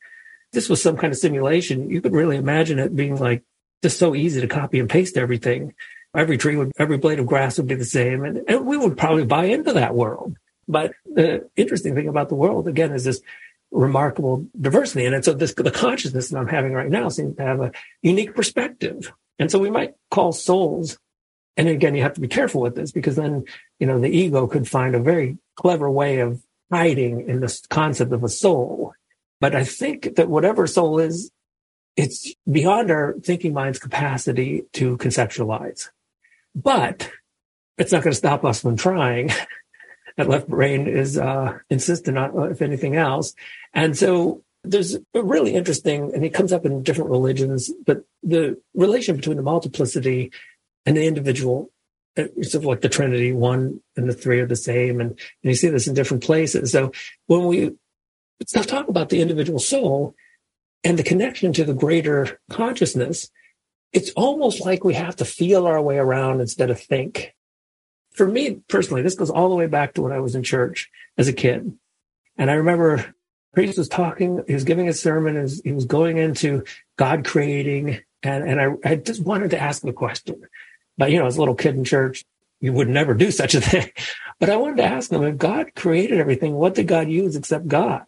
[0.52, 1.90] This was some kind of simulation.
[1.90, 3.43] You could really imagine it being like
[3.82, 5.74] just so easy to copy and paste everything.
[6.16, 8.24] Every tree would, every blade of grass would be the same.
[8.24, 10.36] And, and we would probably buy into that world.
[10.66, 13.20] But the interesting thing about the world, again, is this
[13.70, 15.05] remarkable diversity.
[15.05, 17.72] And so this, the consciousness that I'm having right now seems to have a
[18.02, 19.12] unique perspective.
[19.39, 20.98] And so we might call souls
[21.59, 23.44] and again, you have to be careful with this because then,
[23.80, 26.40] you know, the ego could find a very clever way of
[26.70, 28.93] hiding in this concept of a soul.
[29.40, 31.32] But I think that whatever soul is,
[31.97, 35.89] it's beyond our thinking mind's capacity to conceptualize.
[36.55, 37.10] But
[37.76, 39.30] it's not going to stop us from trying.
[40.16, 43.35] that left brain is uh, insistent on, if anything else.
[43.74, 48.60] And so there's a really interesting, and it comes up in different religions, but the
[48.74, 50.30] relation between the multiplicity
[50.87, 51.71] and the individual,
[52.17, 55.01] uh, it's sort of like the Trinity, one and the three are the same.
[55.01, 56.73] And, and you see this in different places.
[56.73, 56.93] So
[57.27, 57.73] when we
[58.47, 60.15] talk about the individual soul
[60.85, 63.31] and the connection to the greater consciousness,
[63.93, 67.35] it's almost like we have to feel our way around instead of think.
[68.13, 70.91] For me personally, this goes all the way back to when I was in church
[71.17, 71.73] as a kid.
[72.37, 73.15] And I remember
[73.55, 76.65] priest was talking, he was giving a sermon, and he was going into
[76.97, 80.43] God creating, and, and I, I just wanted to ask a question.
[80.99, 82.25] But, you know, as a little kid in church,
[82.61, 83.91] you would never do such a thing.
[84.41, 87.66] But I wanted to ask them if God created everything, what did God use except
[87.66, 88.05] God?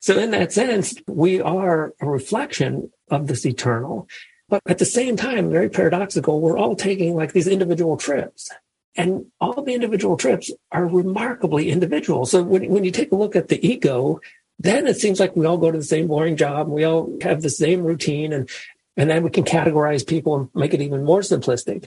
[0.00, 4.08] So in that sense, we are a reflection of this eternal.
[4.48, 8.50] But at the same time, very paradoxical, we're all taking like these individual trips.
[8.96, 12.26] And all the individual trips are remarkably individual.
[12.26, 14.20] So when, when you take a look at the ego,
[14.58, 16.68] then it seems like we all go to the same boring job.
[16.68, 18.48] We all have the same routine and,
[18.96, 21.86] and then we can categorize people and make it even more simplistic.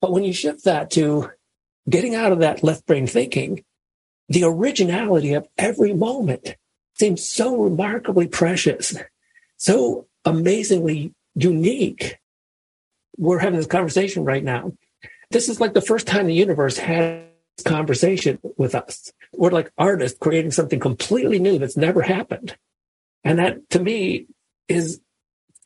[0.00, 1.30] But when you shift that to
[1.88, 3.64] getting out of that left brain thinking,
[4.28, 6.56] the originality of every moment
[6.94, 8.96] seems so remarkably precious,
[9.56, 12.18] so amazingly unique.
[13.16, 14.72] We're having this conversation right now.
[15.30, 17.28] This is like the first time the universe had
[17.64, 19.12] conversation with us.
[19.32, 22.56] We're like artists creating something completely new that's never happened.
[23.24, 24.26] And that to me
[24.68, 25.00] is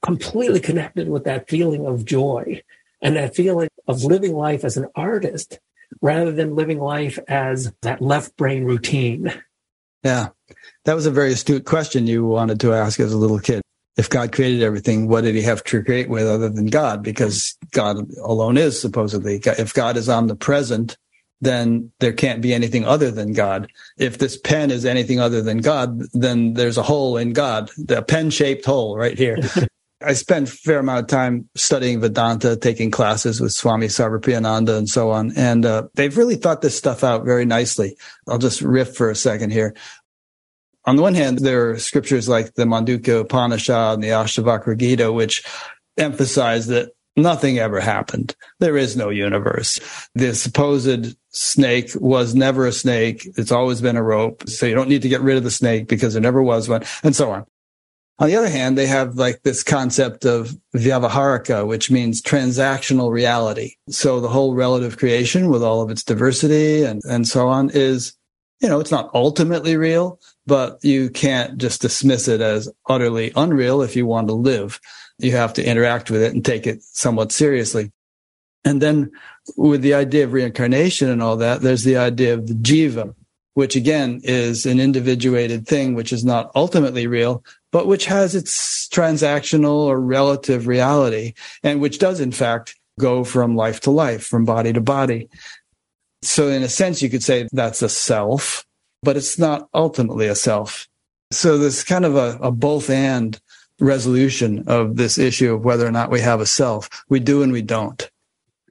[0.03, 2.63] completely connected with that feeling of joy
[3.01, 5.59] and that feeling of living life as an artist
[6.01, 9.33] rather than living life as that left brain routine.
[10.03, 10.29] Yeah.
[10.85, 13.63] That was a very astute question you wanted to ask as a little kid.
[13.97, 17.03] If God created everything, what did he have to create with other than God?
[17.03, 19.41] Because God alone is supposedly.
[19.45, 20.97] If God is omnipresent,
[21.43, 23.71] then there can't be anything other than God.
[23.99, 28.01] If this pen is anything other than God, then there's a hole in God, the
[28.01, 29.39] pen shaped hole right here.
[30.05, 34.89] I spent a fair amount of time studying Vedanta, taking classes with Swami Sarvapriyananda and
[34.89, 35.33] so on.
[35.37, 37.97] And uh, they've really thought this stuff out very nicely.
[38.29, 39.75] I'll just riff for a second here.
[40.85, 45.13] On the one hand, there are scriptures like the Mandukya Upanishad and the Ashtavakra Gita,
[45.13, 45.45] which
[45.97, 48.35] emphasize that nothing ever happened.
[48.59, 49.79] There is no universe.
[50.15, 53.29] The supposed snake was never a snake.
[53.37, 54.49] It's always been a rope.
[54.49, 56.83] So you don't need to get rid of the snake because there never was one
[57.03, 57.47] and so on.
[58.19, 63.75] On the other hand, they have like this concept of vyavaharika, which means transactional reality.
[63.89, 68.15] So the whole relative creation with all of its diversity and, and so on is,
[68.61, 73.83] you know, it's not ultimately real, but you can't just dismiss it as utterly unreal
[73.83, 74.79] if you want to live
[75.23, 77.93] you have to interact with it and take it somewhat seriously.
[78.65, 79.11] And then
[79.57, 83.15] with the idea of reincarnation and all that, there's the idea of the jiva,
[83.55, 88.89] which again is an individuated thing, which is not ultimately real, but which has its
[88.89, 94.45] transactional or relative reality and which does in fact go from life to life, from
[94.45, 95.29] body to body.
[96.23, 98.65] So in a sense, you could say that's a self,
[99.03, 100.87] but it's not ultimately a self.
[101.33, 103.41] So there's kind of a, a both and
[103.81, 106.89] resolution of this issue of whether or not we have a self.
[107.09, 108.09] We do and we don't.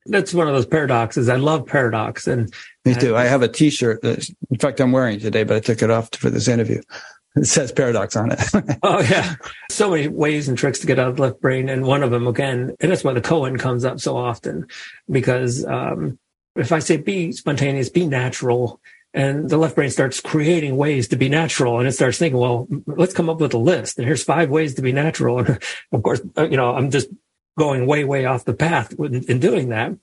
[0.05, 1.29] That's one of those paradoxes.
[1.29, 2.27] I love paradox.
[2.27, 2.53] And
[2.85, 3.15] me too.
[3.15, 6.09] I have a t-shirt that, in fact, I'm wearing today, but I took it off
[6.15, 6.81] for this interview.
[7.33, 8.41] It says paradox on it.
[8.83, 9.35] oh yeah.
[9.69, 11.69] So many ways and tricks to get out of the left brain.
[11.69, 14.67] And one of them again, and that's why the koan comes up so often
[15.09, 16.19] because, um,
[16.57, 18.81] if I say be spontaneous, be natural,
[19.13, 22.67] and the left brain starts creating ways to be natural and it starts thinking well
[22.87, 25.61] let's come up with a list and here's five ways to be natural and
[25.91, 27.09] of course uh, you know i'm just
[27.57, 29.93] going way way off the path in doing that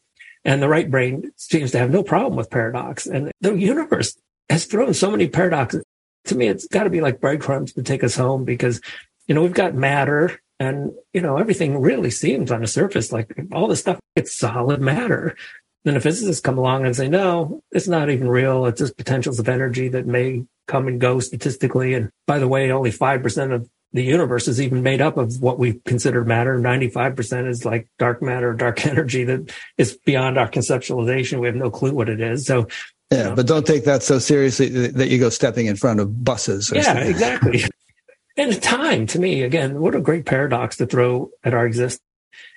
[0.45, 4.17] and the right brain seems to have no problem with paradox and the universe
[4.51, 5.83] has thrown so many paradoxes
[6.25, 8.81] to me it's got to be like breadcrumbs to take us home because
[9.27, 13.35] you know we've got matter and you know everything really seems on the surface like
[13.53, 15.35] all this stuff it's solid matter
[15.85, 18.67] then a physicist come along and say, no, it's not even real.
[18.67, 21.95] It's just potentials of energy that may come and go statistically.
[21.95, 25.59] And by the way, only 5% of the universe is even made up of what
[25.59, 26.59] we consider matter.
[26.59, 31.41] 95% is like dark matter, dark energy that is beyond our conceptualization.
[31.41, 32.47] We have no clue what it is.
[32.47, 32.69] So,
[33.11, 36.01] yeah, you know, but don't take that so seriously that you go stepping in front
[36.01, 36.71] of buses.
[36.75, 37.09] yeah, something.
[37.09, 37.65] exactly.
[38.37, 42.03] and time to me, again, what a great paradox to throw at our existence.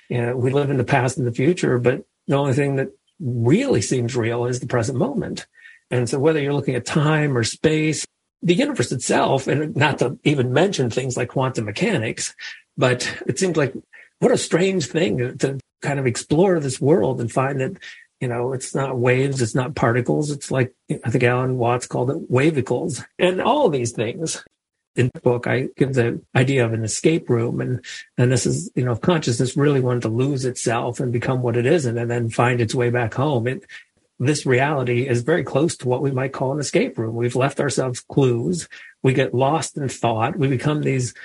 [0.10, 2.90] You know, we live in the past and the future, but the only thing that
[3.22, 5.46] really seems real is the present moment.
[5.90, 8.06] And so whether you're looking at time or space,
[8.42, 12.36] the universe itself, and not to even mention things like quantum mechanics,
[12.78, 13.74] but it seems like
[14.20, 17.78] what a strange thing to kind of explore this world and find that,
[18.20, 20.32] you know, it's not waves, it's not particles.
[20.32, 20.74] It's like,
[21.04, 24.44] I think Alan Watts called it wavicles and all these things.
[24.98, 27.84] In the book, I give the idea of an escape room and,
[28.18, 31.56] and this is, you know, if consciousness really wanted to lose itself and become what
[31.56, 33.48] it isn't and then find its way back home.
[33.48, 33.64] It,
[34.22, 37.16] this reality is very close to what we might call an escape room.
[37.16, 38.70] We've left ourselves clues.
[39.02, 40.38] We get lost in thought.
[40.38, 41.16] We become these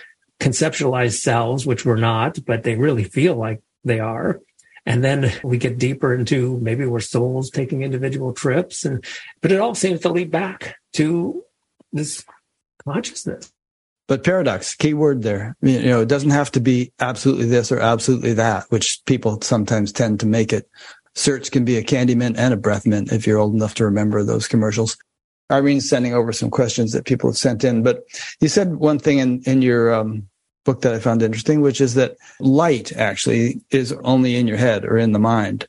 [0.40, 4.40] conceptualized selves, which we're not, but they really feel like they are.
[4.86, 9.04] And then we get deeper into maybe we're souls taking individual trips and,
[9.42, 11.44] but it all seems to lead back to
[11.92, 12.24] this
[12.82, 13.52] consciousness.
[14.08, 15.56] But paradox, key word there.
[15.60, 19.92] You know, it doesn't have to be absolutely this or absolutely that, which people sometimes
[19.92, 20.70] tend to make it.
[21.16, 23.84] Certs can be a candy mint and a breath mint if you're old enough to
[23.84, 24.96] remember those commercials.
[25.50, 28.04] Irene's sending over some questions that people have sent in, but
[28.40, 30.28] you said one thing in, in your um,
[30.64, 34.84] book that I found interesting, which is that light actually is only in your head
[34.84, 35.66] or in the mind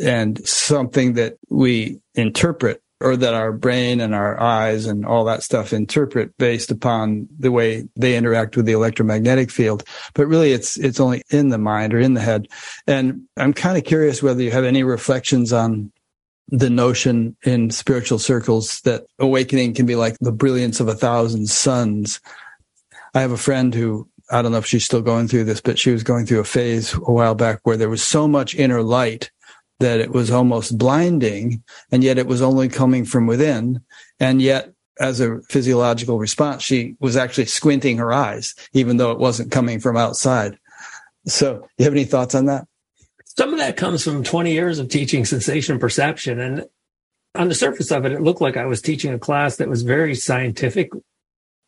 [0.00, 5.42] and something that we interpret or that our brain and our eyes and all that
[5.42, 9.84] stuff interpret based upon the way they interact with the electromagnetic field.
[10.14, 12.48] But really it's, it's only in the mind or in the head.
[12.86, 15.92] And I'm kind of curious whether you have any reflections on
[16.48, 21.48] the notion in spiritual circles that awakening can be like the brilliance of a thousand
[21.48, 22.20] suns.
[23.14, 25.78] I have a friend who I don't know if she's still going through this, but
[25.78, 28.82] she was going through a phase a while back where there was so much inner
[28.82, 29.30] light
[29.82, 33.80] that it was almost blinding, and yet it was only coming from within.
[34.18, 39.18] And yet, as a physiological response, she was actually squinting her eyes, even though it
[39.18, 40.58] wasn't coming from outside.
[41.26, 42.66] So, you have any thoughts on that?
[43.24, 46.38] Some of that comes from 20 years of teaching sensation perception.
[46.38, 46.66] And
[47.34, 49.82] on the surface of it, it looked like I was teaching a class that was
[49.82, 50.90] very scientific.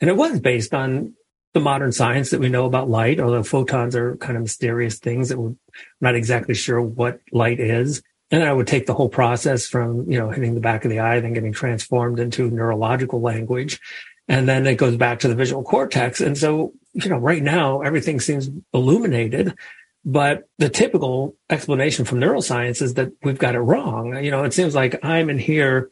[0.01, 1.15] And it was based on
[1.55, 5.29] the modern science that we know about light, although photons are kind of mysterious things
[5.29, 5.55] that we're
[6.01, 8.03] not exactly sure what light is.
[8.31, 11.01] And I would take the whole process from, you know, hitting the back of the
[11.01, 13.81] eye, then getting transformed into neurological language.
[14.29, 16.21] And then it goes back to the visual cortex.
[16.21, 19.57] And so, you know, right now everything seems illuminated
[20.05, 24.23] but the typical explanation from neuroscience is that we've got it wrong.
[24.23, 25.91] You know, it seems like I'm in here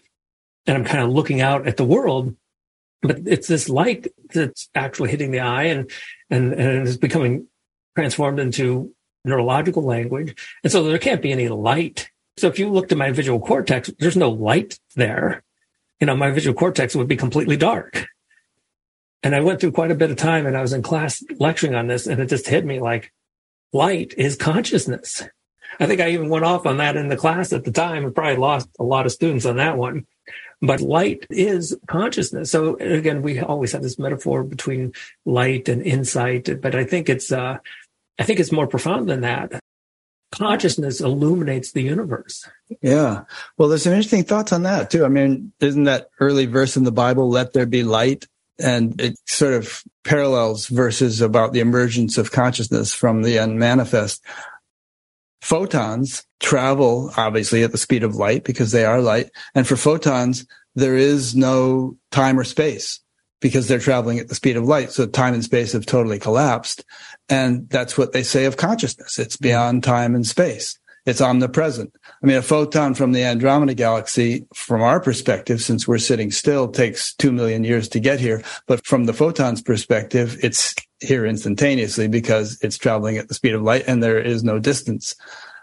[0.67, 2.37] and I'm kind of looking out at the world,
[3.03, 5.91] but it's this light that's actually hitting the eye and,
[6.31, 7.49] and, and is becoming
[7.97, 10.35] transformed into neurological language.
[10.63, 12.09] And so there can't be any light.
[12.39, 15.43] So if you looked at my visual cortex, there's no light there.
[16.01, 18.07] You know, my visual cortex would be completely dark.
[19.23, 21.75] And I went through quite a bit of time and I was in class lecturing
[21.75, 23.13] on this and it just hit me like,
[23.73, 25.23] light is consciousness.
[25.79, 28.15] I think I even went off on that in the class at the time and
[28.15, 30.07] probably lost a lot of students on that one.
[30.65, 32.51] But light is consciousness.
[32.51, 34.93] So again, we always have this metaphor between
[35.27, 37.59] light and insight, but I think it's, uh,
[38.19, 39.61] I think it's more profound than that.
[40.31, 42.49] Consciousness illuminates the universe.
[42.81, 43.25] Yeah.
[43.59, 45.05] Well, there's some interesting thoughts on that too.
[45.05, 48.27] I mean, isn't that early verse in the Bible, let there be light?
[48.59, 54.25] and it sort of parallels verses about the emergence of consciousness from the unmanifest.
[55.43, 59.31] Photons travel obviously at the speed of light because they are light.
[59.57, 60.47] And for photons,
[60.77, 63.01] there is no time or space
[63.41, 64.93] because they're traveling at the speed of light.
[64.93, 66.85] So time and space have totally collapsed.
[67.29, 69.19] And that's what they say of consciousness.
[69.19, 70.79] It's beyond time and space.
[71.05, 71.95] It's omnipresent.
[72.23, 76.69] I mean, a photon from the Andromeda galaxy, from our perspective, since we're sitting still,
[76.69, 78.43] takes two million years to get here.
[78.69, 83.63] But from the photon's perspective, it's here instantaneously because it's traveling at the speed of
[83.63, 85.17] light and there is no distance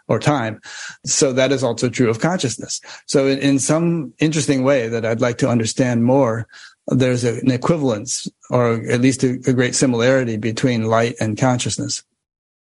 [0.10, 0.60] or time.
[1.06, 2.82] So that is also true of consciousness.
[3.06, 6.48] So in, in some interesting way that I'd like to understand more,
[6.88, 12.04] there's a, an equivalence or at least a, a great similarity between light and consciousness.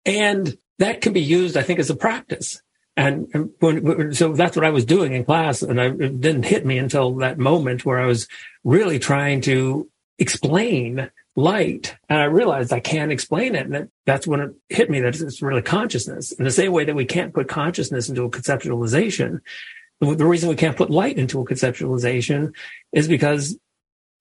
[0.05, 2.61] And that can be used, I think, as a practice.
[2.95, 5.61] And, when, so that's what I was doing in class.
[5.61, 8.27] And I, it didn't hit me until that moment where I was
[8.63, 9.89] really trying to
[10.19, 11.95] explain light.
[12.07, 13.65] And I realized I can't explain it.
[13.65, 16.31] And that, that's when it hit me that it's really consciousness.
[16.31, 19.39] In the same way that we can't put consciousness into a conceptualization,
[19.99, 22.53] the reason we can't put light into a conceptualization
[22.91, 23.57] is because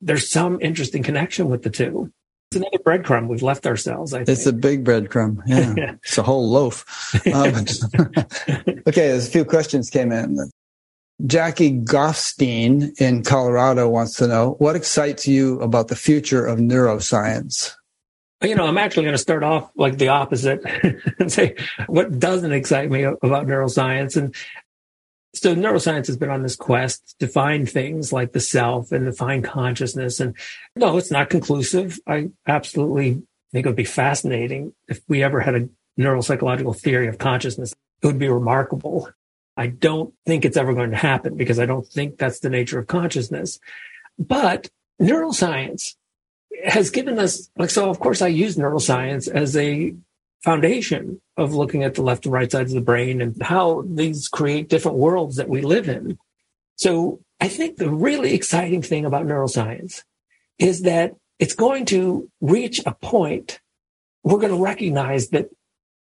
[0.00, 2.12] there's some interesting connection with the two.
[2.54, 4.12] It's another breadcrumb we've left ourselves.
[4.12, 5.40] It's a big breadcrumb.
[5.46, 5.74] Yeah.
[5.76, 5.94] yeah.
[6.04, 6.84] It's a whole loaf.
[7.32, 7.54] Um,
[8.88, 10.50] okay, there's a few questions came in.
[11.24, 17.74] Jackie Goffstein in Colorado wants to know what excites you about the future of neuroscience?
[18.42, 20.62] You know, I'm actually going to start off like the opposite
[21.18, 21.54] and say
[21.86, 24.16] what doesn't excite me about neuroscience.
[24.16, 24.34] And
[25.34, 29.12] So neuroscience has been on this quest to find things like the self and to
[29.12, 30.20] find consciousness.
[30.20, 30.36] And
[30.76, 31.98] no, it's not conclusive.
[32.06, 33.22] I absolutely
[33.52, 35.68] think it would be fascinating if we ever had a
[35.98, 37.74] neuropsychological theory of consciousness.
[38.02, 39.08] It would be remarkable.
[39.56, 42.78] I don't think it's ever going to happen because I don't think that's the nature
[42.78, 43.58] of consciousness.
[44.18, 44.68] But
[45.00, 45.94] neuroscience
[46.64, 49.94] has given us, like, so of course I use neuroscience as a
[50.44, 54.28] foundation of looking at the left and right sides of the brain and how these
[54.28, 56.18] create different worlds that we live in.
[56.76, 60.02] So I think the really exciting thing about neuroscience
[60.58, 63.60] is that it's going to reach a point
[64.22, 65.48] we're going to recognize that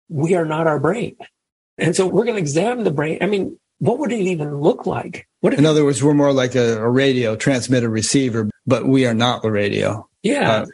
[0.09, 1.15] we are not our brain.
[1.77, 3.19] And so we're going to examine the brain.
[3.21, 5.27] I mean, what would it even look like?
[5.39, 9.13] What in other words, we're more like a, a, radio transmitter receiver, but we are
[9.13, 10.07] not the radio.
[10.21, 10.51] Yeah.
[10.51, 10.65] Uh,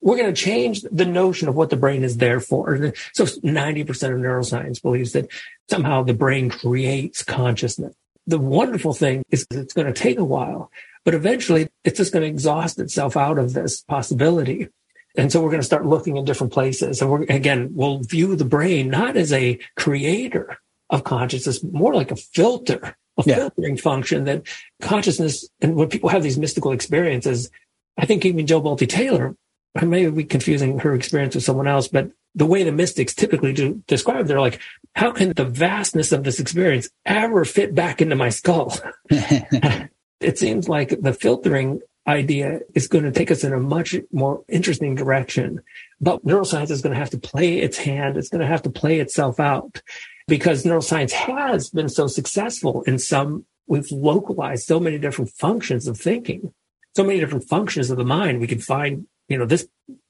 [0.00, 2.92] we're going to change the notion of what the brain is there for.
[3.12, 5.28] So 90% of neuroscience believes that
[5.68, 7.94] somehow the brain creates consciousness.
[8.26, 10.70] The wonderful thing is it's going to take a while,
[11.04, 14.68] but eventually it's just going to exhaust itself out of this possibility.
[15.16, 17.02] And so we're going to start looking in different places.
[17.02, 20.58] And we're, again, we'll view the brain not as a creator
[20.88, 23.34] of consciousness, more like a filter, a yeah.
[23.36, 24.46] filtering function that
[24.80, 25.48] consciousness.
[25.60, 27.50] And when people have these mystical experiences,
[27.98, 29.36] I think even Jill Bolte Taylor
[29.74, 33.52] I may be confusing her experience with someone else, but the way the mystics typically
[33.52, 34.60] do describe, they're like,
[34.94, 38.76] how can the vastness of this experience ever fit back into my skull?
[39.10, 44.42] it seems like the filtering idea is going to take us in a much more
[44.48, 45.60] interesting direction.
[46.00, 48.16] But neuroscience is going to have to play its hand.
[48.16, 49.82] It's going to have to play itself out
[50.26, 55.98] because neuroscience has been so successful in some, we've localized so many different functions of
[55.98, 56.52] thinking,
[56.96, 58.40] so many different functions of the mind.
[58.40, 59.66] We can find you know, this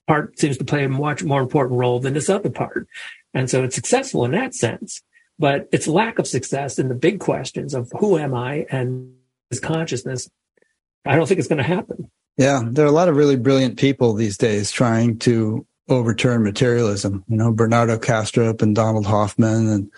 [0.09, 2.89] part seems to play a much more important role than this other part.
[3.33, 5.03] And so it's successful in that sense,
[5.39, 9.15] but its lack of success in the big questions of who am I and
[9.53, 10.29] is consciousness,
[11.05, 12.11] I don't think it's going to happen.
[12.37, 17.25] Yeah, there are a lot of really brilliant people these days trying to overturn materialism.
[17.29, 19.91] You know, Bernardo Kastrup and Donald Hoffman and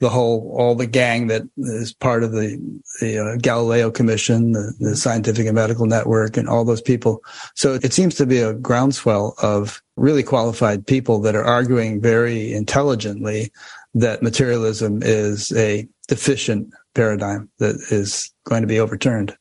[0.00, 2.58] the whole all the gang that is part of the
[3.00, 7.22] the uh, Galileo Commission, the, the, Scientific and Medical Network, and all those people.
[7.54, 12.52] So it seems to be a groundswell of really qualified people that are arguing very
[12.52, 13.52] intelligently
[13.94, 19.36] that materialism is a deficient paradigm that is going to be overturned.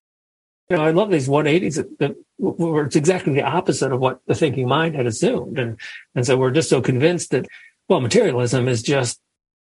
[0.70, 4.68] You know, I love these 180s that, that exactly the opposite of what the thinking
[4.68, 5.80] mind had assumed, and
[6.16, 7.48] and so we're just so convinced that
[7.88, 9.20] well, materialism is just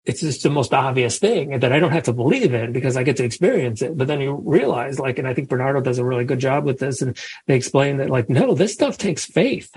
[0.07, 3.03] it's just the most obvious thing that I don't have to believe in because I
[3.03, 3.97] get to experience it.
[3.97, 6.79] But then you realize, like, and I think Bernardo does a really good job with
[6.79, 7.17] this, and
[7.47, 9.71] they explain that, like, no, this stuff takes faith.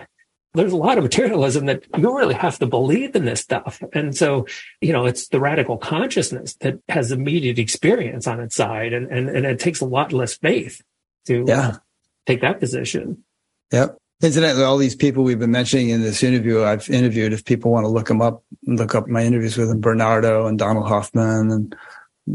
[0.54, 3.84] There's a lot of materialism that you really have to believe in this stuff.
[3.94, 4.48] And so,
[4.82, 8.94] you know, it's the radical consciousness that has immediate experience on its side.
[8.94, 10.82] And, and, and it takes a lot less faith
[11.28, 11.78] to yeah.
[12.26, 13.24] take that position.
[13.72, 13.99] Yep.
[14.22, 17.32] Incidentally, all these people we've been mentioning in this interview, I've interviewed.
[17.32, 20.60] If people want to look them up, look up my interviews with them, Bernardo and
[20.60, 21.76] Donald Hoffman and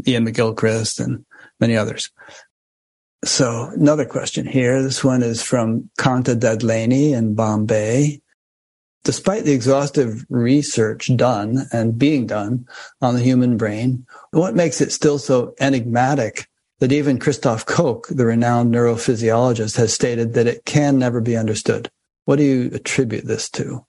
[0.07, 1.23] Iain McGilchrist and
[1.59, 2.09] many others.
[3.23, 4.81] So another question here.
[4.81, 8.21] This one is from Kanta Dadlani in Bombay.
[9.03, 12.67] Despite the exhaustive research done and being done
[13.01, 16.49] on the human brain, what makes it still so enigmatic
[16.79, 21.89] that even Christoph Koch, the renowned neurophysiologist, has stated that it can never be understood.
[22.25, 23.85] What do you attribute this to?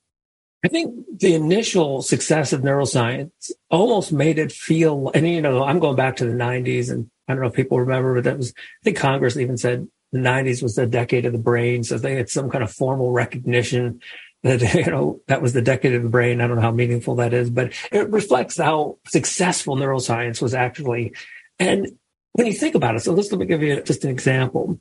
[0.65, 3.31] I think the initial success of neuroscience
[3.71, 7.33] almost made it feel, and you know, I'm going back to the 90s, and I
[7.33, 10.63] don't know if people remember, but that was, I think Congress even said the 90s
[10.63, 11.85] was the decade of the brain.
[11.85, 14.01] So they had some kind of formal recognition
[14.43, 16.41] that, you know, that was the decade of the brain.
[16.41, 21.13] I don't know how meaningful that is, but it reflects how successful neuroscience was actually.
[21.59, 21.99] And
[22.37, 24.79] when you think about it, so let's let me give you just an example.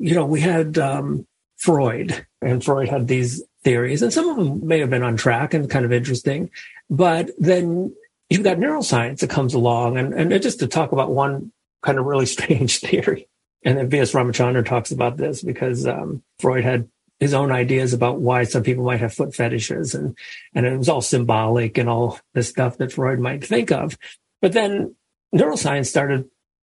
[0.00, 1.26] You know, we had um,
[1.56, 5.54] Freud, and Freud had these theories, and some of them may have been on track
[5.54, 6.50] and kind of interesting.
[6.90, 7.94] But then
[8.28, 11.52] you've got neuroscience that comes along, and, and just to talk about one
[11.82, 13.28] kind of really strange theory.
[13.64, 14.12] And then V.S.
[14.12, 16.88] Ramachandran talks about this because um, Freud had
[17.20, 20.18] his own ideas about why some people might have foot fetishes, and
[20.52, 23.96] and it was all symbolic and all the stuff that Freud might think of.
[24.42, 24.96] But then
[25.32, 26.28] neuroscience started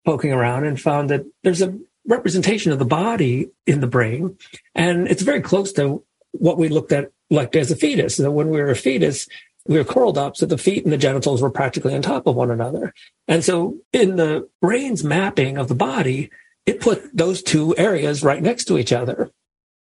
[0.05, 4.36] poking around and found that there's a representation of the body in the brain.
[4.74, 6.02] And it's very close to
[6.32, 8.16] what we looked at like as a fetus.
[8.16, 9.26] So when we were a fetus,
[9.66, 10.36] we were curled up.
[10.36, 12.93] So the feet and the genitals were practically on top of one another.
[13.28, 16.31] And so in the brain's mapping of the body,
[16.66, 19.31] it put those two areas right next to each other.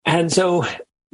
[0.04, 0.64] And so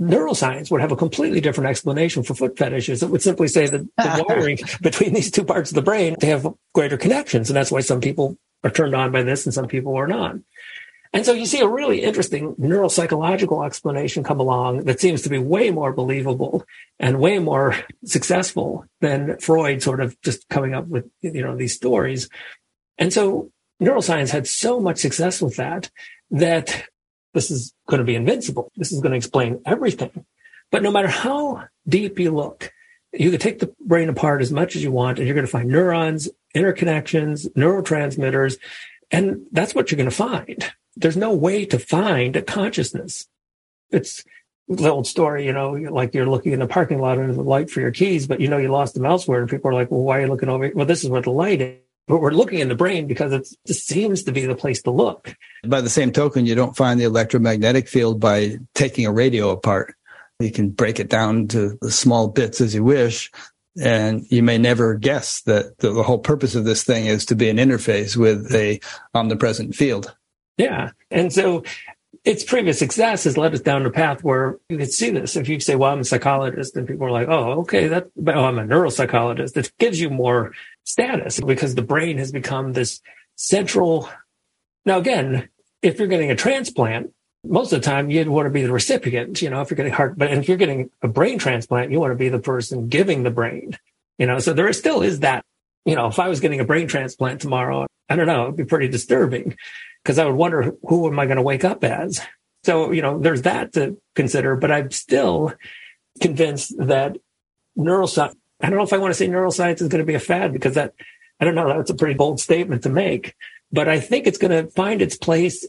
[0.00, 3.02] neuroscience would have a completely different explanation for foot fetishes.
[3.02, 6.28] It would simply say that the wiring between these two parts of the brain, they
[6.28, 7.50] have greater connections.
[7.50, 10.36] And that's why some people are turned on by this and some people are not.
[11.12, 15.38] And so you see a really interesting neuropsychological explanation come along that seems to be
[15.38, 16.64] way more believable
[16.98, 17.74] and way more
[18.04, 22.28] successful than Freud sort of just coming up with, you know, these stories.
[22.98, 23.50] And so
[23.80, 25.90] neuroscience had so much success with that,
[26.30, 26.84] that
[27.32, 28.70] this is going to be invincible.
[28.76, 30.26] This is going to explain everything.
[30.70, 32.72] But no matter how deep you look,
[33.12, 35.50] you can take the brain apart as much as you want and you're going to
[35.50, 38.58] find neurons, interconnections, neurotransmitters,
[39.10, 43.26] and that's what you're going to find there's no way to find a consciousness.
[43.90, 44.24] It's
[44.68, 47.70] the old story, you know, like you're looking in the parking lot under the light
[47.70, 49.40] for your keys, but you know you lost them elsewhere.
[49.40, 50.64] And people are like, well, why are you looking over?
[50.64, 50.72] Here?
[50.74, 51.78] Well, this is where the light is.
[52.08, 54.92] But we're looking in the brain because it just seems to be the place to
[54.92, 55.34] look.
[55.66, 59.96] By the same token, you don't find the electromagnetic field by taking a radio apart.
[60.38, 63.30] You can break it down to the small bits as you wish.
[63.78, 67.34] And you may never guess that the, the whole purpose of this thing is to
[67.34, 68.80] be an interface with a
[69.14, 70.14] omnipresent field.
[70.56, 70.92] Yeah.
[71.10, 71.62] And so
[72.24, 75.36] its previous success has led us down a path where you could see this.
[75.36, 78.44] If you say, well, I'm a psychologist, and people are like, oh, okay, that, oh,
[78.44, 79.56] I'm a neuropsychologist.
[79.56, 80.52] It gives you more
[80.84, 83.00] status because the brain has become this
[83.36, 84.08] central.
[84.86, 85.50] Now, again,
[85.82, 87.12] if you're getting a transplant,
[87.48, 89.92] most of the time you'd want to be the recipient, you know, if you're getting
[89.92, 93.22] heart, but if you're getting a brain transplant, you want to be the person giving
[93.22, 93.78] the brain,
[94.18, 95.44] you know, so there still is that,
[95.84, 98.64] you know, if I was getting a brain transplant tomorrow, I don't know, it'd be
[98.64, 99.56] pretty disturbing
[100.02, 102.20] because I would wonder who am I going to wake up as?
[102.64, 105.54] So, you know, there's that to consider, but I'm still
[106.20, 107.16] convinced that
[107.78, 110.20] neuroscience, I don't know if I want to say neuroscience is going to be a
[110.20, 110.94] fad because that,
[111.38, 113.34] I don't know, that's a pretty bold statement to make,
[113.70, 115.66] but I think it's going to find its place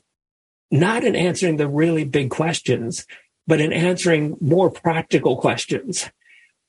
[0.72, 3.06] not in answering the really big questions,
[3.46, 6.10] but in answering more practical questions,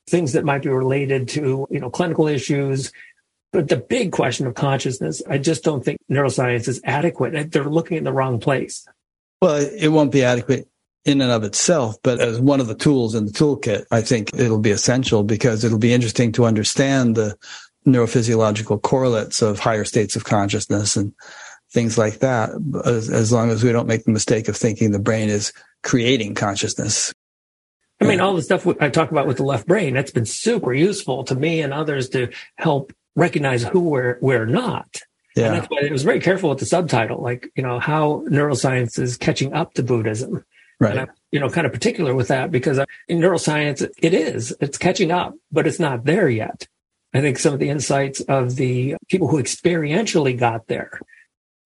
[0.09, 2.93] things that might be related to, you know, clinical issues,
[3.53, 7.51] but the big question of consciousness, I just don't think neuroscience is adequate.
[7.51, 8.87] They're looking in the wrong place.
[9.41, 10.69] Well, it won't be adequate
[11.05, 14.35] in and of itself, but as one of the tools in the toolkit, I think
[14.35, 17.37] it'll be essential because it'll be interesting to understand the
[17.87, 21.15] neurophysiological correlates of higher states of consciousness and
[21.71, 22.51] things like that,
[22.85, 26.35] as, as long as we don't make the mistake of thinking the brain is creating
[26.35, 27.13] consciousness.
[28.01, 30.73] I mean, all the stuff I talk about with the left brain, that's been super
[30.73, 35.01] useful to me and others to help recognize who we're we're not.
[35.35, 35.47] Yeah.
[35.47, 38.99] And that's why it was very careful with the subtitle, like, you know, how neuroscience
[38.99, 40.45] is catching up to Buddhism.
[40.81, 40.93] Right.
[40.93, 44.57] And I'm, you know, kind of particular with that because uh, in neuroscience, it is,
[44.61, 46.67] it's catching up, but it's not there yet.
[47.15, 51.01] I think some of the insights of the people who experientially got there,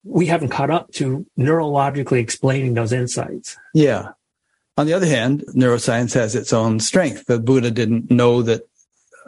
[0.03, 3.57] we haven't caught up to neurologically explaining those insights.
[3.73, 4.09] Yeah.
[4.77, 7.25] On the other hand, neuroscience has its own strength.
[7.25, 8.63] The Buddha didn't know that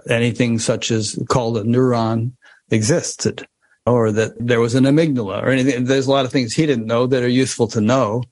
[0.10, 2.34] anything such as called a neuron
[2.72, 3.48] existed
[3.86, 5.86] or that there was an amygdala or anything.
[5.86, 8.24] There's a lot of things he didn't know that are useful to know,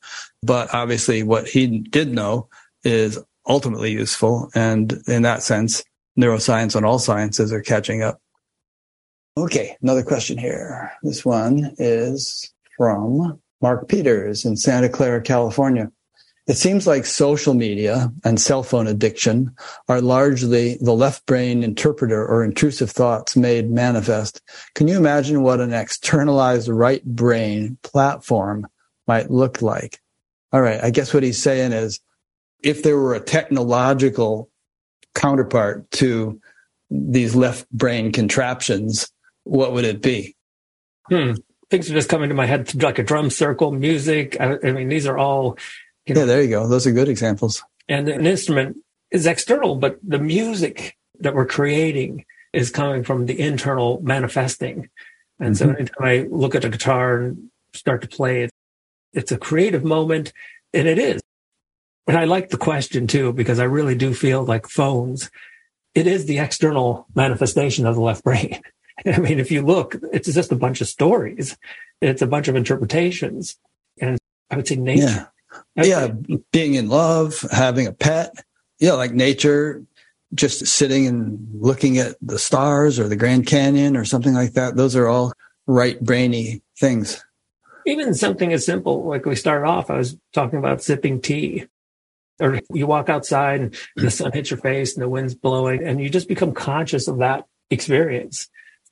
[0.41, 2.47] but obviously what he did know
[2.83, 4.49] is ultimately useful.
[4.55, 5.83] And in that sense,
[6.19, 8.19] neuroscience and all sciences are catching up.
[9.35, 9.75] Okay.
[9.81, 10.91] Another question here.
[11.01, 15.91] This one is from Mark Peters in Santa Clara, California.
[16.45, 19.55] It seems like social media and cell phone addiction
[19.87, 24.41] are largely the left brain interpreter or intrusive thoughts made manifest.
[24.75, 28.67] Can you imagine what an externalized right brain platform
[29.07, 29.99] might look like?
[30.51, 30.83] All right.
[30.83, 32.01] I guess what he's saying is
[32.61, 34.49] if there were a technological
[35.15, 36.41] counterpart to
[36.91, 39.12] these left brain contraptions,
[39.43, 40.35] what would it be?
[41.09, 41.33] Hmm.
[41.69, 44.37] Things are just coming to my head like a drum circle, music.
[44.39, 45.57] I, I mean, these are all
[46.05, 46.67] you know, yeah, there you go.
[46.67, 47.63] Those are good examples.
[47.87, 48.77] And an instrument
[49.11, 54.89] is external, but the music that we're creating is coming from the internal manifesting.
[55.39, 55.69] And mm-hmm.
[55.69, 58.51] so anytime I look at a guitar and start to play it,
[59.13, 60.33] it's a creative moment
[60.73, 61.21] and it is.
[62.07, 65.31] And I like the question too, because I really do feel like phones,
[65.95, 68.59] it is the external manifestation of the left brain.
[69.05, 71.57] I mean, if you look, it's just a bunch of stories.
[72.01, 73.57] It's a bunch of interpretations.
[73.99, 74.17] And
[74.49, 75.25] I would say nature yeah.
[75.77, 75.89] Okay.
[75.89, 76.07] Yeah,
[76.51, 78.33] being in love, having a pet,
[78.79, 79.83] yeah, like nature,
[80.33, 84.75] just sitting and looking at the stars or the Grand Canyon or something like that.
[84.75, 85.33] Those are all
[85.67, 87.23] right brainy things.
[87.85, 91.67] Even something as simple like we started off, I was talking about sipping tea.
[92.39, 96.01] Or you walk outside and the sun hits your face and the wind's blowing and
[96.01, 98.49] you just become conscious of that experience.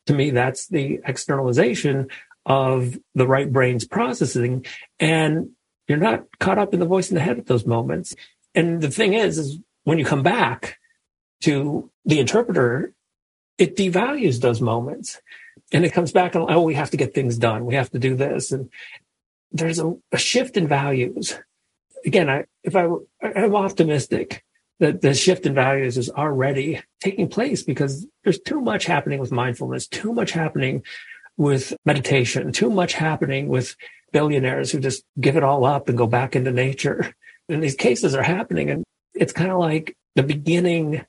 [0.07, 2.07] To me, that's the externalization
[2.45, 4.65] of the right brain's processing.
[4.99, 5.51] And
[5.87, 8.15] you're not caught up in the voice in the head at those moments.
[8.55, 10.79] And the thing is, is when you come back
[11.41, 12.93] to the interpreter,
[13.57, 15.21] it devalues those moments.
[15.71, 17.65] And it comes back and, oh, we have to get things done.
[17.65, 18.51] We have to do this.
[18.51, 18.69] And
[19.51, 21.37] there's a, a shift in values.
[22.05, 22.87] Again, I, if I,
[23.21, 24.43] I'm optimistic
[24.81, 29.31] that the shift in values is already taking place because there's too much happening with
[29.31, 30.83] mindfulness, too much happening
[31.37, 33.75] with meditation, too much happening with
[34.11, 37.15] billionaires who just give it all up and go back into nature.
[37.49, 38.69] And these cases are happening.
[38.69, 41.05] And it's kind of like the beginning.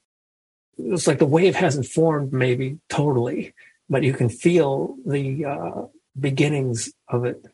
[0.76, 3.54] It's like the wave hasn't formed maybe totally,
[3.88, 5.82] but you can feel the uh,
[6.18, 7.44] beginnings of it.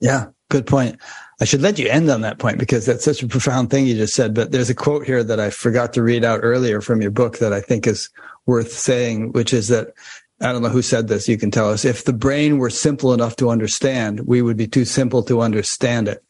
[0.00, 0.98] Yeah, good point.
[1.40, 3.94] I should let you end on that point because that's such a profound thing you
[3.94, 4.34] just said.
[4.34, 7.38] But there's a quote here that I forgot to read out earlier from your book
[7.38, 8.10] that I think is
[8.44, 9.94] worth saying, which is that
[10.42, 11.28] I don't know who said this.
[11.28, 11.84] You can tell us.
[11.84, 16.08] If the brain were simple enough to understand, we would be too simple to understand
[16.08, 16.22] it,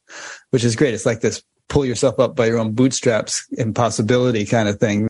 [0.50, 0.94] which is great.
[0.94, 5.08] It's like this pull yourself up by your own bootstraps impossibility kind of thing.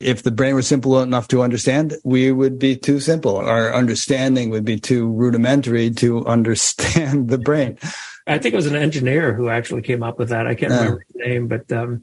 [0.00, 3.36] If the brain were simple enough to understand, we would be too simple.
[3.36, 7.78] Our understanding would be too rudimentary to understand the brain.
[8.26, 10.46] I think it was an engineer who actually came up with that.
[10.46, 12.02] I can't remember his name, but um,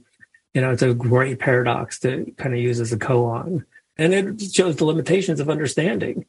[0.53, 3.63] you know, it's a great paradox to kind of use as a koan
[3.97, 6.25] and it shows the limitations of understanding.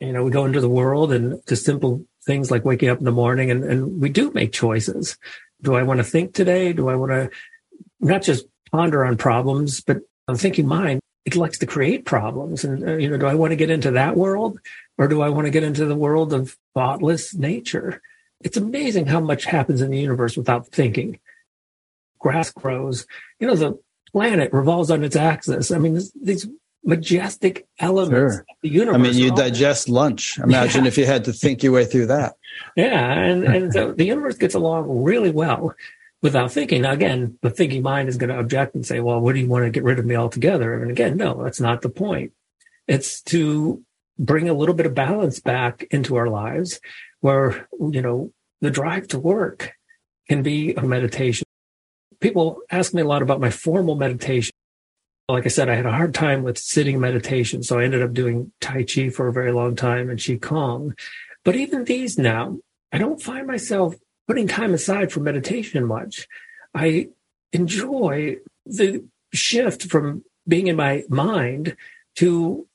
[0.00, 3.04] You know, we go into the world and just simple things like waking up in
[3.04, 5.16] the morning and, and we do make choices.
[5.62, 6.72] Do I want to think today?
[6.72, 7.30] Do I want to
[8.00, 9.98] not just ponder on problems, but
[10.28, 12.64] I'm thinking mind, it likes to create problems.
[12.64, 14.58] And, uh, you know, do I want to get into that world
[14.98, 18.02] or do I want to get into the world of thoughtless nature?
[18.42, 21.18] It's amazing how much happens in the universe without thinking.
[22.18, 23.06] Grass grows.
[23.40, 23.78] You know, the
[24.12, 25.70] planet revolves on its axis.
[25.70, 26.46] I mean, these
[26.84, 28.46] majestic elements sure.
[28.62, 28.94] the universe.
[28.94, 30.38] I mean, you digest lunch.
[30.38, 30.88] Imagine yeah.
[30.88, 32.34] if you had to think your way through that.
[32.76, 35.74] Yeah, and and so the universe gets along really well
[36.24, 36.82] without thinking.
[36.82, 39.48] Now, again, the thinking mind is going to object and say, "Well, what do you
[39.48, 42.32] want to get rid of me altogether?" And again, no, that's not the point.
[42.88, 43.80] It's to
[44.18, 46.80] bring a little bit of balance back into our lives,
[47.20, 49.74] where you know the drive to work
[50.28, 51.44] can be a meditation
[52.24, 54.50] people ask me a lot about my formal meditation.
[55.28, 57.62] Like I said, I had a hard time with sitting meditation.
[57.62, 60.98] So I ended up doing Tai Chi for a very long time and Qigong.
[61.44, 62.58] But even these now,
[62.90, 63.96] I don't find myself
[64.26, 66.28] putting time aside for meditation much.
[66.74, 67.08] I
[67.52, 68.36] enjoy
[68.66, 71.76] the shift from being in my mind
[72.16, 72.66] to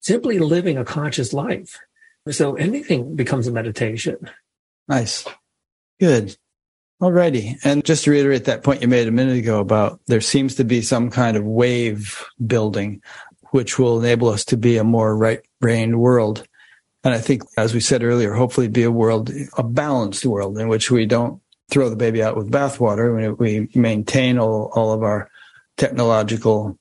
[0.00, 1.78] simply living a conscious life.
[2.30, 4.30] So anything becomes a meditation.
[4.88, 5.26] Nice.
[5.98, 6.36] Good.
[7.00, 7.58] Alrighty.
[7.64, 10.64] And just to reiterate that point you made a minute ago about there seems to
[10.64, 13.02] be some kind of wave building,
[13.50, 16.46] which will enable us to be a more right brained world.
[17.04, 20.68] And I think, as we said earlier, hopefully be a world, a balanced world in
[20.68, 23.36] which we don't throw the baby out with bathwater.
[23.38, 25.28] We maintain all, all of our
[25.76, 26.78] technological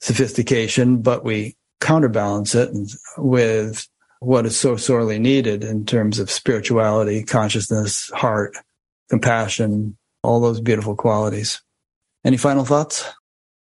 [0.00, 2.70] sophistication, but we counterbalance it
[3.18, 3.86] with
[4.20, 8.56] what is so sorely needed in terms of spirituality, consciousness, heart,
[9.08, 11.62] compassion, all those beautiful qualities.
[12.24, 13.04] Any final thoughts?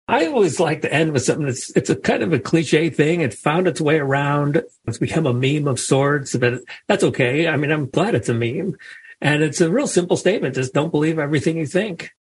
[0.08, 3.22] I always like to end with something that's it's a kind of a cliche thing.
[3.22, 4.62] It found its way around.
[4.86, 7.48] It's become a meme of sorts, but that's okay.
[7.48, 8.78] I mean, I'm glad it's a meme.
[9.22, 10.56] And it's a real simple statement.
[10.56, 12.12] Just don't believe everything you think.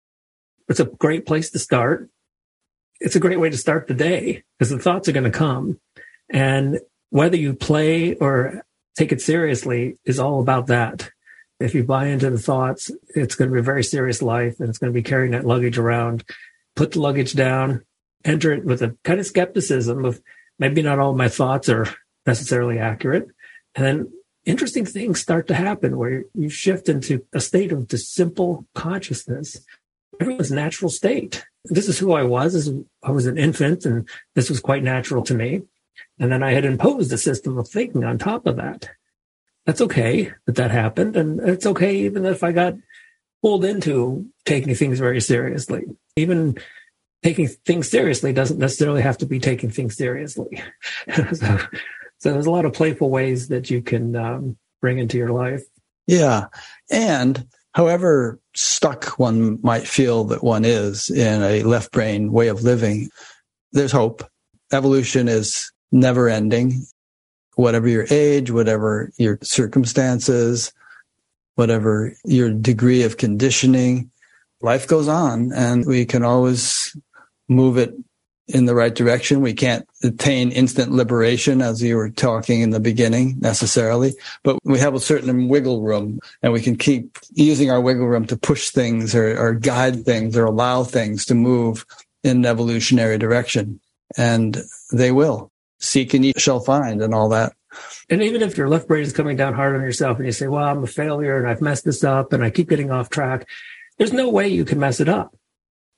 [0.70, 2.10] It's a great place to start.
[3.02, 5.82] It's a great way to start the day because the thoughts are going to come.
[6.30, 6.80] And
[7.10, 8.64] whether you play or
[8.96, 11.12] take it seriously is all about that.
[11.60, 14.70] If you buy into the thoughts, it's going to be a very serious life and
[14.70, 16.24] it's going to be carrying that luggage around.
[16.76, 17.84] Put the luggage down,
[18.26, 20.22] enter it with a kind of skepticism of
[20.60, 21.88] maybe not all my thoughts are
[22.26, 23.28] necessarily accurate.
[23.76, 24.12] And then
[24.46, 29.64] interesting things start to happen where you shift into a state of just simple consciousness.
[30.20, 31.46] Everyone's natural state.
[31.66, 32.56] This is who I was.
[32.56, 32.72] Is,
[33.04, 35.64] I was an infant and this was quite natural to me.
[36.20, 38.90] And then I had imposed a system of thinking on top of that
[39.66, 41.16] that's okay that that happened.
[41.16, 42.76] And it's okay even if I got
[43.42, 45.84] pulled into taking things very seriously.
[46.16, 46.58] Even
[47.24, 50.62] taking things seriously doesn't necessarily have to be taking things seriously.
[51.16, 51.58] so,
[52.20, 55.64] so, there's a lot of playful ways that you can um, bring into your life.
[56.08, 56.46] Yeah.
[56.92, 62.64] And however stuck one might feel that one is in a left brain way of
[62.64, 63.10] living,
[63.72, 64.24] there's hope.
[64.72, 66.86] Evolution is never ending
[67.56, 70.74] whatever your age, whatever your circumstances,
[71.56, 74.10] whatever your degree of conditioning,
[74.64, 76.96] life goes on and we can always
[77.48, 77.94] move it
[78.48, 79.42] in the right direction.
[79.42, 84.14] We can't attain instant liberation, as you were talking in the beginning necessarily,
[84.44, 88.26] but we have a certain wiggle room and we can keep using our wiggle room
[88.28, 91.86] to push things or, or guide things or allow things to move
[92.24, 93.80] in an evolutionary direction.
[94.18, 94.58] And
[94.92, 97.54] they will seek and ye shall find and all that
[98.10, 100.48] And even if your left brain is coming down hard on yourself and you say,
[100.48, 103.48] well, I'm a failure and I've messed this up and I keep getting off track,
[103.98, 105.36] there's no way you can mess it up.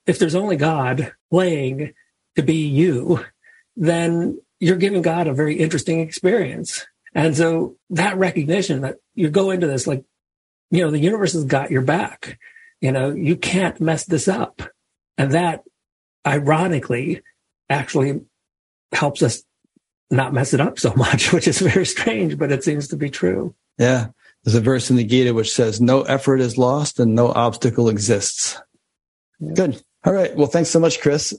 [0.05, 1.93] If there's only God playing
[2.35, 3.23] to be you,
[3.75, 6.85] then you're giving God a very interesting experience.
[7.13, 10.03] And so that recognition that you go into this like,
[10.71, 12.39] you know, the universe has got your back.
[12.81, 14.61] You know, you can't mess this up.
[15.17, 15.63] And that
[16.27, 17.21] ironically
[17.69, 18.21] actually
[18.91, 19.43] helps us
[20.11, 23.09] not mess it up so much, which is very strange, but it seems to be
[23.09, 23.55] true.
[23.77, 24.07] Yeah.
[24.45, 27.89] There's a verse in the Gita which says, no effort is lost and no obstacle
[27.89, 28.61] exists.
[29.39, 29.53] Yeah.
[29.53, 29.83] Good.
[30.05, 30.35] All right.
[30.35, 31.33] Well, thanks so much, Chris.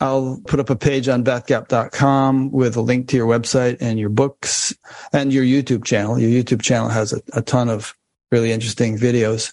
[0.00, 4.08] I'll put up a page on batgap.com with a link to your website and your
[4.08, 4.74] books
[5.12, 6.18] and your YouTube channel.
[6.18, 7.94] Your YouTube channel has a, a ton of
[8.32, 9.52] really interesting videos.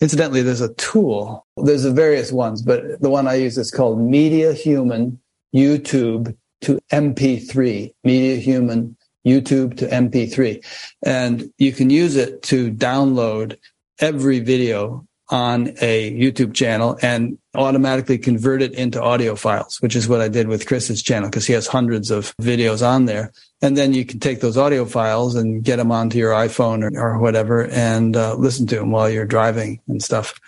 [0.00, 1.46] Incidentally, there's a tool.
[1.56, 5.16] There's various ones, but the one I use is called MediaHuman
[5.54, 7.94] YouTube to MP3.
[8.04, 8.96] MediaHuman
[9.28, 10.64] YouTube to MP3.
[11.04, 13.56] And you can use it to download
[14.00, 20.08] every video on a YouTube channel and automatically convert it into audio files, which is
[20.08, 23.32] what I did with Chris's channel because he has hundreds of videos on there.
[23.60, 26.98] And then you can take those audio files and get them onto your iPhone or,
[26.98, 30.38] or whatever and uh, listen to them while you're driving and stuff.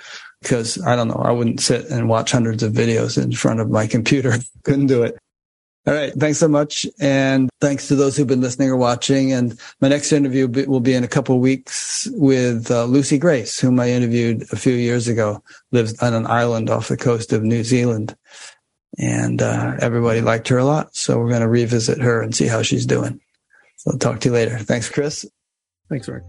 [0.41, 3.69] Because I don't know, I wouldn't sit and watch hundreds of videos in front of
[3.69, 4.37] my computer.
[4.65, 5.19] Couldn't do it.
[5.91, 6.13] All right.
[6.13, 6.87] Thanks so much.
[7.01, 9.33] And thanks to those who've been listening or watching.
[9.33, 13.59] And my next interview will be in a couple of weeks with uh, Lucy Grace,
[13.59, 15.43] whom I interviewed a few years ago,
[15.73, 18.17] lives on an island off the coast of New Zealand.
[18.99, 20.95] And uh, everybody liked her a lot.
[20.95, 23.21] So we're going to revisit her and see how she's doing.
[23.79, 24.59] So I'll talk to you later.
[24.59, 25.29] Thanks, Chris.
[25.89, 26.23] Thanks, Rick.